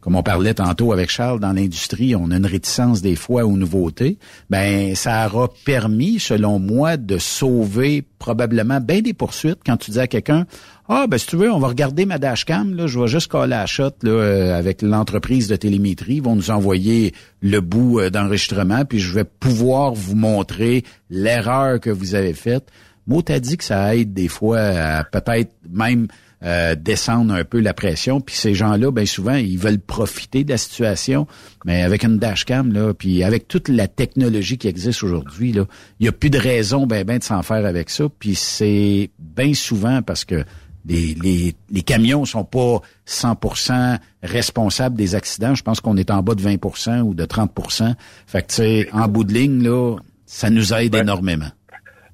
[0.00, 3.56] comme on parlait tantôt avec Charles, dans l'industrie, on a une réticence des fois aux
[3.56, 4.16] nouveautés.
[4.48, 9.98] Ben, ça aura permis, selon moi, de sauver probablement bien des poursuites quand tu dis
[9.98, 10.46] à quelqu'un,
[10.90, 13.50] ah, ben si tu veux, on va regarder ma dashcam, là, je vais juste coller
[13.50, 16.16] la shot là, euh, avec l'entreprise de télémétrie.
[16.16, 17.12] Ils vont nous envoyer
[17.42, 22.70] le bout euh, d'enregistrement, puis je vais pouvoir vous montrer l'erreur que vous avez faite.
[23.06, 26.08] Moi, t'as dit que ça aide des fois à peut-être même
[26.42, 28.20] euh, descendre un peu la pression.
[28.20, 31.26] Puis ces gens-là, ben souvent, ils veulent profiter de la situation,
[31.64, 35.64] mais avec une dashcam, là, puis avec toute la technologie qui existe aujourd'hui, là,
[35.98, 38.04] il n'y a plus de raison ben, ben de s'en faire avec ça.
[38.20, 40.44] Puis c'est bien souvent parce que
[40.86, 45.54] les, les, les camions sont pas 100% responsables des accidents.
[45.54, 47.94] Je pense qu'on est en bas de 20% ou de 30%.
[48.26, 49.96] Fait que, tu sais, en bout de ligne, là,
[50.26, 51.48] ça nous aide énormément.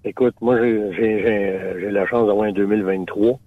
[0.04, 3.38] Écoute, moi, j'ai la chance d'avoir un 2023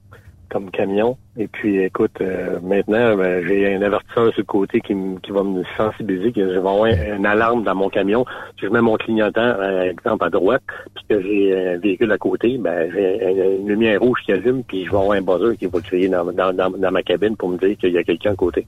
[0.49, 1.17] comme camion.
[1.37, 5.43] Et puis, écoute, euh, maintenant, ben, j'ai un avertisseur sur le côté qui, qui va
[5.43, 8.25] me sensibiliser que je vais avoir une alarme dans mon camion.
[8.59, 10.63] Si je mets mon clignotant, par euh, exemple, à droite,
[10.95, 14.85] puis que j'ai un véhicule à côté, ben, j'ai une lumière rouge qui allume, puis
[14.85, 17.57] je vais avoir un buzzer qui va crier dans, dans, dans, ma cabine pour me
[17.57, 18.65] dire qu'il y a quelqu'un à côté.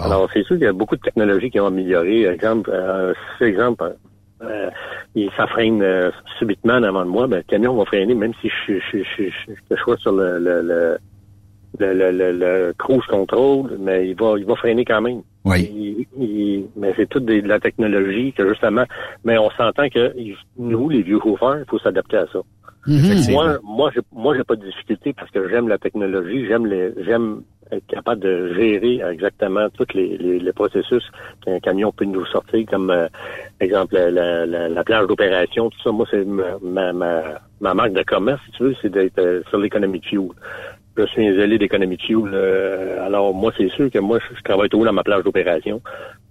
[0.00, 2.26] Alors, c'est sûr qu'il y a beaucoup de technologies qui ont amélioré.
[2.26, 3.94] Exemple, euh, exemple,
[4.42, 4.70] euh,
[5.36, 8.74] ça freine euh, subitement devant de moi, ben, le camion va freiner même si je,
[8.92, 10.98] je, je, je, je sois sur le, le, le
[11.78, 15.22] le, le, le, cruise control, mais il va, il va freiner quand même.
[15.44, 16.06] Oui.
[16.76, 18.84] mais c'est toute de la technologie que justement,
[19.24, 20.12] mais on s'entend que
[20.58, 22.40] nous, les vieux chauffeurs, il faut s'adapter à ça.
[22.86, 23.32] Mm-hmm.
[23.32, 26.92] Moi, moi, j'ai, moi, j'ai pas de difficulté parce que j'aime la technologie, j'aime les,
[27.04, 27.42] j'aime
[27.72, 31.04] être capable de gérer exactement tous les, les, processus
[31.44, 33.08] qu'un camion peut nous sortir, comme euh,
[33.60, 35.92] exemple la, la, la plage d'opération, tout ça.
[35.92, 37.22] Moi, c'est ma, ma,
[37.60, 40.28] ma, marque de commerce, si tu veux, c'est d'être euh, sur l'économie de fuel.
[40.96, 42.30] Je suis isolé d'économie de fuel.
[42.32, 45.82] Euh, alors, moi, c'est sûr que moi, je, travaille toujours dans ma plage d'opération,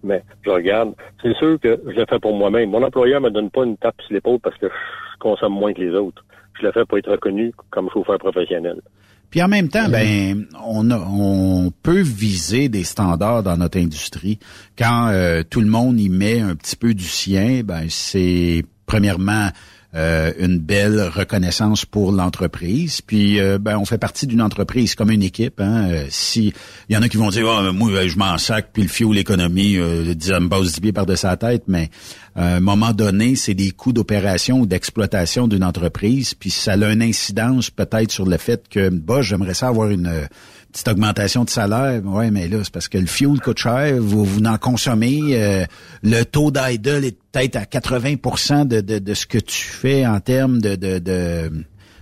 [0.04, 0.94] mais je regarde.
[1.22, 2.70] C'est sûr que je le fais pour moi-même.
[2.70, 5.82] Mon employeur me donne pas une tape sur l'épaule parce que je consomme moins que
[5.82, 6.24] les autres.
[6.60, 8.82] Je le fais pour être reconnu comme chauffeur professionnel.
[9.30, 14.40] Puis en même temps, ben, on, on peut viser des standards dans notre industrie.
[14.78, 19.50] Quand euh, tout le monde y met un petit peu du sien, ben c'est premièrement
[19.96, 23.00] euh, une belle reconnaissance pour l'entreprise.
[23.00, 25.62] Puis, euh, ben, on fait partie d'une entreprise comme une équipe.
[25.62, 25.90] Hein.
[25.90, 26.54] Euh, si
[26.90, 29.14] il y en a qui vont dire, oh, moi, je m'en sac, puis le fio
[29.14, 31.90] l'économie, euh, me passe 10 pieds par de sa tête, mais
[32.36, 36.92] à un moment donné, c'est des coûts d'opération ou d'exploitation d'une entreprise, puis ça a
[36.92, 40.28] une incidence peut-être sur le fait que, bah, j'aimerais ça avoir une
[40.76, 42.02] petite augmentation de salaire.
[42.04, 45.22] Ouais, mais là, c'est parce que le fuel coûte cher, vous, vous en consommez.
[45.32, 45.66] Euh,
[46.04, 50.20] le taux d'idle est peut-être à 80 de, de, de, ce que tu fais en
[50.20, 51.50] termes de, de, de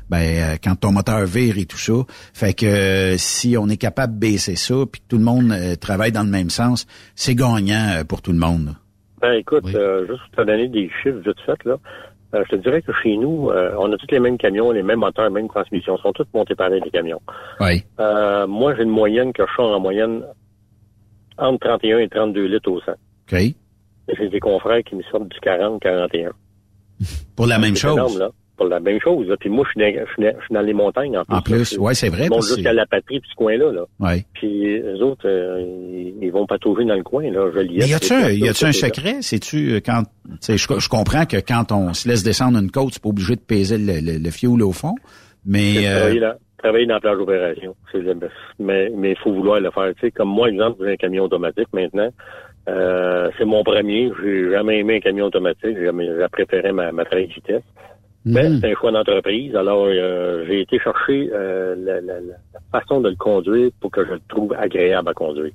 [0.10, 1.94] ben, euh, quand ton moteur vire et tout ça.
[2.34, 5.56] Fait que euh, si on est capable de baisser ça, puis que tout le monde
[5.80, 8.76] travaille dans le même sens, c'est gagnant pour tout le monde.
[9.24, 11.78] Ben écoute, juste pour te donner des chiffres vite fait, là,
[12.34, 14.84] euh, je te dirais que chez nous, euh, on a tous les mêmes camions, les
[14.84, 15.96] mêmes moteurs, les mêmes transmissions.
[15.98, 17.22] Ils sont tous montés pareil, les camions.
[17.62, 17.86] Oui.
[18.02, 20.24] Euh, moi, j'ai une moyenne que je sors en moyenne
[21.38, 22.92] entre 31 et 32 litres au 100.
[22.92, 23.40] OK.
[24.18, 26.32] J'ai des confrères qui me sortent du 40, 41.
[27.38, 27.94] Pour la même chose?
[27.94, 28.30] Énorme, là
[28.64, 29.28] pour la même chose.
[29.40, 31.36] Puis moi, je suis, dans, les montagnes en plus.
[31.36, 32.26] En plus, oui, c'est vrai.
[32.26, 33.72] Ils vont jusqu'à la patrie, puis ce coin-là.
[33.72, 33.86] Là.
[34.00, 34.26] Ouais.
[34.34, 35.62] Puis eux autres, euh,
[36.22, 37.30] ils, vont patauger dans le coin.
[37.30, 37.50] Là.
[37.54, 39.18] Je Mais y a-tu un, y a-tu un secret?
[39.22, 40.04] C'est-tu euh, quand...
[40.48, 43.42] Je, je comprends que quand on se laisse descendre une côte, c'est pas obligé de
[43.42, 44.96] peser le, le, le fioul au fond.
[45.46, 45.86] Mais...
[45.86, 45.98] Euh...
[46.00, 47.76] Travailler, là, travailler dans la plage d'opération.
[48.60, 49.94] Mais il faut vouloir le faire.
[49.96, 52.10] Tu sais, comme moi, exemple, j'ai un camion automatique maintenant.
[52.70, 54.10] Euh, c'est mon premier.
[54.24, 55.76] J'ai jamais aimé un camion automatique.
[55.78, 55.92] J'ai,
[56.32, 57.64] préféré ma, ma vitesse.
[58.26, 58.60] Mais mhm.
[58.62, 59.56] c'est un choix d'entreprise.
[59.56, 64.06] Alors, euh, j'ai été chercher euh, la, la, la, façon de le conduire pour que
[64.06, 65.52] je le trouve agréable à conduire.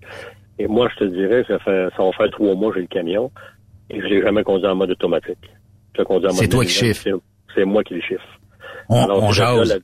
[0.59, 3.31] Et moi, je te dirais, ça, fait, ça va faire trois mois j'ai le camion
[3.89, 5.39] et je l'ai jamais conduit en mode automatique.
[6.33, 7.05] C'est toi qui chiffre.
[7.55, 8.23] C'est moi qui le chiffre.
[8.89, 9.81] On, on jase.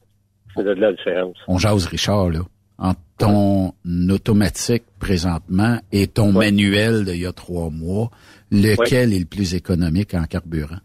[0.55, 1.37] C'est de la différence.
[1.49, 2.41] On jase, Richard, là.
[2.79, 3.73] En ton
[4.11, 8.11] automatique présentement et ton manuel d'il y a trois mois,
[8.51, 10.81] lequel est le plus économique en carburant?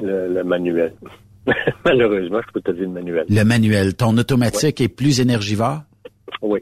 [0.00, 0.94] Le, manuel.
[1.84, 3.26] Malheureusement, je peux te dire le manuel.
[3.28, 3.94] Le manuel.
[3.94, 5.82] Ton automatique est plus énergivore?
[6.42, 6.60] Oui.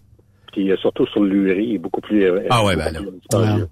[0.52, 2.24] Puis euh, surtout sur l'URI, il est beaucoup plus.
[2.24, 3.66] Euh, ah ouais, ben là.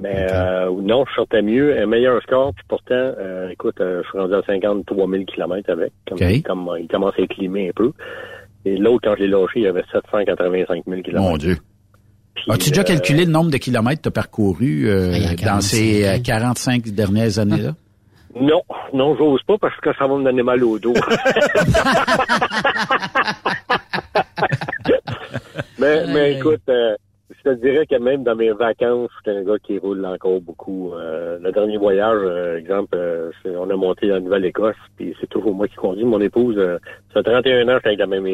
[0.00, 4.18] Mais euh, non, je sortais mieux, un meilleur score, puis pourtant, euh, écoute, je suis
[4.18, 7.92] rendu à 53 000 km avec, comme, comme il commence à éclimer un peu.
[8.64, 11.20] Et l'autre, quand je l'ai lâché, il y avait 785 000 km.
[11.20, 11.56] Mon Dieu.
[12.48, 16.88] As-tu déjà calculé le nombre de kilomètres que tu as parcouru ben, dans ces 45
[16.90, 17.74] dernières années-là?
[18.40, 18.62] Non,
[18.92, 20.94] non, j'ose pas parce que ça va me donner mal au dos.
[25.78, 26.94] mais, mais écoute, euh,
[27.30, 30.40] je te dirais que même dans mes vacances, je suis un gars qui roule encore
[30.40, 30.92] beaucoup.
[30.94, 35.54] Euh, le dernier voyage, euh, exemple, euh, on a monté en Nouvelle-Écosse, puis c'est toujours
[35.54, 36.04] moi qui conduis.
[36.04, 36.78] Mon épouse, euh,
[37.12, 38.24] ça fait 31 ans, je suis avec la même,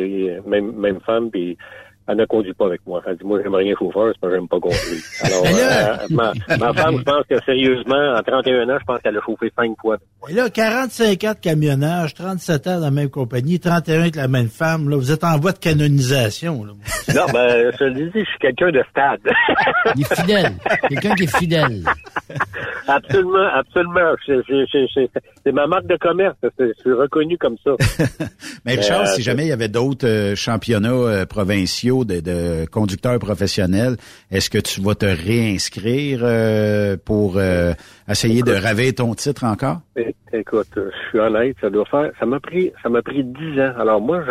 [0.47, 1.59] même, même femme, puis
[2.07, 3.03] elle ne conduit pas avec moi.
[3.07, 5.03] Elle dit, moi, j'aimerais rien chauffeur, c'est parce que j'aime pas conduire.
[5.23, 9.17] Alors, euh, ma, ma femme, je pense que sérieusement, en 31 ans, je pense qu'elle
[9.17, 9.97] a chauffé cinq fois.
[10.29, 14.29] Et là, 45 ans de camionnage, 37 ans dans la même compagnie, 31 avec la
[14.29, 16.65] même femme, là, vous êtes en voie de canonisation.
[16.65, 16.73] Là.
[17.15, 19.21] Non, ben, je le dis, je suis quelqu'un de stade.
[19.95, 20.53] Il est fidèle.
[20.89, 21.85] Quelqu'un qui est fidèle.
[22.89, 24.15] Absolument, absolument.
[25.45, 26.37] C'est ma marque de commerce.
[26.59, 27.73] Je suis reconnu comme ça.
[28.65, 32.65] Mais Richard, Euh, si jamais il y avait d'autres euh, championnats euh, provinciaux de, de
[32.67, 33.97] conducteurs professionnels,
[34.31, 36.21] est-ce que tu vas te réinscrire
[37.05, 37.39] pour
[38.09, 39.81] essayer de raver ton titre encore?
[40.33, 42.11] Écoute, je suis honnête, ça doit faire.
[42.19, 43.73] Ça m'a pris, ça m'a pris dix ans.
[43.79, 44.23] Alors moi,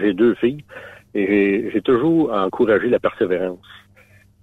[0.00, 0.64] j'ai- deux filles
[1.14, 3.58] et j'ai toujours encouragé la persévérance.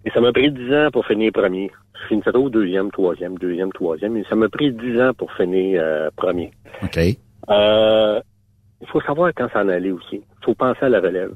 [0.05, 1.71] Et ça m'a pris dix ans pour finir premier.
[2.01, 4.17] Je finissais au deuxième, troisième, deuxième, troisième.
[4.17, 6.51] Et ça m'a pris dix ans pour finir euh, premier.
[6.83, 6.99] OK.
[7.49, 8.19] Euh,
[8.81, 10.15] il faut savoir quand s'en aller aussi.
[10.17, 11.31] Il faut penser à la relève.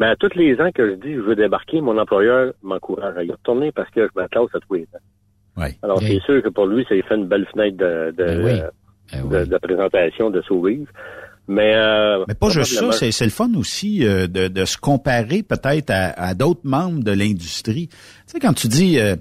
[0.00, 3.24] Mais à tous les ans que je dis je veux débarquer, mon employeur m'encourage à
[3.24, 5.04] y retourner parce que je me classe à tous les ans.
[5.58, 5.66] Oui.
[5.82, 8.24] Alors c'est sûr que pour lui, ça lui fait une belle fenêtre de, de,
[9.12, 10.86] Ben de- de présentation, de sourire.
[11.52, 15.42] Mais, euh, Mais pas juste ça, c'est le fun aussi euh, de, de se comparer
[15.42, 17.88] peut-être à, à d'autres membres de l'industrie.
[17.88, 17.94] Tu
[18.26, 19.16] sais, quand tu dis, euh,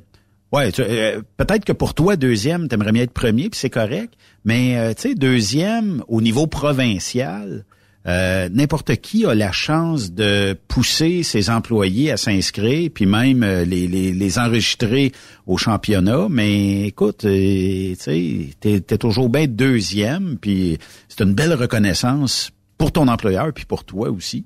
[0.52, 4.14] ouais, tu- euh, peut-être que pour toi, deuxième, t'aimerais bien être premier, puis c'est correct,
[4.46, 7.66] mais euh, tu sais, deuxième au niveau provincial,
[8.08, 13.64] euh, n'importe qui a la chance de pousser ses employés à s'inscrire, puis même euh,
[13.64, 15.12] les, enregistrer
[15.46, 16.28] au championnat.
[16.30, 20.80] Mais écoute, euh, tu t'es t'es toujours bien deuxième, puis
[21.10, 24.46] c'est une belle reconnaissance pour ton employeur, puis pour toi aussi.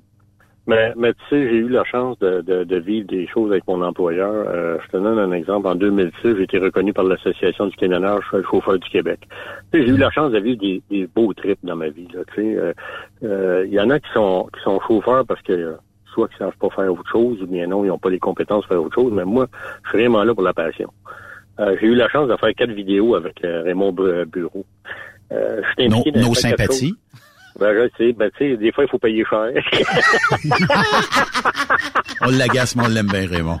[0.68, 3.66] Mais, mais tu sais, j'ai eu la chance de, de, de vivre des choses avec
[3.68, 4.32] mon employeur.
[4.48, 5.68] Euh, je te donne un exemple.
[5.68, 9.20] En 2006, j'ai été reconnu par l'Association du camionnage chauffeur du Québec.
[9.72, 12.08] Tu sais, j'ai eu la chance de vivre des, des beaux trips dans ma vie.
[12.12, 12.72] là, Tu sais, euh,
[13.22, 15.74] euh, il y en a qui sont qui sont chauffeurs parce que euh,
[16.12, 18.64] soit qu'ils savent pas faire autre chose, ou bien non, ils n'ont pas les compétences
[18.66, 19.12] pour faire autre chose.
[19.12, 19.46] Mais moi,
[19.84, 20.90] je suis vraiment là pour la passion.
[21.60, 24.64] Euh, j'ai eu la chance de faire quatre vidéos avec Raymond Bu- Bureau.
[25.32, 26.94] Euh, je suis Nos, impliqué dans nos quatre sympathies.
[27.58, 29.50] Ben, je sais, ben, tu sais, des fois, il faut payer cher.
[32.22, 33.58] On l'agace, mais on l'aime bien, Raymond.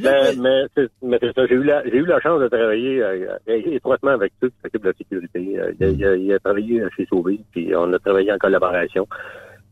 [0.00, 1.46] mais mais c'est mais c'est ça.
[1.46, 4.82] J'ai eu la j'ai eu la chance de travailler euh, étroitement avec ceux qui s'occupent
[4.82, 5.58] de la sécurité.
[5.58, 8.38] Euh, Il, a, il a- il a travaillé chez Sauvé, puis on a travaillé en
[8.38, 9.06] collaboration.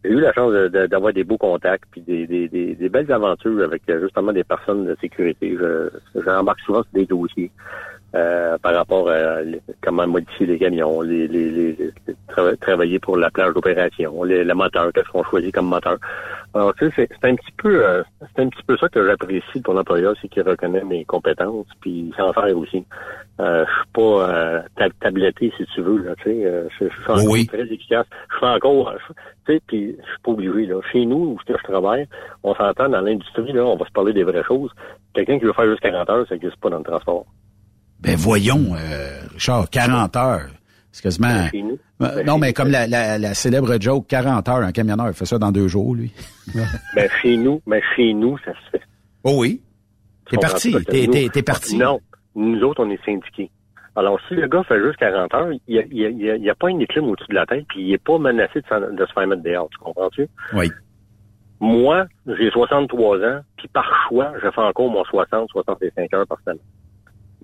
[0.04, 2.88] J'ai eu la chance de- de- d'avoir des beaux contacts puis des, des, des, des
[2.88, 5.56] belles aventures avec euh, justement des personnes de sécurité.
[5.58, 5.88] Je,
[6.24, 7.50] j'embarque souvent sur des dossiers
[8.16, 12.98] euh, par rapport à les- comment modifier les camions, les, les, les, les- trava- travailler
[12.98, 15.98] pour la plage d'opération, les, le moteur, qu'est-ce qu'on choisit comme moteur.
[16.54, 18.02] Alors tu sais, c'est, un petit peu euh,
[18.34, 21.66] c'est un petit peu ça que j'apprécie de ton employeur, c'est qu'il reconnaît mes compétences,
[21.80, 22.84] puis il s'en faire aussi.
[23.38, 26.46] Euh, je suis pas euh, tab- tabletté, si tu veux, là, tu sais.
[26.46, 27.46] euh, je, suis encore Oui.
[27.46, 28.06] très efficace.
[28.32, 28.94] Je fais encore,
[29.46, 30.80] tu sais, puis je suis pas obligé, là.
[30.90, 32.06] Chez nous, où je je travaille,
[32.42, 34.70] on s'entend dans l'industrie, là, on va se parler des vraies choses.
[35.12, 37.26] Quelqu'un qui veut faire juste 40 heures, ça n'existe pas dans le transport.
[38.00, 40.48] Ben voyons, euh, Richard, 40 heures.
[40.92, 41.48] C'est quasiment...
[41.50, 41.78] Chez nous.
[42.02, 45.24] Euh, non, mais comme la, la, la célèbre joke, 40 heures, un camionneur, il fait
[45.26, 46.12] ça dans deux jours, lui.
[46.94, 48.82] Ben, chez nous, mais chez nous, ça se fait.
[49.24, 49.62] Oh oui.
[50.30, 51.76] T'es parti, t'es- parti.
[51.76, 52.00] Non.
[52.34, 53.50] Nous autres, on est syndiqués.
[53.94, 56.44] Alors, si le gars fait juste 40 heures, il n'y a, il y a- il
[56.44, 59.12] y pas une éclime au-dessus de la tête, puis il n'est pas menacé de se
[59.12, 59.68] faire mettre dehors.
[59.70, 60.28] Tu comprends-tu?
[60.52, 60.70] Oui.
[61.60, 66.38] Moi, j'ai 63 ans, puis par choix, je fais encore mon 60, 65 heures par
[66.44, 66.58] semaine.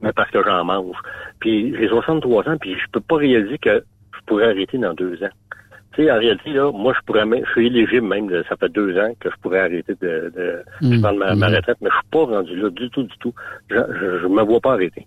[0.03, 0.97] Mais parce que j'en mange.
[1.41, 3.85] Puis j'ai 63 ans, puis je peux pas réaliser que
[4.15, 5.31] je pourrais arrêter dans deux ans.
[5.95, 8.57] Tu sais, en réalité, là, moi, je pourrais même, je suis éligible même, de- ça
[8.57, 11.01] fait deux ans que je pourrais arrêter de, de, de Mm.
[11.03, 11.55] prendre ma, ma Mm.
[11.57, 13.35] retraite, mais je suis pas rendu là du tout, du tout.
[13.71, 15.07] Je, je, je me vois pas arrêter.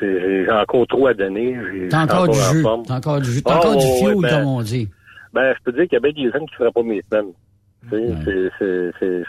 [0.00, 1.56] J'ai encore trop à donner.
[1.72, 2.62] j'ai- T'as suis encore du jus.
[2.86, 3.42] T'as encore du jus.
[3.42, 4.88] T'as encore du ouais, fuel, ben, comme on dit.
[5.32, 7.02] ben, je peux dire qu'il y a bien des jeunes qui ne feraient pas mes
[7.10, 7.32] semaines.
[7.90, 9.22] C'est,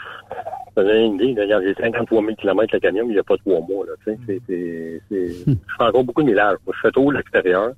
[0.74, 1.40] ça donne une idée.
[1.40, 3.92] Regarde, j'ai 53 000 km le camion, mais il n'y a pas trois mois, là.
[4.04, 4.18] C'est,
[5.10, 6.56] je fais encore beaucoup de millage.
[6.66, 7.70] Moi, je fais tout l'extérieur,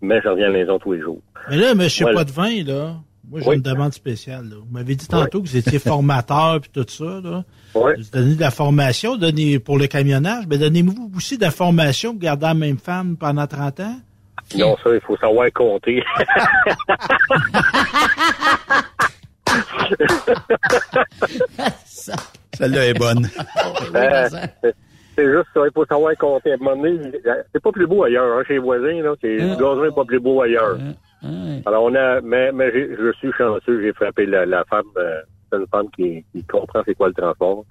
[0.00, 1.18] mais je reviens à la maison tous les jours.
[1.48, 2.20] Mais là, monsieur Voilà.
[2.24, 2.94] Potvin, là,
[3.30, 3.56] moi, j'ai Oui.
[3.56, 4.44] une demande spéciale.
[4.48, 4.56] Là.
[4.58, 7.20] Vous m'avez dit tantôt que vous étiez formateur puis tout ça.
[7.22, 7.44] Là.
[7.74, 12.10] Vous donnez de la formation donnez pour le camionnage, mais donnez-vous aussi de la formation
[12.12, 13.96] pour garder la même femme pendant 30 ans?
[14.58, 16.02] Non, ça, il faut savoir compter.
[22.54, 23.26] Celle-là est bonne.
[23.94, 24.28] Euh,
[24.62, 24.74] c'est-
[25.16, 26.52] juste ça, il faut savoir compter.
[26.52, 27.12] À un moment donné,
[27.52, 29.14] c'est pas plus beau ailleurs, hein, chez les voisins, là.
[29.20, 30.78] C'est, le gazon est pas plus beau ailleurs.
[31.66, 35.20] Alors, on a, mais, je suis chanceux, j'ai frappé la, la femme, euh,
[35.50, 37.64] c'est une femme qui, qui comprend c'est quoi le transport.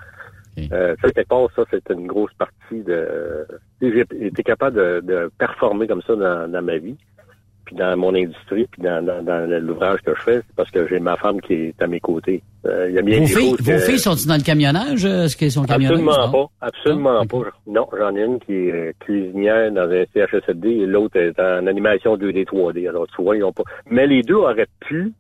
[0.72, 3.46] Euh, ça, quelque part, ça, c'est une grosse partie de...
[3.82, 6.98] J'ai été capable de, de, performer comme ça dans, dans, ma vie,
[7.70, 10.88] puis dans mon industrie, puis dans, dans, dans l'ouvrage que je fais, c'est parce que
[10.88, 12.42] j'ai ma femme qui est à mes côtés.
[12.66, 15.06] Euh, il y a bien vos, filles, vos filles sont-ils dans le camionnage?
[15.06, 16.00] Est-ce qu'elles sont camionneuses?
[16.00, 16.68] Absolument pas.
[16.68, 17.52] Absolument pas.
[17.68, 22.18] Non, j'en ai une qui est cuisinière dans un CHSLD et l'autre est en animation
[22.18, 22.90] 2D, 3D.
[22.90, 23.64] Alors, tu vois, ils ont pas...
[23.92, 25.14] Mais les deux auraient pu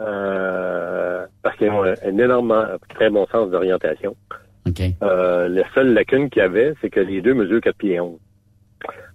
[0.00, 4.16] euh, parce qu'ils ont un, un énorme, très bon sens d'orientation.
[4.66, 4.94] Okay.
[5.02, 8.18] Euh, la seule lacune qu'il y avait, c'est que les deux mesurent 4 pieds 11.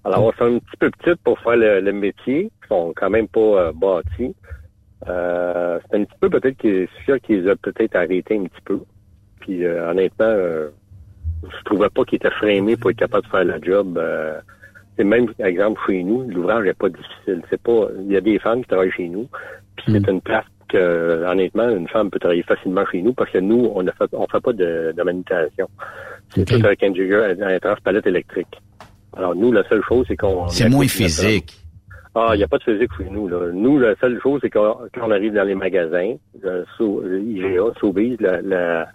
[0.03, 2.51] Alors, elles sont un petit peu petites pour faire le, le métier.
[2.63, 4.35] Ils sont quand même pas euh, bâtis.
[5.07, 8.61] Euh, c'est un petit peu peut-être que c'est sûr qu'ils ont peut-être arrêté un petit
[8.63, 8.79] peu.
[9.39, 10.35] Puis euh, honnêtement,
[11.43, 14.01] je trouvais pas qu'ils étaient frémés pour être capables de faire le job.
[14.97, 17.43] C'est même, par exemple, chez nous, l'ouvrage n'est pas difficile.
[17.49, 17.87] C'est pas.
[17.99, 19.27] Il y a des femmes qui travaillent chez nous,
[19.75, 23.39] puis c'est une place que, honnêtement, une femme peut travailler facilement chez nous parce que
[23.39, 25.67] nous, on ne fait, on fait pas de, de manutention.
[26.29, 26.59] C'est Okay.
[26.59, 28.59] tout avec un jigger, un transpalette électrique.
[29.15, 30.47] Alors, nous, la seule chose, c'est qu'on...
[30.49, 31.57] C'est moins physique.
[32.15, 33.27] Ah, il n'y a pas de physique chez nous.
[33.27, 33.51] Là.
[33.53, 36.15] Nous, la seule chose, c'est qu'on quand on arrive dans les magasins,
[36.45, 38.87] euh, so, euh, IGA, Sobeys, la, la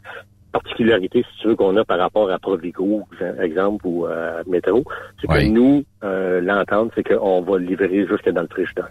[0.53, 3.03] particularité, si tu veux, qu'on a par rapport à Provigo,
[3.43, 4.85] exemple, ou à Métro,
[5.21, 8.89] c'est que nous, euh, l'entente, c'est qu'on va livrer jusque dans le frigidaire.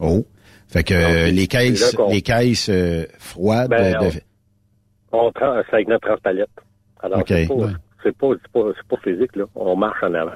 [0.00, 0.24] Oh.
[0.68, 3.70] Fait que euh, les caisses, les caisses euh, froides.
[3.70, 4.20] Ben, de- de-
[5.12, 6.48] On prend c'est avec notre transpalette.
[7.02, 7.26] Alors, OK.
[7.28, 7.70] c'est pas, Ouais.
[8.02, 9.44] C'est pas, c'est pas, c'est pas physique, là.
[9.54, 10.32] On marche en avant.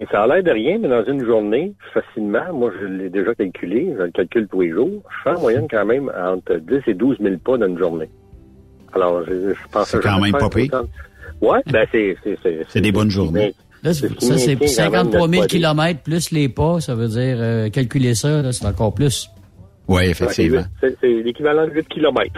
[0.00, 3.34] Et ça a l'air de rien, mais dans une journée, facilement, moi, je l'ai déjà
[3.34, 6.80] calculé, je le calcule tous les jours, je fais en moyenne quand même entre 10
[6.86, 8.08] et 12 000 pas dans une journée.
[8.94, 10.82] Alors, je, je pense C'est que quand je vais même pas pire.
[11.42, 13.54] Ouais, ben, c'est, c'est, c'est, C'est des bonnes journées.
[13.82, 15.46] Là, C'est c'est- ça, c'est maintient quand même 53 000 notre body.
[15.48, 16.80] kilomètres plus les pas.
[16.80, 19.30] Ça veut dire, euh, calculer ça, là, c'est encore plus.
[19.90, 20.62] Oui, effectivement.
[20.80, 22.30] C'est, l'équivalent de 8 km.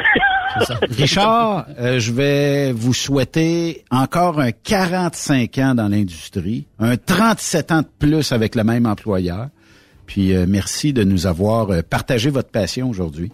[0.91, 7.83] Richard, euh, je vais vous souhaiter encore un 45 ans dans l'industrie, un 37 ans
[7.83, 9.49] de plus avec le même employeur.
[10.07, 13.31] Puis euh, merci de nous avoir euh, partagé votre passion aujourd'hui.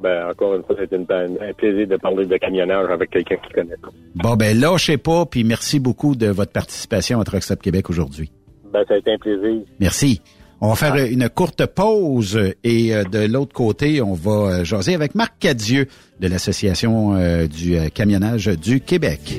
[0.00, 3.74] ben, encore une fois, c'est un plaisir de parler de camionnage avec quelqu'un qui connaît.
[4.14, 8.30] Bon, ben lâchez pas, puis merci beaucoup de votre participation à Truck Stop Québec aujourd'hui.
[8.72, 9.62] Ben, ça a été un plaisir.
[9.80, 10.22] Merci.
[10.60, 14.64] On va faire euh, une courte pause euh, et euh, de l'autre côté, on va
[14.64, 15.86] jaser avec Marc Cadieux
[16.20, 19.38] de l'Association du camionnage du Québec.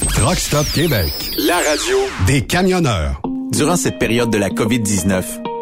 [0.10, 1.98] Truck Stop Québec, la radio
[2.28, 3.22] des camionneurs.
[3.52, 5.24] Durant cette période de la COVID-19,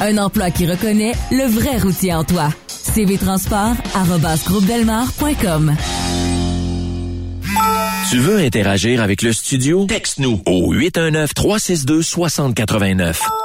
[0.00, 2.48] Un emploi qui reconnaît le vrai routier en toi.
[2.94, 5.76] cvtransport.com
[8.10, 9.86] Tu veux interagir avec le studio?
[9.86, 13.20] Texte-nous au 819-362-6089.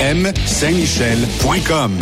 [0.00, 1.98] REM Saint-Michel.com.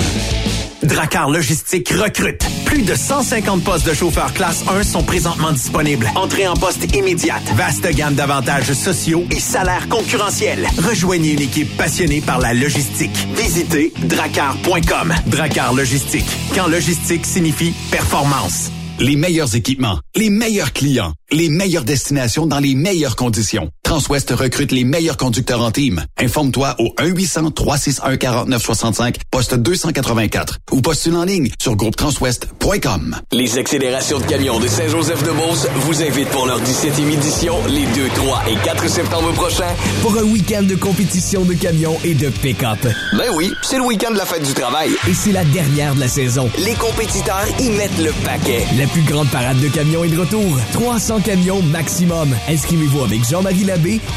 [0.83, 2.45] Dracar Logistique recrute.
[2.65, 6.11] Plus de 150 postes de chauffeurs classe 1 sont présentement disponibles.
[6.17, 7.43] Entrée en poste immédiate.
[7.55, 10.67] Vaste gamme d'avantages sociaux et salaires concurrentiels.
[10.79, 13.17] Rejoignez une équipe passionnée par la logistique.
[13.37, 15.15] Visitez dracar.com.
[15.27, 16.27] Dracar Logistique.
[16.55, 18.71] Quand logistique signifie performance.
[18.99, 23.71] Les meilleurs équipements, les meilleurs clients, les meilleures destinations dans les meilleures conditions.
[23.93, 26.03] Transwest recrute les meilleurs conducteurs en team.
[26.19, 33.19] Informe-toi au 1-800-361-4965, poste 284 ou postule en ligne sur groupetranswest.com.
[33.33, 38.45] Les accélérations de camions de Saint-Joseph-de-Beauce vous invitent pour leur 17e édition les 2, 3
[38.49, 39.75] et 4 septembre prochains.
[40.01, 42.79] Pour un week-end de compétition de camions et de pick-up.
[43.13, 44.89] Ben oui, c'est le week-end de la fête du travail.
[45.07, 46.49] Et c'est la dernière de la saison.
[46.65, 48.65] Les compétiteurs y mettent le paquet.
[48.79, 50.59] La plus grande parade de camions est de retour.
[50.73, 52.35] 300 camions maximum.
[52.49, 53.65] Inscrivez-vous avec Jean-Marie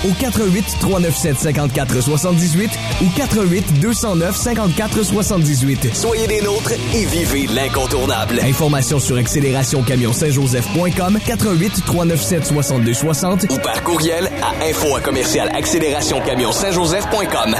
[0.05, 2.71] Au 88 397 54 78
[3.01, 5.95] ou 88 209 54 78.
[5.95, 8.39] Soyez des nôtres et vivez l'incontournable.
[8.43, 17.55] Informations sur accélérationcamionsaintjoseph.com 88 397 62 60 ou par courriel à info à commercial accélérationcamionsaintjoseph.com.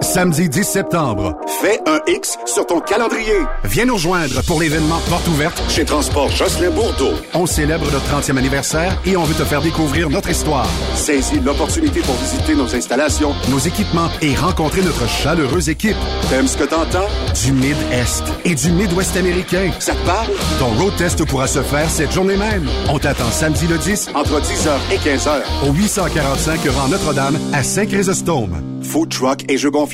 [0.00, 3.38] Samedi 10 septembre, fais un X sur ton calendrier.
[3.64, 7.12] Viens nous rejoindre pour l'événement Porte ouverte chez Transport Jocelyn Bourdeau.
[7.32, 10.66] On célèbre notre 30e anniversaire et on veut te faire découvrir notre histoire.
[10.94, 15.96] Saisis l'opportunité pour visiter nos installations, nos équipements et rencontrer notre chaleureuse équipe.
[16.28, 17.08] T'aimes ce que t'entends?
[17.44, 19.70] Du Mid-Est et du Mid-Ouest américain.
[19.78, 20.28] Ça te parle?
[20.58, 22.68] Ton road test pourra se faire cette journée même.
[22.88, 28.60] On t'attend samedi le 10 entre 10h et 15h au 845 rang Notre-Dame à Saint-Chrysostome.
[28.82, 29.93] Food truck et jeux gonflables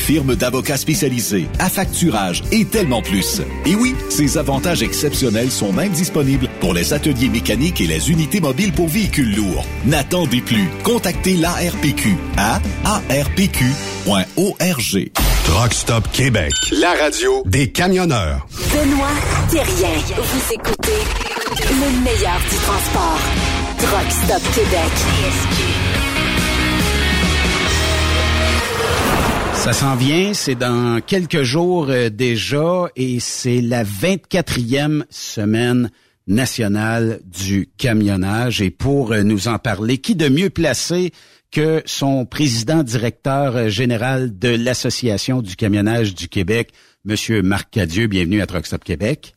[0.00, 3.40] firme d'avocats spécialisés, affacturage et tellement plus.
[3.66, 8.40] Et oui, ces avantages exceptionnels sont même disponibles pour les ateliers mécaniques et les unités
[8.40, 9.64] mobiles pour véhicules lourds.
[9.86, 10.68] N'attendez plus.
[10.82, 13.60] Contactez l'ARPQ à arpq.org.
[15.44, 16.52] Truck Stop Québec.
[16.80, 18.46] La radio des camionneurs.
[18.72, 19.08] Benoît
[19.50, 19.98] Thérien.
[20.16, 21.00] Vous écoutez
[21.70, 23.20] le meilleur du transport.
[23.78, 25.79] Truck Stop Québec.
[29.60, 35.90] Ça s'en vient, c'est dans quelques jours euh, déjà et c'est la 24e semaine
[36.26, 38.62] nationale du camionnage.
[38.62, 41.12] Et pour euh, nous en parler, qui de mieux placé
[41.50, 46.72] que son président directeur euh, général de l'Association du camionnage du Québec,
[47.04, 48.06] Monsieur Marc Cadieux?
[48.06, 49.34] Bienvenue à Truck Stop Québec.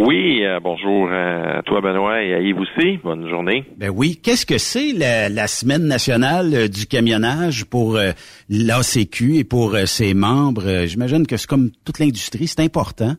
[0.00, 2.98] Oui, euh, bonjour à toi Benoît et à Yves aussi.
[3.02, 3.64] Bonne journée.
[3.78, 4.20] Ben oui.
[4.22, 8.12] Qu'est-ce que c'est la, la, semaine nationale euh, du camionnage pour euh,
[8.48, 10.68] l'ACQ et pour euh, ses membres?
[10.68, 13.14] Euh, J'imagine que c'est comme toute l'industrie, c'est important.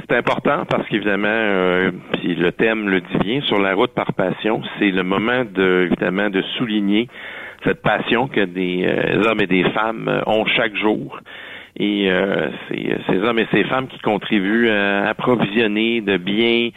[0.00, 4.14] C'est important parce qu'évidemment, euh, puis le thème le dit bien, sur la route par
[4.14, 7.08] passion, c'est le moment de évidemment de souligner
[7.64, 11.20] cette passion que des euh, hommes et des femmes euh, ont chaque jour.
[11.82, 16.70] Et euh, c'est ces hommes et ces femmes qui contribuent à approvisionner de biens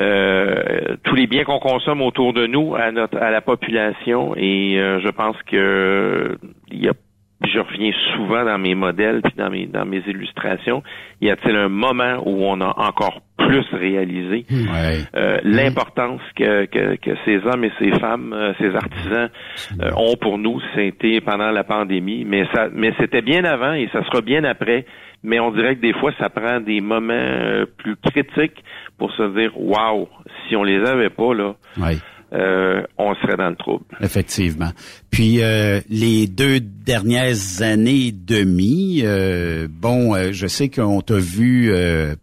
[0.00, 4.34] euh, tous les biens qu'on consomme autour de nous à notre à la population.
[4.36, 6.36] Et euh, je pense que
[6.68, 6.94] il y a
[7.44, 10.82] je reviens souvent dans mes modèles puis dans mes dans mes illustrations.
[11.20, 14.44] Y a-t-il un moment où on a encore plus réalisé
[15.14, 19.30] euh, l'importance que, que, que ces hommes et ces femmes, euh, ces artisans
[19.80, 23.88] euh, ont pour nous, c'était pendant la pandémie, mais ça mais c'était bien avant et
[23.92, 24.84] ça sera bien après.
[25.24, 28.62] Mais on dirait que des fois, ça prend des moments euh, plus critiques
[28.98, 30.08] pour se dire Waouh,
[30.48, 31.54] si on les avait pas là.
[32.34, 33.84] Euh, on serait dans le trouble.
[34.02, 34.70] Effectivement.
[35.10, 41.72] Puis euh, les deux dernières années et demie, euh, bon, je sais qu'on t'a vu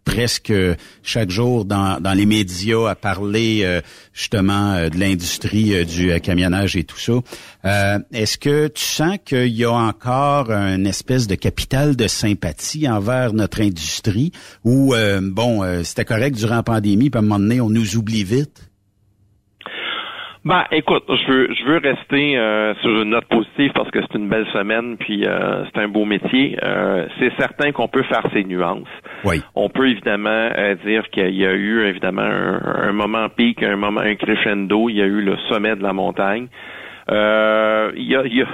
[0.03, 0.53] presque
[1.02, 3.82] chaque jour dans, les médias à parler
[4.14, 8.02] justement de l'industrie du camionnage et tout ça.
[8.11, 13.34] Est-ce que tu sens qu'il y a encore une espèce de capital de sympathie envers
[13.34, 14.32] notre industrie
[14.64, 18.23] ou bon, c'était correct durant la pandémie, puis à un moment donné, on nous oublie
[18.23, 18.69] vite?
[20.46, 24.16] Ben, écoute, je veux, je veux rester euh, sur une note positive parce que c'est
[24.16, 26.56] une belle semaine, puis euh, c'est un beau métier.
[26.62, 28.88] Euh, c'est certain qu'on peut faire ces nuances.
[29.24, 29.42] Oui.
[29.56, 33.76] On peut évidemment euh, dire qu'il y a eu évidemment un, un, moment pic, un
[33.76, 34.88] moment un crescendo.
[34.88, 36.48] Il y a eu le sommet de la montagne.
[37.10, 38.48] Euh, il y a, il y a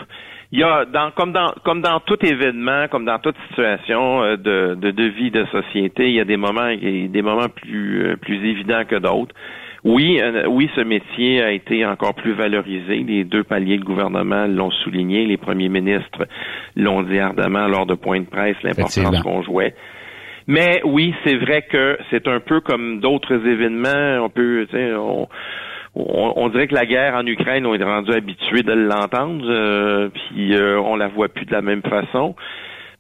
[0.54, 4.38] il y a dans comme dans comme dans tout événement, comme dans toute situation euh,
[4.38, 8.50] de, de, de vie de société, il y a des moments des moments plus plus
[8.50, 9.36] évidents que d'autres.
[9.84, 12.98] Oui, euh, oui, ce métier a été encore plus valorisé.
[12.98, 15.26] Les deux paliers de gouvernement l'ont souligné.
[15.26, 16.28] Les premiers ministres
[16.76, 19.74] l'ont dit ardemment lors de points de presse l'importance qu'on jouait.
[20.48, 24.24] Mais oui, c'est vrai que c'est un peu comme d'autres événements.
[24.24, 25.28] On peut, tu sais, on,
[25.95, 30.10] on, on, dirait que la guerre en Ukraine, on est rendu habitué de l'entendre, euh,
[30.10, 32.36] puis euh, on la voit plus de la même façon.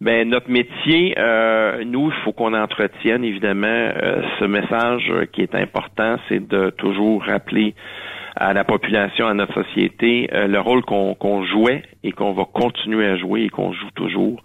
[0.01, 5.53] Ben notre métier, euh, nous, il faut qu'on entretienne évidemment euh, ce message qui est
[5.53, 7.75] important, c'est de toujours rappeler
[8.35, 13.05] à la population, à notre société, euh, le rôle qu'on jouait et qu'on va continuer
[13.05, 14.41] à jouer et qu'on joue toujours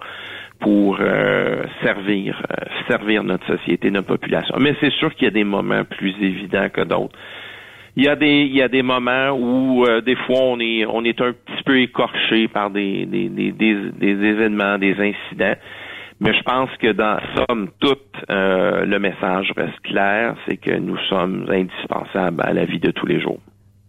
[0.60, 2.42] pour euh, servir,
[2.86, 4.56] servir notre société, notre population.
[4.60, 7.18] Mais c'est sûr qu'il y a des moments plus évidents que d'autres.
[7.96, 10.84] Il y a des il y a des moments où euh, des fois on est
[10.84, 15.56] on est un petit peu écorché par des des, des, des, des événements, des incidents.
[16.20, 18.00] Mais je pense que dans somme toute,
[18.30, 23.06] euh, le message reste clair, c'est que nous sommes indispensables à la vie de tous
[23.06, 23.40] les jours.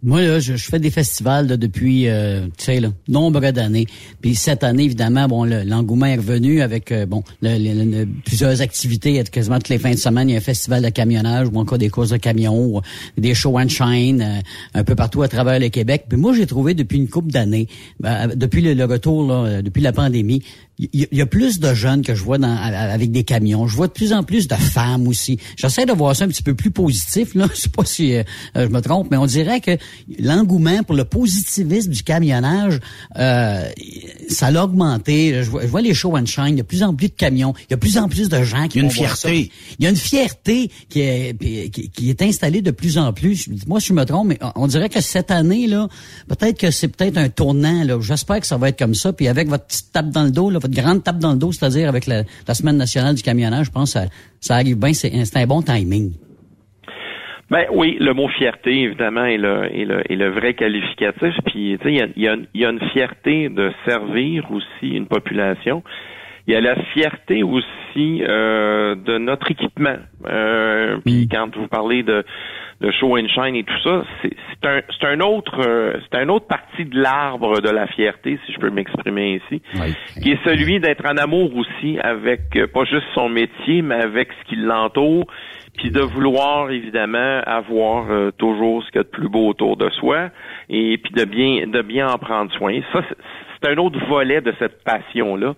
[0.03, 3.87] Moi, là, je, je, fais des festivals là, depuis, euh, tu sais, là, nombre d'années.
[4.21, 7.23] Puis cette année, évidemment, bon, l'engouement est revenu avec, euh, bon,
[8.23, 9.23] plusieurs activités.
[9.23, 11.79] Quasiment toutes les fins de semaine, il y a un festival de camionnage ou encore
[11.79, 12.79] des courses de camions,
[13.17, 14.41] des show and shine, euh,
[14.75, 16.05] un peu partout à travers le Québec.
[16.07, 17.67] Puis moi, j'ai trouvé depuis une couple d'années,
[17.99, 20.43] ben, depuis le, le, retour, là, depuis la pandémie,
[20.79, 23.67] il y, a plus de jeunes que je vois dans, avec des camions.
[23.67, 25.39] Je vois de plus en plus de femmes aussi.
[25.55, 27.33] J'essaie de voir ça un petit peu plus positif.
[27.33, 28.23] Là, je sais pas si euh,
[28.55, 29.71] je me trompe, mais on dirait que
[30.19, 32.79] l'engouement pour le positivisme du camionnage,
[33.17, 33.67] euh,
[34.29, 35.41] ça a augmenté.
[35.41, 36.49] Je vois, je vois, les show and shine.
[36.49, 37.55] Il y a de plus en plus de camions.
[37.57, 38.77] Il y a de plus en plus de gens qui.
[38.77, 39.51] Il y a une fierté.
[39.79, 43.49] Il y a une fierté qui est, qui, qui est installée de plus en plus.
[43.65, 45.87] Moi, je me trompe, mais on dirait que cette année là,
[46.27, 47.83] peut-être que c'est peut-être un tournant.
[47.99, 49.11] J'espère que ça va être comme ça.
[49.11, 51.89] Puis avec votre petite tape dans le dos, là, grande tape dans le dos, c'est-à-dire
[51.89, 52.23] avec la,
[52.53, 54.05] semaine nationale du camionnage, je pense que ça,
[54.39, 56.13] ça arrive bien, c'est un bon timing.
[57.49, 61.33] Ben oui, le mot fierté, évidemment, est le, est le, est le vrai qualificatif.
[61.45, 64.95] Puis, tu sais, il y a, y, a, y a, une fierté de servir aussi
[64.95, 65.81] une population.
[66.45, 69.95] Il y a la fierté aussi euh, de notre équipement.
[70.25, 72.25] Euh, puis quand vous parlez de,
[72.81, 76.29] de show and shine et tout ça, c'est un, c'est un autre, euh, c'est un
[76.29, 79.61] autre partie de l'arbre de la fierté, si je peux m'exprimer ici,
[80.21, 84.29] qui est celui d'être en amour aussi avec euh, pas juste son métier, mais avec
[84.31, 85.25] ce qui l'entoure
[85.77, 89.77] puis de vouloir évidemment avoir euh, toujours ce qu'il y a de plus beau autour
[89.77, 90.29] de soi
[90.69, 92.79] et puis de bien de bien en prendre soin.
[92.91, 93.01] Ça
[93.61, 95.55] c'est un autre volet de cette passion là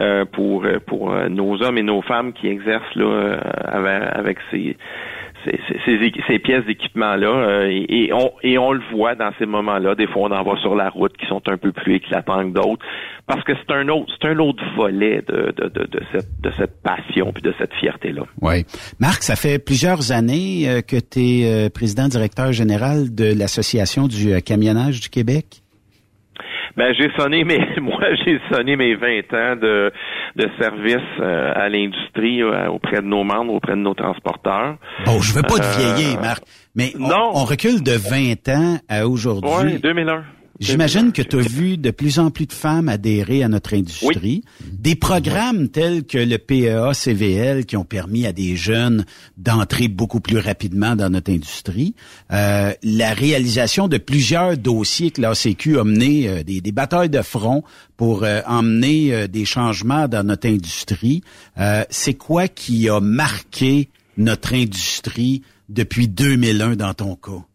[0.00, 4.76] euh, pour pour euh, nos hommes et nos femmes qui exercent là avec, avec ces
[5.44, 7.28] ces, pièces d'équipement-là.
[7.28, 9.94] Euh, et, on, et on le voit dans ces moments-là.
[9.94, 12.54] Des fois, on en va sur la route qui sont un peu plus éclatants que
[12.54, 12.84] d'autres.
[13.26, 16.50] Parce que c'est un autre, c'est un autre volet de, de, de, de, cette, de
[16.56, 18.22] cette passion puis de cette fierté-là.
[18.40, 18.64] Oui.
[19.00, 24.08] Marc, ça fait plusieurs années euh, que tu es euh, président directeur général de l'Association
[24.08, 25.62] du camionnage du Québec?
[26.78, 29.90] Ben j'ai sonné mes moi j'ai sonné mes 20 ans de
[30.36, 34.76] de service euh, à l'industrie euh, auprès de nos membres, auprès de nos transporteurs.
[35.04, 36.44] Bon, je veux pas te euh, vieillir, Marc,
[36.76, 37.32] mais non.
[37.34, 39.50] on, recule de 20 ans à aujourd'hui.
[39.64, 40.22] Oui, 2001.
[40.60, 44.42] J'imagine que tu as vu de plus en plus de femmes adhérer à notre industrie.
[44.72, 49.06] Des programmes tels que le PEA-CVL qui ont permis à des jeunes
[49.36, 51.94] d'entrer beaucoup plus rapidement dans notre industrie.
[52.32, 57.62] Euh, la réalisation de plusieurs dossiers que l'ACQ a mené, euh, des, batailles de front
[57.96, 61.22] pour euh, emmener des changements dans notre industrie.
[61.90, 67.47] C'est quoi qui a marqué notre industrie depuis 2001 dans ton cas?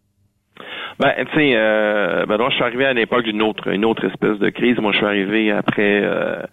[1.00, 4.06] Ben, tu sais, euh, ben, moi, je suis arrivé à l'époque d'une autre, une autre
[4.06, 4.78] espèce de crise.
[4.78, 6.44] Moi, je suis arrivé après, euh,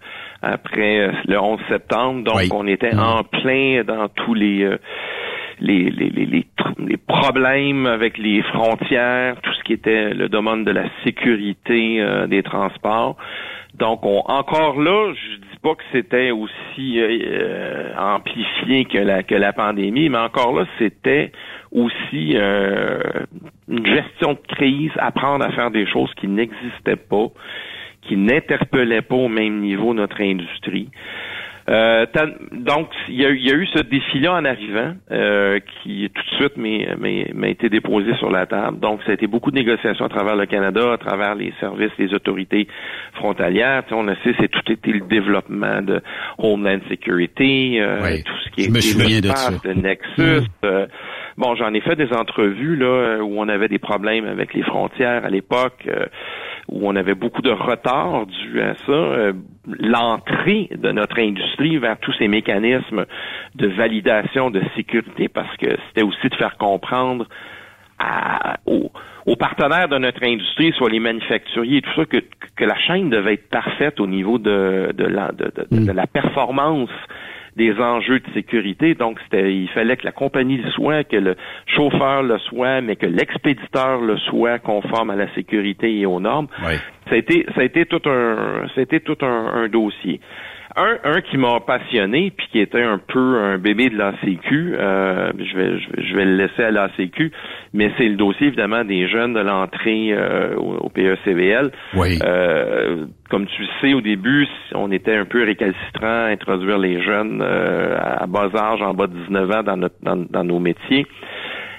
[0.41, 4.77] après euh, le 11 septembre, donc on était en plein dans tous les, euh,
[5.59, 6.45] les, les, les,
[6.79, 12.41] les, problèmes avec les frontières, tout ce qui était le domaine de la sécurité des
[12.41, 13.17] transports.
[13.75, 17.01] Donc, on, encore là, je dis pas que c'était aussi
[17.97, 21.31] amplifié que la que la pandémie, mais encore là, c'était
[21.71, 22.99] aussi euh,
[23.69, 27.27] une gestion de crise, apprendre à faire des choses qui n'existaient pas,
[28.01, 30.89] qui n'interpellaient pas au même niveau notre industrie.
[31.71, 32.05] Euh,
[32.51, 37.47] donc, il y, a, eu ce défi-là en arrivant, euh, qui tout de suite m'a
[37.47, 38.79] été déposé sur la table.
[38.79, 41.91] Donc, ça a été beaucoup de négociations à travers le Canada, à travers les services,
[41.97, 42.67] les autorités
[43.13, 43.83] frontalières.
[43.91, 46.01] on le sait, c'est tout été le développement de
[46.37, 47.79] Homeland Security,
[48.25, 50.47] tout ce qui est de, de Nexus.
[50.63, 50.87] Mm.
[51.37, 55.25] Bon, j'en ai fait des entrevues là où on avait des problèmes avec les frontières
[55.25, 56.05] à l'époque, euh,
[56.71, 58.91] où on avait beaucoup de retard dû à ça.
[58.91, 59.33] Euh,
[59.65, 63.05] l'entrée de notre industrie vers tous ces mécanismes
[63.55, 67.27] de validation de sécurité, parce que c'était aussi de faire comprendre
[68.65, 72.17] aux, partenaires de notre industrie, soit les manufacturiers et tout ça, que,
[72.55, 76.89] que la chaîne devait être parfaite au niveau de, de, la, de, de la performance
[77.55, 78.93] des enjeux de sécurité.
[78.95, 82.95] Donc, c'était, il fallait que la compagnie le soit, que le chauffeur le soit, mais
[82.95, 86.47] que l'expéditeur le soit conforme à la sécurité et aux normes.
[87.09, 90.21] Ça a été, ça a été tout un, ça a été tout un dossier.
[90.75, 95.31] Un, un qui m'a passionné, puis qui était un peu un bébé de l'ACQ, euh,
[95.37, 97.31] je, vais, je, vais le laisser à l'ACQ,
[97.73, 101.71] mais c'est le dossier évidemment des jeunes de l'entrée euh, au, PECVL.
[101.95, 102.19] Oui.
[102.23, 107.01] Euh, comme tu le sais, au début, on était un peu récalcitrant à introduire les
[107.01, 111.05] jeunes euh, à bas âge, en bas de 19 ans, dans, notre, dans, nos métiers.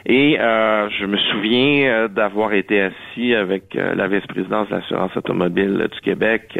[0.04, 6.00] Et euh, je me souviens d'avoir été assis avec la vice-présidence de l'assurance automobile du
[6.00, 6.58] Québec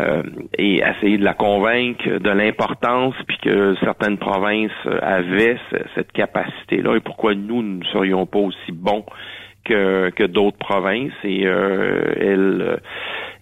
[0.00, 0.22] euh,
[0.56, 4.70] et essayer de la convaincre de l'importance, puis que certaines provinces
[5.02, 5.58] avaient
[5.94, 9.04] cette capacité-là, et pourquoi nous ne serions pas aussi bons
[9.68, 11.12] que, que d'autres provinces.
[11.24, 12.80] Et euh, elle,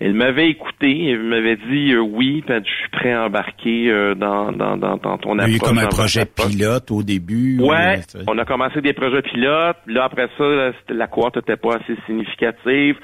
[0.00, 4.52] elle m'avait écouté, elle m'avait dit euh, oui, je suis prêt à embarquer euh, dans,
[4.52, 5.48] dans, dans, dans ton approche.
[5.48, 7.58] Il y a eu comme un projet pilote au début.
[7.60, 9.78] Ouais, on a commencé des projets pilotes.
[9.86, 12.96] Là, après ça, la cohorte n'était pas assez significative.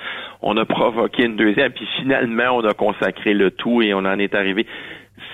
[0.42, 4.18] On a provoqué une deuxième, puis finalement, on a consacré le tout et on en
[4.18, 4.66] est arrivé.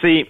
[0.03, 0.27] C'est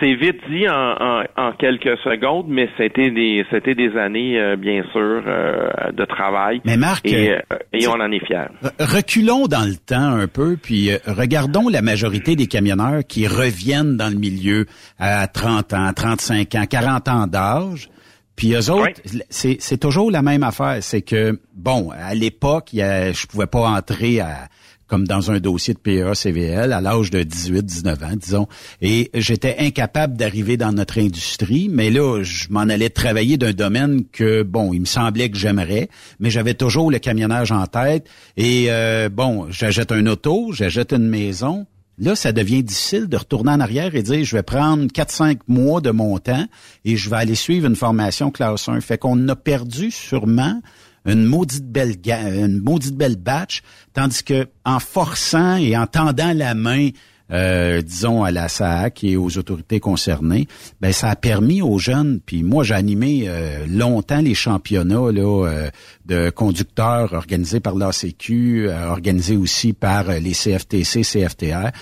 [0.00, 4.82] c'est vite dit en, en, quelques secondes, mais c'était des c'était des années euh, bien
[4.92, 6.60] sûr euh, de travail.
[6.64, 7.38] Mais Marc, et, euh,
[7.72, 8.48] et on en est fiers.
[8.78, 14.08] Reculons dans le temps un peu, puis regardons la majorité des camionneurs qui reviennent dans
[14.08, 14.66] le milieu
[14.98, 17.88] à 30 ans, 35 ans, 40 ans d'âge.
[18.36, 19.00] Puis eux autres,
[19.30, 20.76] c'est toujours la même affaire.
[20.80, 24.48] C'est que, bon, à l'époque, je pouvais pas entrer à
[24.86, 28.48] comme dans un dossier de PEA-CVL, à l'âge de 18-19 ans, disons.
[28.80, 34.04] Et j'étais incapable d'arriver dans notre industrie, mais là, je m'en allais travailler d'un domaine
[34.12, 35.88] que, bon, il me semblait que j'aimerais,
[36.20, 38.06] mais j'avais toujours le camionnage en tête.
[38.36, 41.66] Et, euh, bon, j'achète un auto, j'achète une maison,
[41.98, 45.80] Là, ça devient difficile de retourner en arrière et dire, je vais prendre 4-5 mois
[45.80, 46.44] de mon temps
[46.84, 48.82] et je vais aller suivre une formation classe 1.
[48.82, 50.60] Fait qu'on a perdu sûrement
[51.06, 53.62] une maudite belle une maudite belle batch,
[53.94, 56.90] tandis que en forçant et en tendant la main
[57.32, 60.46] euh, disons à la SAC et aux autorités concernées,
[60.80, 62.20] ben ça a permis aux jeunes.
[62.24, 65.70] Puis moi, j'ai animé euh, longtemps les championnats là, euh,
[66.04, 71.72] de conducteurs organisés par l'ACQ, organisés aussi par les CFTC, CFTR.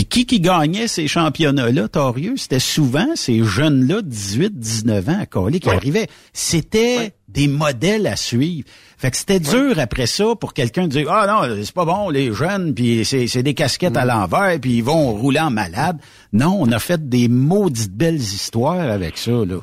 [0.00, 2.32] Puis qui qui gagnait ces championnats-là, Torieux?
[2.36, 6.06] C'était souvent ces jeunes-là, 18, 19 ans, à Calais, qui arrivaient.
[6.32, 8.66] C'était des modèles à suivre.
[8.96, 12.08] Fait que c'était dur après ça pour quelqu'un de dire ah non c'est pas bon
[12.08, 15.98] les jeunes puis c'est des casquettes à l'envers puis ils vont rouler en malade.
[16.32, 19.56] Non, on a fait des maudites belles histoires avec ça là.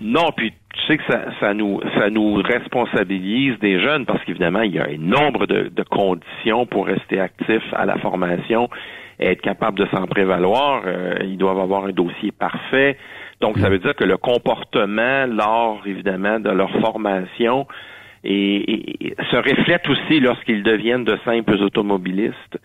[0.00, 4.62] Non, puis tu sais que ça, ça nous ça nous responsabilise des jeunes parce qu'évidemment
[4.62, 8.68] il y a un nombre de, de conditions pour rester actif à la formation
[9.30, 10.82] être capable de s'en prévaloir.
[10.86, 12.96] Euh, ils doivent avoir un dossier parfait.
[13.40, 17.66] Donc, ça veut dire que le comportement lors, évidemment, de leur formation
[18.24, 22.58] et, se reflète aussi lorsqu'ils deviennent de simples automobilistes.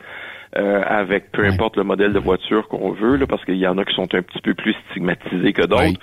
[0.56, 3.78] Euh, avec peu importe le modèle de voiture qu'on veut, là, parce qu'il y en
[3.78, 6.00] a qui sont un petit peu plus stigmatisés que d'autres.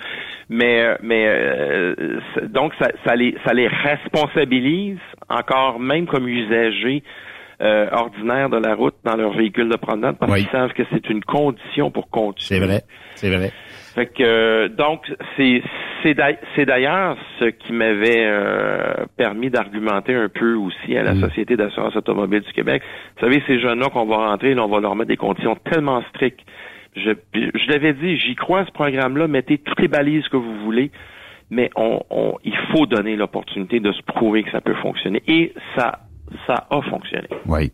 [0.49, 2.19] Mais, mais euh,
[2.49, 4.99] donc ça, ça, les, ça les responsabilise
[5.29, 7.01] encore même comme usagers
[7.61, 11.09] euh, ordinaires de la route dans leur véhicule de promenade parce qu'ils savent que c'est
[11.09, 12.59] une condition pour continuer.
[12.59, 12.81] C'est vrai,
[13.15, 13.51] c'est vrai.
[13.95, 15.63] Fait que euh, donc c'est
[16.03, 21.21] c'est d'ailleurs ce qui m'avait euh, permis d'argumenter un peu aussi à la mm.
[21.21, 22.83] Société d'assurance automobile du Québec.
[23.15, 26.03] Vous savez, ces jeunes-là qu'on va rentrer, là, on va leur mettre des conditions tellement
[26.09, 26.41] strictes.
[26.95, 30.59] Je, je l'avais dit, j'y crois à ce programme-là, mettez toutes les balises que vous
[30.63, 30.91] voulez,
[31.49, 35.23] mais on, on il faut donner l'opportunité de se prouver que ça peut fonctionner.
[35.27, 36.04] Et ça
[36.47, 37.27] ça a fonctionné.
[37.45, 37.71] Oui.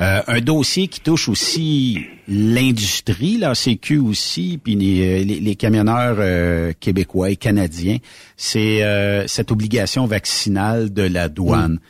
[0.00, 6.72] Euh, un dossier qui touche aussi l'industrie, la CQ aussi, puis les, les, camionneurs euh,
[6.78, 7.98] québécois et canadiens,
[8.36, 11.80] c'est euh, cette obligation vaccinale de la douane.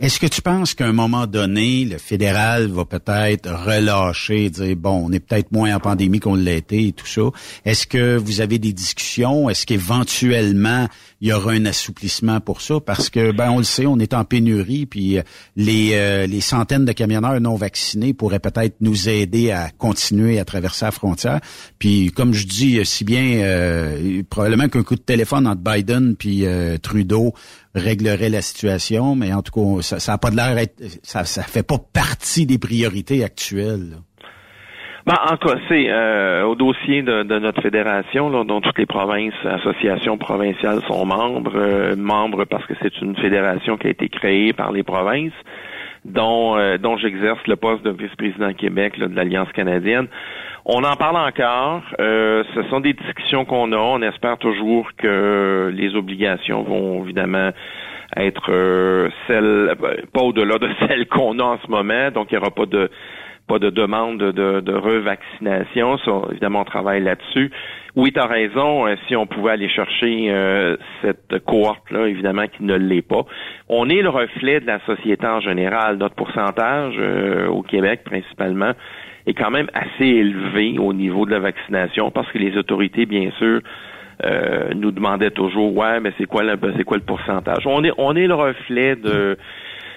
[0.00, 5.04] Est-ce que tu penses qu'à un moment donné, le fédéral va peut-être relâcher, dire bon,
[5.06, 7.20] on est peut-être moins en pandémie qu'on été et tout ça?
[7.66, 9.50] Est-ce que vous avez des discussions?
[9.50, 10.88] Est-ce qu'éventuellement
[11.20, 12.80] il y aura un assouplissement pour ça?
[12.80, 15.22] Parce que ben on le sait, on est en pénurie, puis euh,
[15.54, 20.46] les euh, les centaines de camionneurs non vaccinés pourraient peut-être nous aider à continuer à
[20.46, 21.40] traverser la frontière.
[21.80, 26.44] Puis comme je dis si bien, euh, probablement qu'un coup de téléphone entre Biden puis
[26.82, 27.32] Trudeau
[27.74, 30.56] réglerait la situation, mais en tout cas, ça, ça a pas de l'air
[31.02, 33.96] ça, ça fait pas partie des priorités actuelles.
[35.06, 39.34] Ben, en cas, c'est euh, au dossier de, notre fédération, là, dont toutes les provinces,
[39.44, 44.52] associations provinciales sont membres, euh, membres parce que c'est une fédération qui a été créée
[44.52, 45.32] par les provinces,
[46.04, 50.06] dont, euh, dont j'exerce le poste de vice-président Québec de l'Alliance canadienne.
[50.64, 51.82] On en parle encore.
[52.00, 53.76] Euh, ce sont des discussions qu'on a.
[53.76, 57.50] On espère toujours que les obligations vont évidemment
[58.16, 62.10] être euh, celles, ben, pas au-delà de celles qu'on a en ce moment.
[62.10, 62.90] Donc, il n'y aura pas de
[63.48, 65.96] pas de demande de, revaccination.
[66.30, 67.50] évidemment, on travaille là-dessus.
[67.96, 68.86] Oui, tu as raison.
[68.86, 70.32] Euh, si on pouvait aller chercher
[71.02, 73.24] cette cohorte-là, évidemment, qui ne l'est pas.
[73.68, 75.96] On est le reflet de la société en général.
[75.96, 76.96] Notre pourcentage
[77.48, 78.72] au Québec, principalement,
[79.26, 83.30] est quand même assez élevé au niveau de la vaccination parce que les autorités, bien
[83.38, 83.60] sûr,
[84.24, 87.66] euh, nous demandaient toujours ouais, mais c'est quoi le c'est quoi le pourcentage?
[87.66, 89.38] On est on est le reflet de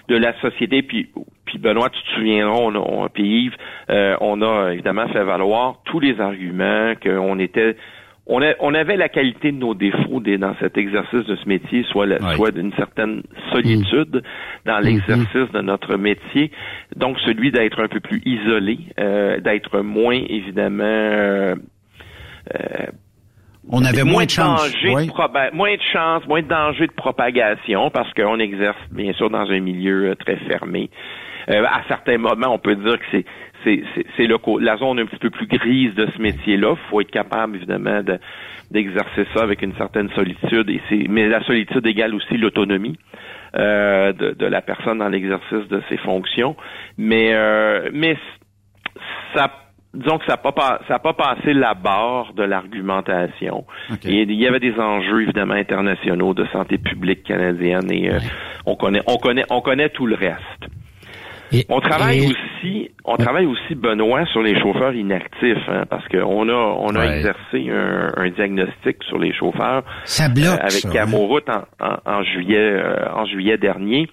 [0.07, 0.81] de la société.
[0.81, 1.09] Puis,
[1.45, 3.55] puis Benoît, tu te souviendras, on, on puis Yves,
[3.89, 7.75] euh, on a évidemment fait valoir tous les arguments qu'on était
[8.25, 12.07] on, on, avait la qualité de nos défauts dans cet exercice de ce métier, soit,
[12.35, 14.23] soit d'une certaine solitude
[14.65, 16.51] dans l'exercice de notre métier,
[16.95, 21.55] donc celui d'être un peu plus isolé, euh, d'être moins évidemment euh,
[22.55, 22.87] euh
[23.69, 24.75] on avait moins, de chance.
[25.53, 29.59] moins de chance, moins de danger de propagation parce qu'on exerce bien sûr dans un
[29.61, 30.89] milieu très fermé.
[31.49, 33.25] Euh, à certains moments, on peut dire que c'est
[33.65, 36.73] c'est la zone un petit peu plus grise de ce métier-là.
[36.73, 38.01] Il faut être capable, évidemment,
[38.71, 40.69] d'exercer ça avec une certaine solitude.
[40.69, 42.97] Et mais la solitude égale aussi l'autonomie
[43.55, 46.55] euh, de, la personne dans l'exercice de ses fonctions.
[46.97, 48.17] Mais, euh, mais
[49.33, 49.47] ça
[49.93, 53.65] disons que ça n'a pas, ça pas passé la barre de l'argumentation.
[54.05, 58.19] Et il y avait des enjeux évidemment internationaux de santé publique canadienne et euh,
[58.65, 60.67] on connaît, on connaît, on connaît tout le reste.
[61.69, 66.49] On travaille et- aussi, on travaille aussi Benoît sur les chauffeurs inactifs, hein, parce qu'on
[66.49, 67.17] a on a Ouais.
[67.17, 70.91] exercé un, un diagnostic sur les chauffeurs Ça bloque, euh, avec ça, hein?
[70.93, 74.07] Camoroute en, en, en juillet euh, en juillet dernier.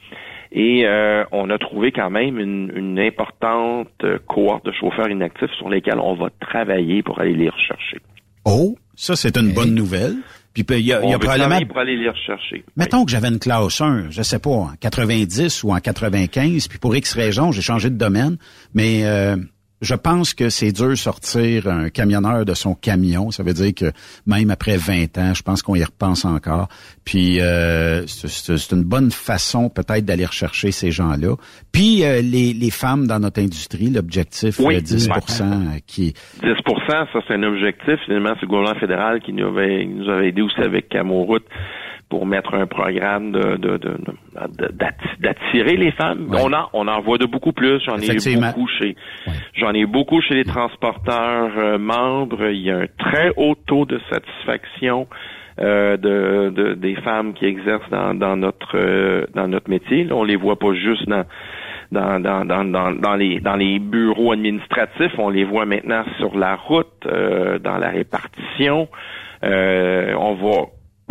[0.52, 3.88] Et euh, on a trouvé quand même une, une importante
[4.26, 7.98] cohorte de chauffeurs inactifs sur lesquels on va travailler pour aller les rechercher.
[8.44, 10.14] Oh, ça, c'est une bonne nouvelle.
[10.52, 11.64] Puis, il y a, y a probablement...
[11.66, 12.64] pour aller les rechercher.
[12.76, 16.78] Mettons que j'avais une classe 1, je sais pas, en 90 ou en 95, puis
[16.78, 18.36] pour X raisons, j'ai changé de domaine,
[18.74, 19.36] mais euh,
[19.80, 23.30] je pense que c'est dur sortir un camionneur de son camion.
[23.30, 23.92] Ça veut dire que
[24.26, 26.68] même après 20 ans, je pense qu'on y repense encore.
[27.04, 31.34] Puis euh, c'est- une bonne façon peut-être d'aller rechercher ces gens-là.
[31.72, 35.14] Puis euh, les, les femmes dans notre industrie, l'objectif Oui, euh, 10 ouais.
[35.40, 37.94] euh, qui 10% ça c'est un objectif.
[38.04, 41.46] Finalement, c'est le gouvernement fédéral qui nous avait, nous avait aidé aussi avec Camoroute
[42.10, 43.96] pour mettre un programme de, de, de-
[44.58, 46.26] de- d'atti- d'attirer les femmes.
[46.44, 47.80] On en on en voit de beaucoup plus.
[47.86, 48.06] J'en ai
[48.50, 48.96] beaucoup chez
[49.54, 52.46] j'en ai beaucoup chez les transporteurs euh, membres.
[52.50, 55.06] Il y a un très haut taux de satisfaction.
[55.60, 60.04] euh, de, de- des femmes qui exercent dans, dans notre euh, dans notre métier.
[60.04, 61.24] Là, on les voit pas juste dans
[61.92, 66.36] dans, dans, dans, dans, dans les dans les bureaux administratifs, on les voit maintenant sur
[66.38, 68.88] la route, euh, dans la répartition.
[69.44, 70.66] Euh, on va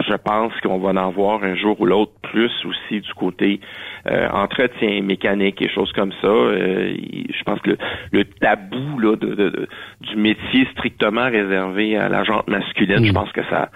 [0.07, 3.59] je pense qu'on va en voir un jour ou l'autre plus aussi du côté
[4.07, 6.27] euh, entretien mécanique et choses comme ça.
[6.27, 7.77] Euh, je pense que le,
[8.11, 9.67] le tabou là, de, de- de-
[10.01, 13.69] du métier strictement réservé à la jante masculine, je pense que ça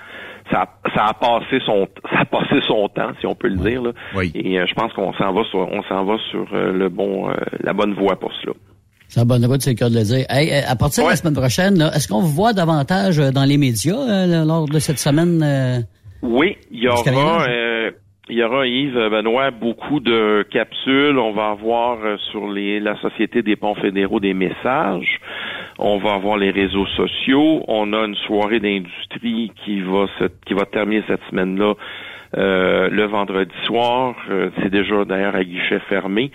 [0.51, 3.81] ça, ça a passé son ça a passé son temps, si on peut le dire.
[3.81, 3.91] Là.
[4.35, 7.29] Et euh, je pense qu'on s'en va sur on s'en va sur euh, le bon
[7.29, 8.53] euh, la bonne voie pour cela.
[9.07, 10.25] C'est la bonne route, c'est le cas de le dire.
[10.29, 13.95] Hey, à partir de la semaine prochaine, est-ce qu'on vous voit davantage dans les médias
[13.95, 15.43] euh, là, lors de cette semaine?
[16.23, 17.91] Oui, il y aura, euh,
[18.29, 21.19] il y aura Yves Benoît beaucoup de capsules.
[21.19, 25.19] On va avoir euh, sur les, la Société des ponts fédéraux des messages.
[25.77, 27.65] On va avoir les réseaux sociaux.
[27.67, 31.73] On a une soirée d'industrie qui va se, qui va terminer cette semaine-là.
[32.37, 36.31] Euh, le vendredi soir, Euh, c'est déjà d'ailleurs à guichet fermé.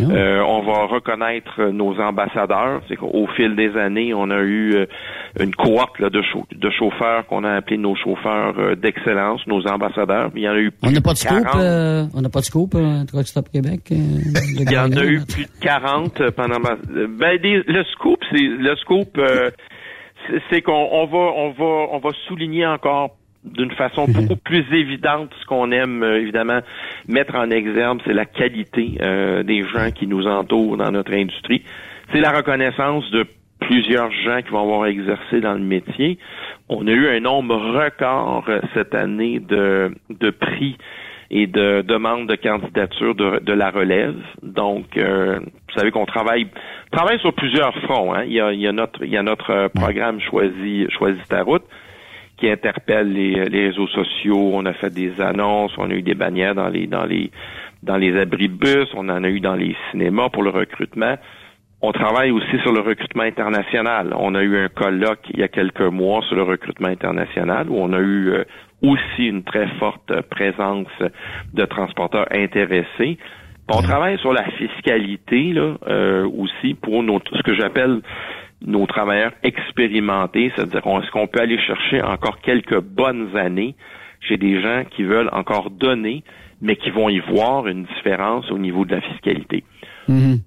[0.00, 2.80] Euh, on va reconnaître nos ambassadeurs.
[2.88, 4.74] C'est qu'au fil des années, on a eu
[5.40, 6.22] une cohorte là, de,
[6.54, 10.30] de chauffeurs qu'on a appelé nos chauffeurs d'excellence, nos ambassadeurs.
[10.34, 11.56] Il y en a eu plus On n'a pas de scoop, 40.
[11.62, 13.80] euh, on n'a pas de scoop, euh, Truck Stop Québec?
[13.90, 16.76] Il y en a eu plus de 40 pendant ma...
[16.76, 19.50] Ben, des- le scoop, c'est le scoop, euh,
[20.26, 24.64] c'est- c'est qu'on on va, on va, on va souligner encore d'une façon beaucoup plus
[24.72, 26.60] évidente ce qu'on aime euh, évidemment
[27.08, 31.62] mettre en exergue, c'est la qualité euh, des gens qui nous entourent dans notre industrie.
[32.12, 33.26] C'est la reconnaissance de
[33.60, 36.18] plusieurs gens qui vont avoir exercé dans le métier.
[36.68, 40.76] On a eu un nombre record euh, cette année de, de prix
[41.30, 44.16] et de demandes de candidature de, de la relève.
[44.42, 46.46] Donc, euh, vous savez qu'on travaille
[46.90, 48.14] travaille sur plusieurs fronts.
[48.14, 48.24] Hein.
[48.26, 51.26] Il, y a, il y a notre il y a notre euh, programme choisi choisis
[51.28, 51.64] ta route
[52.42, 54.50] qui interpelle les, les réseaux sociaux.
[54.52, 57.30] On a fait des annonces, on a eu des bannières dans les dans les
[57.84, 61.14] dans les abris bus, on en a eu dans les cinémas pour le recrutement.
[61.82, 64.12] On travaille aussi sur le recrutement international.
[64.16, 67.76] On a eu un colloque il y a quelques mois sur le recrutement international où
[67.76, 68.44] on a eu euh,
[68.82, 70.88] aussi une très forte présence
[71.54, 73.18] de transporteurs intéressés.
[73.68, 78.00] On travaille sur la fiscalité là euh, aussi pour nos, ce que j'appelle
[78.66, 83.74] nos travailleurs expérimentés, c'est-à-dire est-ce qu'on peut aller chercher encore quelques bonnes années
[84.20, 86.22] chez des gens qui veulent encore donner,
[86.60, 89.64] mais qui vont y voir une différence au niveau de la fiscalité?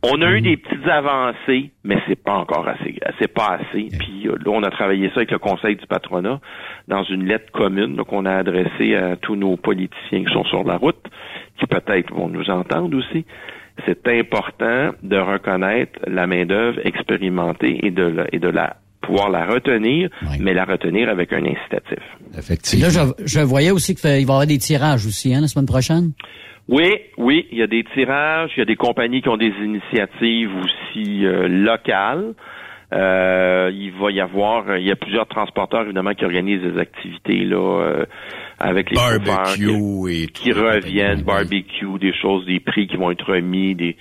[0.04, 3.88] On a eu des petites avancées, mais c'est pas encore assez, c'est pas assez.
[3.98, 6.40] Puis euh, là, on a travaillé ça avec le Conseil du patronat
[6.88, 10.78] dans une lettre commune qu'on a adressée à tous nos politiciens qui sont sur la
[10.78, 11.02] route,
[11.58, 13.26] qui peut-être vont nous entendre aussi.
[13.86, 19.30] C'est important de reconnaître la main d'œuvre expérimentée et de la, et de la pouvoir
[19.30, 22.00] la retenir, mais la retenir avec un incitatif.
[22.32, 25.48] Puis Là, je, je voyais aussi qu'il va y avoir des tirages aussi, hein, la
[25.48, 26.12] semaine prochaine.
[26.68, 29.54] Oui, oui, il y a des tirages, il y a des compagnies qui ont des
[29.64, 32.34] initiatives aussi euh, locales.
[32.94, 36.80] Euh, il va y avoir, euh, il y a plusieurs transporteurs évidemment qui organisent des
[36.80, 38.06] activités là euh,
[38.60, 38.98] avec les
[39.56, 43.98] qui, et qui reviennent, barbecue, des choses, des prix qui vont être remis, des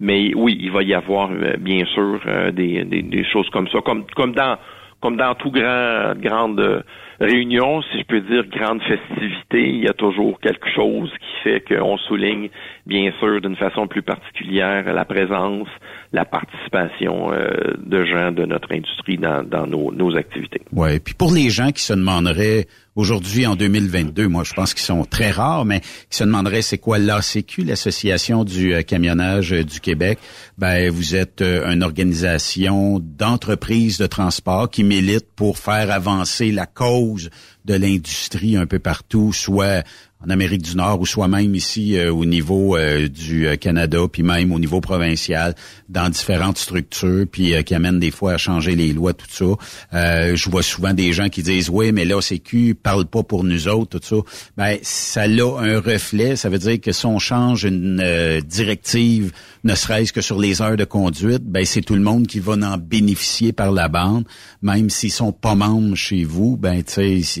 [0.00, 3.68] mais oui, il va y avoir euh, bien sûr euh, des, des, des choses comme
[3.68, 4.58] ça, comme comme dans
[5.00, 6.84] comme dans tout grand grande
[7.20, 11.60] réunion, si je peux dire grande festivité, il y a toujours quelque chose qui fait
[11.60, 12.48] qu'on souligne,
[12.86, 15.68] bien sûr, d'une façon plus particulière, la présence,
[16.12, 20.62] la participation euh, de gens de notre industrie dans, dans nos, nos activités.
[20.72, 21.00] Ouais.
[21.00, 22.66] Puis pour les gens qui se demanderaient
[22.96, 26.78] aujourd'hui en 2022, moi je pense qu'ils sont très rares, mais qui se demanderaient c'est
[26.78, 30.18] quoi l'ACQ, l'association du euh, camionnage euh, du Québec.
[30.58, 36.66] Ben vous êtes euh, une organisation d'entreprises de transport qui milite pour faire avancer la
[36.66, 37.30] cause
[37.66, 39.84] de l'industrie un peu partout, soit
[40.24, 43.98] en Amérique du Nord ou soit même ici euh, au niveau euh, du euh, Canada,
[44.10, 45.54] puis même au niveau provincial,
[45.88, 49.44] dans différentes structures, puis qui amènent des fois à changer les lois, tout ça.
[49.92, 53.68] je vois souvent des gens qui disent oui, mais là CQ parle pas pour nous
[53.68, 54.16] autres, tout ça.
[54.56, 56.34] Ben ça a un reflet.
[56.36, 59.32] Ça veut dire que si on change une directive,
[59.64, 62.54] ne serait-ce que sur les heures de conduite, ben c'est tout le monde qui va
[62.54, 64.24] en bénéficier par la bande,
[64.62, 66.56] même s'ils sont pas membres chez vous.
[66.56, 66.82] Ben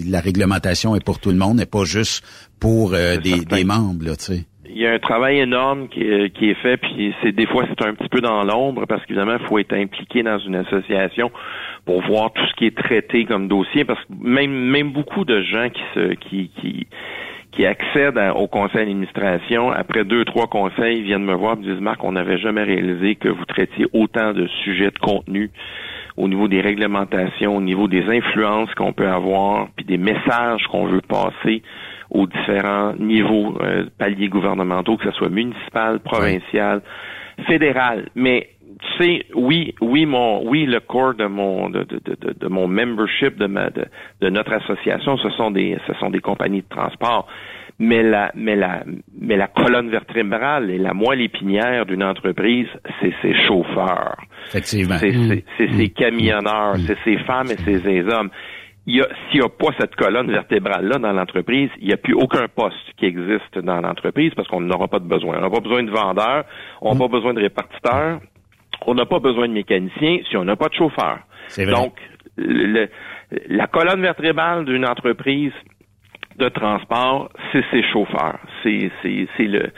[0.06, 2.22] la réglementation est pour tout le monde, et pas juste
[2.60, 4.44] pour euh, des, des, membres, là, tu sais.
[4.68, 7.64] Il y a un travail énorme qui est, qui est fait, puis c'est des fois
[7.68, 11.30] c'est un petit peu dans l'ombre parce qu'évidemment il faut être impliqué dans une association
[11.86, 15.40] pour voir tout ce qui est traité comme dossier, parce que même même beaucoup de
[15.42, 16.86] gens qui se qui qui
[17.52, 21.80] qui accèdent au conseil d'administration, après deux, trois conseils, viennent me voir et me disent
[21.80, 25.50] Marc, on n'avait jamais réalisé que vous traitiez autant de sujets de contenu
[26.18, 30.86] au niveau des réglementations, au niveau des influences qu'on peut avoir, puis des messages qu'on
[30.86, 31.62] veut passer
[32.10, 36.82] aux différents niveaux euh, paliers gouvernementaux, que ce soit municipal, provincial,
[37.46, 38.08] fédéral.
[38.14, 38.50] Mais
[38.80, 42.68] tu sais, oui, oui, mon, oui, le corps de mon, de, de, de, de mon
[42.68, 43.86] membership de ma, de,
[44.20, 47.26] de notre association, ce sont des, ce sont des compagnies de transport.
[47.78, 48.84] Mais la, mais la,
[49.20, 52.68] mais la colonne vertébrale et la moelle épinière d'une entreprise,
[53.00, 54.16] c'est ses chauffeurs.
[54.46, 54.96] Effectivement.
[54.98, 55.42] C'est mmh.
[55.58, 55.88] ses mmh.
[55.90, 56.84] camionneurs, mmh.
[56.86, 58.30] c'est ses femmes et ses hommes
[58.86, 62.92] s'il n'y a pas cette colonne vertébrale-là dans l'entreprise, il n'y a plus aucun poste
[62.96, 65.38] qui existe dans l'entreprise parce qu'on n'aura pas de besoin.
[65.38, 66.44] On n'a pas besoin de vendeurs,
[66.80, 68.20] on n'a pas besoin de répartiteurs,
[68.86, 71.18] on n'a pas besoin de mécaniciens si on n'a pas de chauffeur.
[71.56, 71.94] Donc,
[72.38, 75.52] la colonne vertébrale d'une entreprise
[76.38, 78.38] de transport, c'est ses chauffeurs.
[78.62, 79.70] C'est, c'est le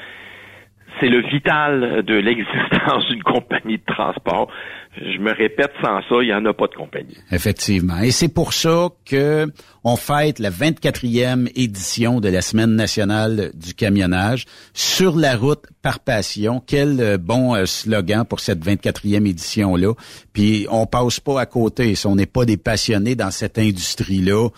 [1.01, 4.49] c'est le vital de l'existence d'une compagnie de transport.
[4.97, 7.17] Je me répète, sans ça, il n'y en a pas de compagnie.
[7.31, 7.99] Effectivement.
[7.99, 9.47] Et c'est pour ça que
[9.85, 16.01] on fête la 24e édition de la Semaine nationale du camionnage sur la route par
[16.01, 16.63] passion.
[16.67, 19.93] Quel euh, bon euh, slogan pour cette 24e édition-là.
[20.33, 21.95] Puis on passe pas à côté.
[21.95, 24.49] Si on n'est pas des passionnés dans cette industrie-là,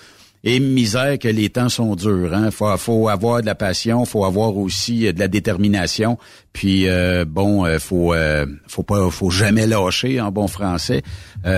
[0.43, 2.33] et misère que les temps sont durs.
[2.33, 2.51] Hein.
[2.51, 6.19] Faut, faut avoir de la passion, faut avoir aussi euh, de la détermination.
[6.53, 11.03] Puis euh, bon, euh, faut euh, faut pas, faut jamais lâcher en bon français.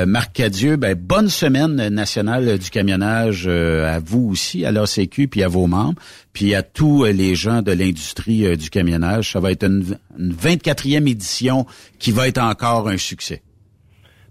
[0.07, 5.49] Marc Cadieux, ben bonne semaine nationale du camionnage à vous aussi, à l'ACQ, puis à
[5.49, 6.01] vos membres,
[6.33, 9.33] puis à tous les gens de l'industrie du camionnage.
[9.33, 11.67] Ça va être une, une 24e édition
[11.99, 13.43] qui va être encore un succès.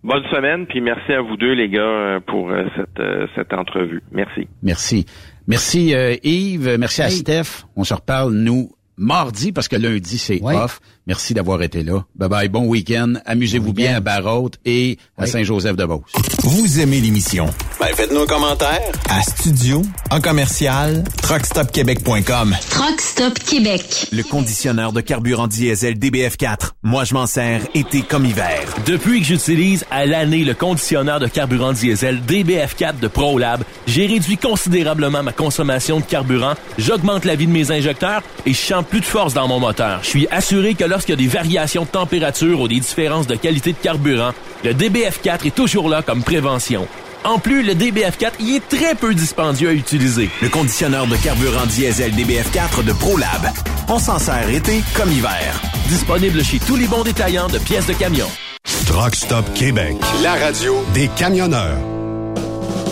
[0.04, 3.54] Bonne semaine, puis merci à vous deux, les gars, euh, pour euh, cette, euh, cette
[3.54, 4.02] entrevue.
[4.12, 4.48] Merci.
[4.64, 5.06] Merci.
[5.48, 7.66] Merci Yves, merci à Steph.
[7.76, 10.80] On se reparle, nous, mardi, parce que lundi, c'est off.
[11.12, 12.06] Merci d'avoir été là.
[12.16, 13.16] Bye bye, bon week-end.
[13.26, 16.14] Amusez-vous bien à Barraute et à Saint-Joseph-de-Beauce.
[16.44, 17.48] Vous aimez l'émission?
[17.82, 18.80] Ben, faites-nous un commentaire.
[19.10, 22.56] À studio, en commercial, truckstopquebec.com.
[22.70, 24.08] Truckstop Québec.
[24.14, 26.72] Le conditionneur de carburant diesel DBF4.
[26.84, 28.62] Moi, je m'en sers été comme hiver.
[28.86, 34.38] Depuis que j'utilise à l'année le conditionneur de carburant diesel DBF4 de ProLab, j'ai réduit
[34.38, 39.02] considérablement ma consommation de carburant, j'augmente la vie de mes injecteurs et je sens plus
[39.02, 40.00] de force dans mon moteur.
[40.04, 43.36] Je suis assuré que lorsqu'il y a des variations de température ou des différences de
[43.36, 44.34] qualité de carburant,
[44.64, 46.88] le DBF4 est toujours là comme prévention.
[47.24, 50.30] En plus, le DBF4 y est très peu dispendieux à utiliser.
[50.44, 53.50] Le conditionneur de carburant diesel DBF4 de ProLab.
[53.88, 55.60] On s'en sert été comme hiver.
[55.88, 58.28] Disponible chez tous les bons détaillants de pièces de camion.
[58.86, 59.96] Truck Stop Québec.
[60.22, 61.80] La radio des camionneurs.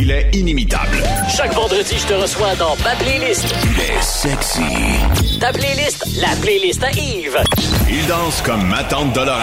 [0.00, 1.02] Il est inimitable.
[1.36, 3.54] Chaque vendredi, je te reçois dans ma playlist.
[3.62, 5.38] Il est sexy.
[5.38, 7.38] Ta playlist, la playlist à Yves.
[7.88, 9.38] Il danse comme ma tante Dolores.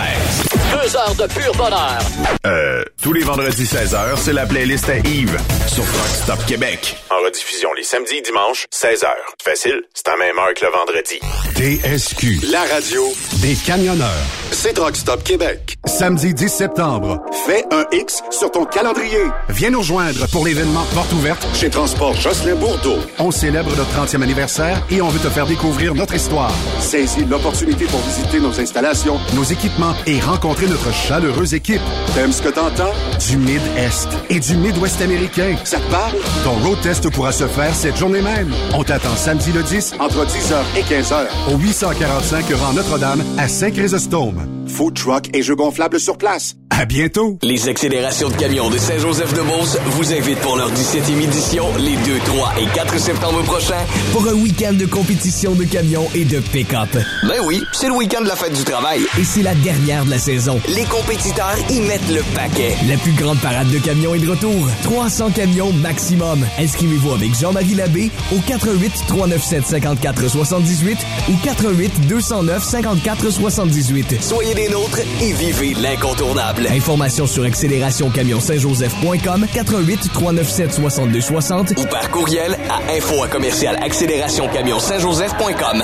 [0.72, 2.00] Deux heures de pur bonheur.
[2.46, 5.38] Euh, tous les vendredis 16h, c'est la playlist à Yves
[5.68, 6.98] sur Rock Stop Québec.
[7.10, 9.08] En rediffusion les samedis et dimanches, 16h.
[9.42, 11.20] Facile, c'est à même heure que le vendredi.
[11.56, 12.52] TSQ.
[12.52, 13.04] La radio
[13.42, 14.26] des camionneurs.
[14.52, 15.76] C'est Rock Stop Québec.
[15.86, 17.22] Samedi 10 septembre.
[17.46, 19.24] Fais un X sur ton calendrier.
[19.50, 22.98] Viens nous rejoindre pour l'événement Porte ouverte chez Transport Jocelyn Bourdeau.
[23.20, 26.52] On célèbre notre 30e anniversaire et on veut te faire découvrir notre histoire.
[26.80, 31.82] Saisis l'opportunité pour visiter nos installations, nos équipements et rencontrer notre chaleureuse équipe.
[32.14, 32.94] T'aimes ce que t'entends?
[33.30, 35.56] Du Mid-Est et du Mid-Ouest américain.
[35.64, 36.16] Ça te parle?
[36.44, 38.52] Ton road test pourra se faire cette journée même.
[38.74, 44.48] On t'attend samedi le 10 entre 10h et 15h au 845 rang Notre-Dame à Saint-Chrysostome.
[44.68, 46.56] Food truck et jeux gonflables sur place.
[46.70, 47.38] À bientôt!
[47.44, 52.54] Les accélérations de camions de Saint-Joseph-de-Beauce vous invitent pour leur 17e édition les 2, 3
[52.60, 53.84] et 4 septembre prochains.
[54.12, 56.90] Pour un week-end de compétition de camions et de pick-up.
[57.24, 59.02] Ben oui, c'est le week-end de la fête du travail.
[59.20, 60.60] Et c'est la dernière de la saison.
[60.70, 62.76] Les compétiteurs y mettent le paquet.
[62.88, 64.68] La plus grande parade de camions est de retour.
[64.84, 66.46] 300 camions maximum.
[66.60, 70.98] Inscrivez-vous avec Jean-Marie Labbé au 88 397 54 78
[71.30, 74.18] ou 88 209 54 78.
[74.22, 76.68] Soyez des nôtres et vivez l'incontournable.
[76.68, 85.84] Informations sur accélérationcamion-saint-joseph.com 88 397 62 60 ou par courriel à info à commercial accélérationcamion-saint-joseph.com.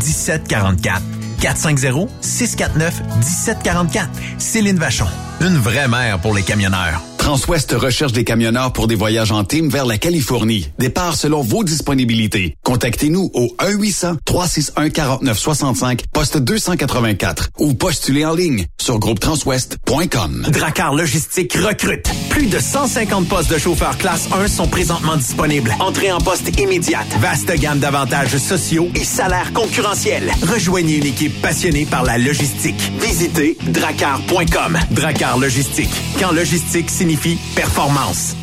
[0.00, 1.21] 1744.
[1.42, 4.06] 450-649-1744.
[4.38, 5.06] Céline Vachon.
[5.40, 7.02] Une vraie mère pour les camionneurs.
[7.22, 10.68] Transwest recherche des camionneurs pour des voyages en team vers la Californie.
[10.80, 12.56] Départ selon vos disponibilités.
[12.64, 20.46] Contactez-nous au 1-800-361-4965, poste 284 ou postulez en ligne sur groupetranswest.com.
[20.48, 22.10] Dracar Logistique recrute.
[22.28, 25.72] Plus de 150 postes de chauffeurs classe 1 sont présentement disponibles.
[25.78, 27.06] Entrée en poste immédiate.
[27.20, 30.32] Vaste gamme d'avantages sociaux et salaires concurrentiels.
[30.42, 32.92] Rejoignez une équipe passionnée par la logistique.
[33.00, 34.78] Visitez dracar.com.
[34.90, 35.88] Dracar Logistique.
[36.18, 38.36] Quand logistique signifie performance.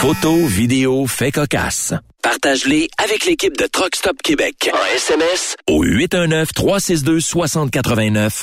[0.00, 1.92] Photos, vidéos, faits cocasse.
[2.22, 4.70] Partage-les avec l'équipe de Truck Stop Québec.
[4.72, 8.42] En SMS au 819-362-6089.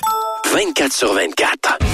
[0.53, 1.77] 24 sur 24.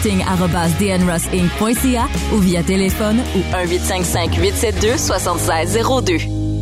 [0.00, 6.59] recruiting.dnrossinc.ca ou via téléphone ou 1-855-872-7602.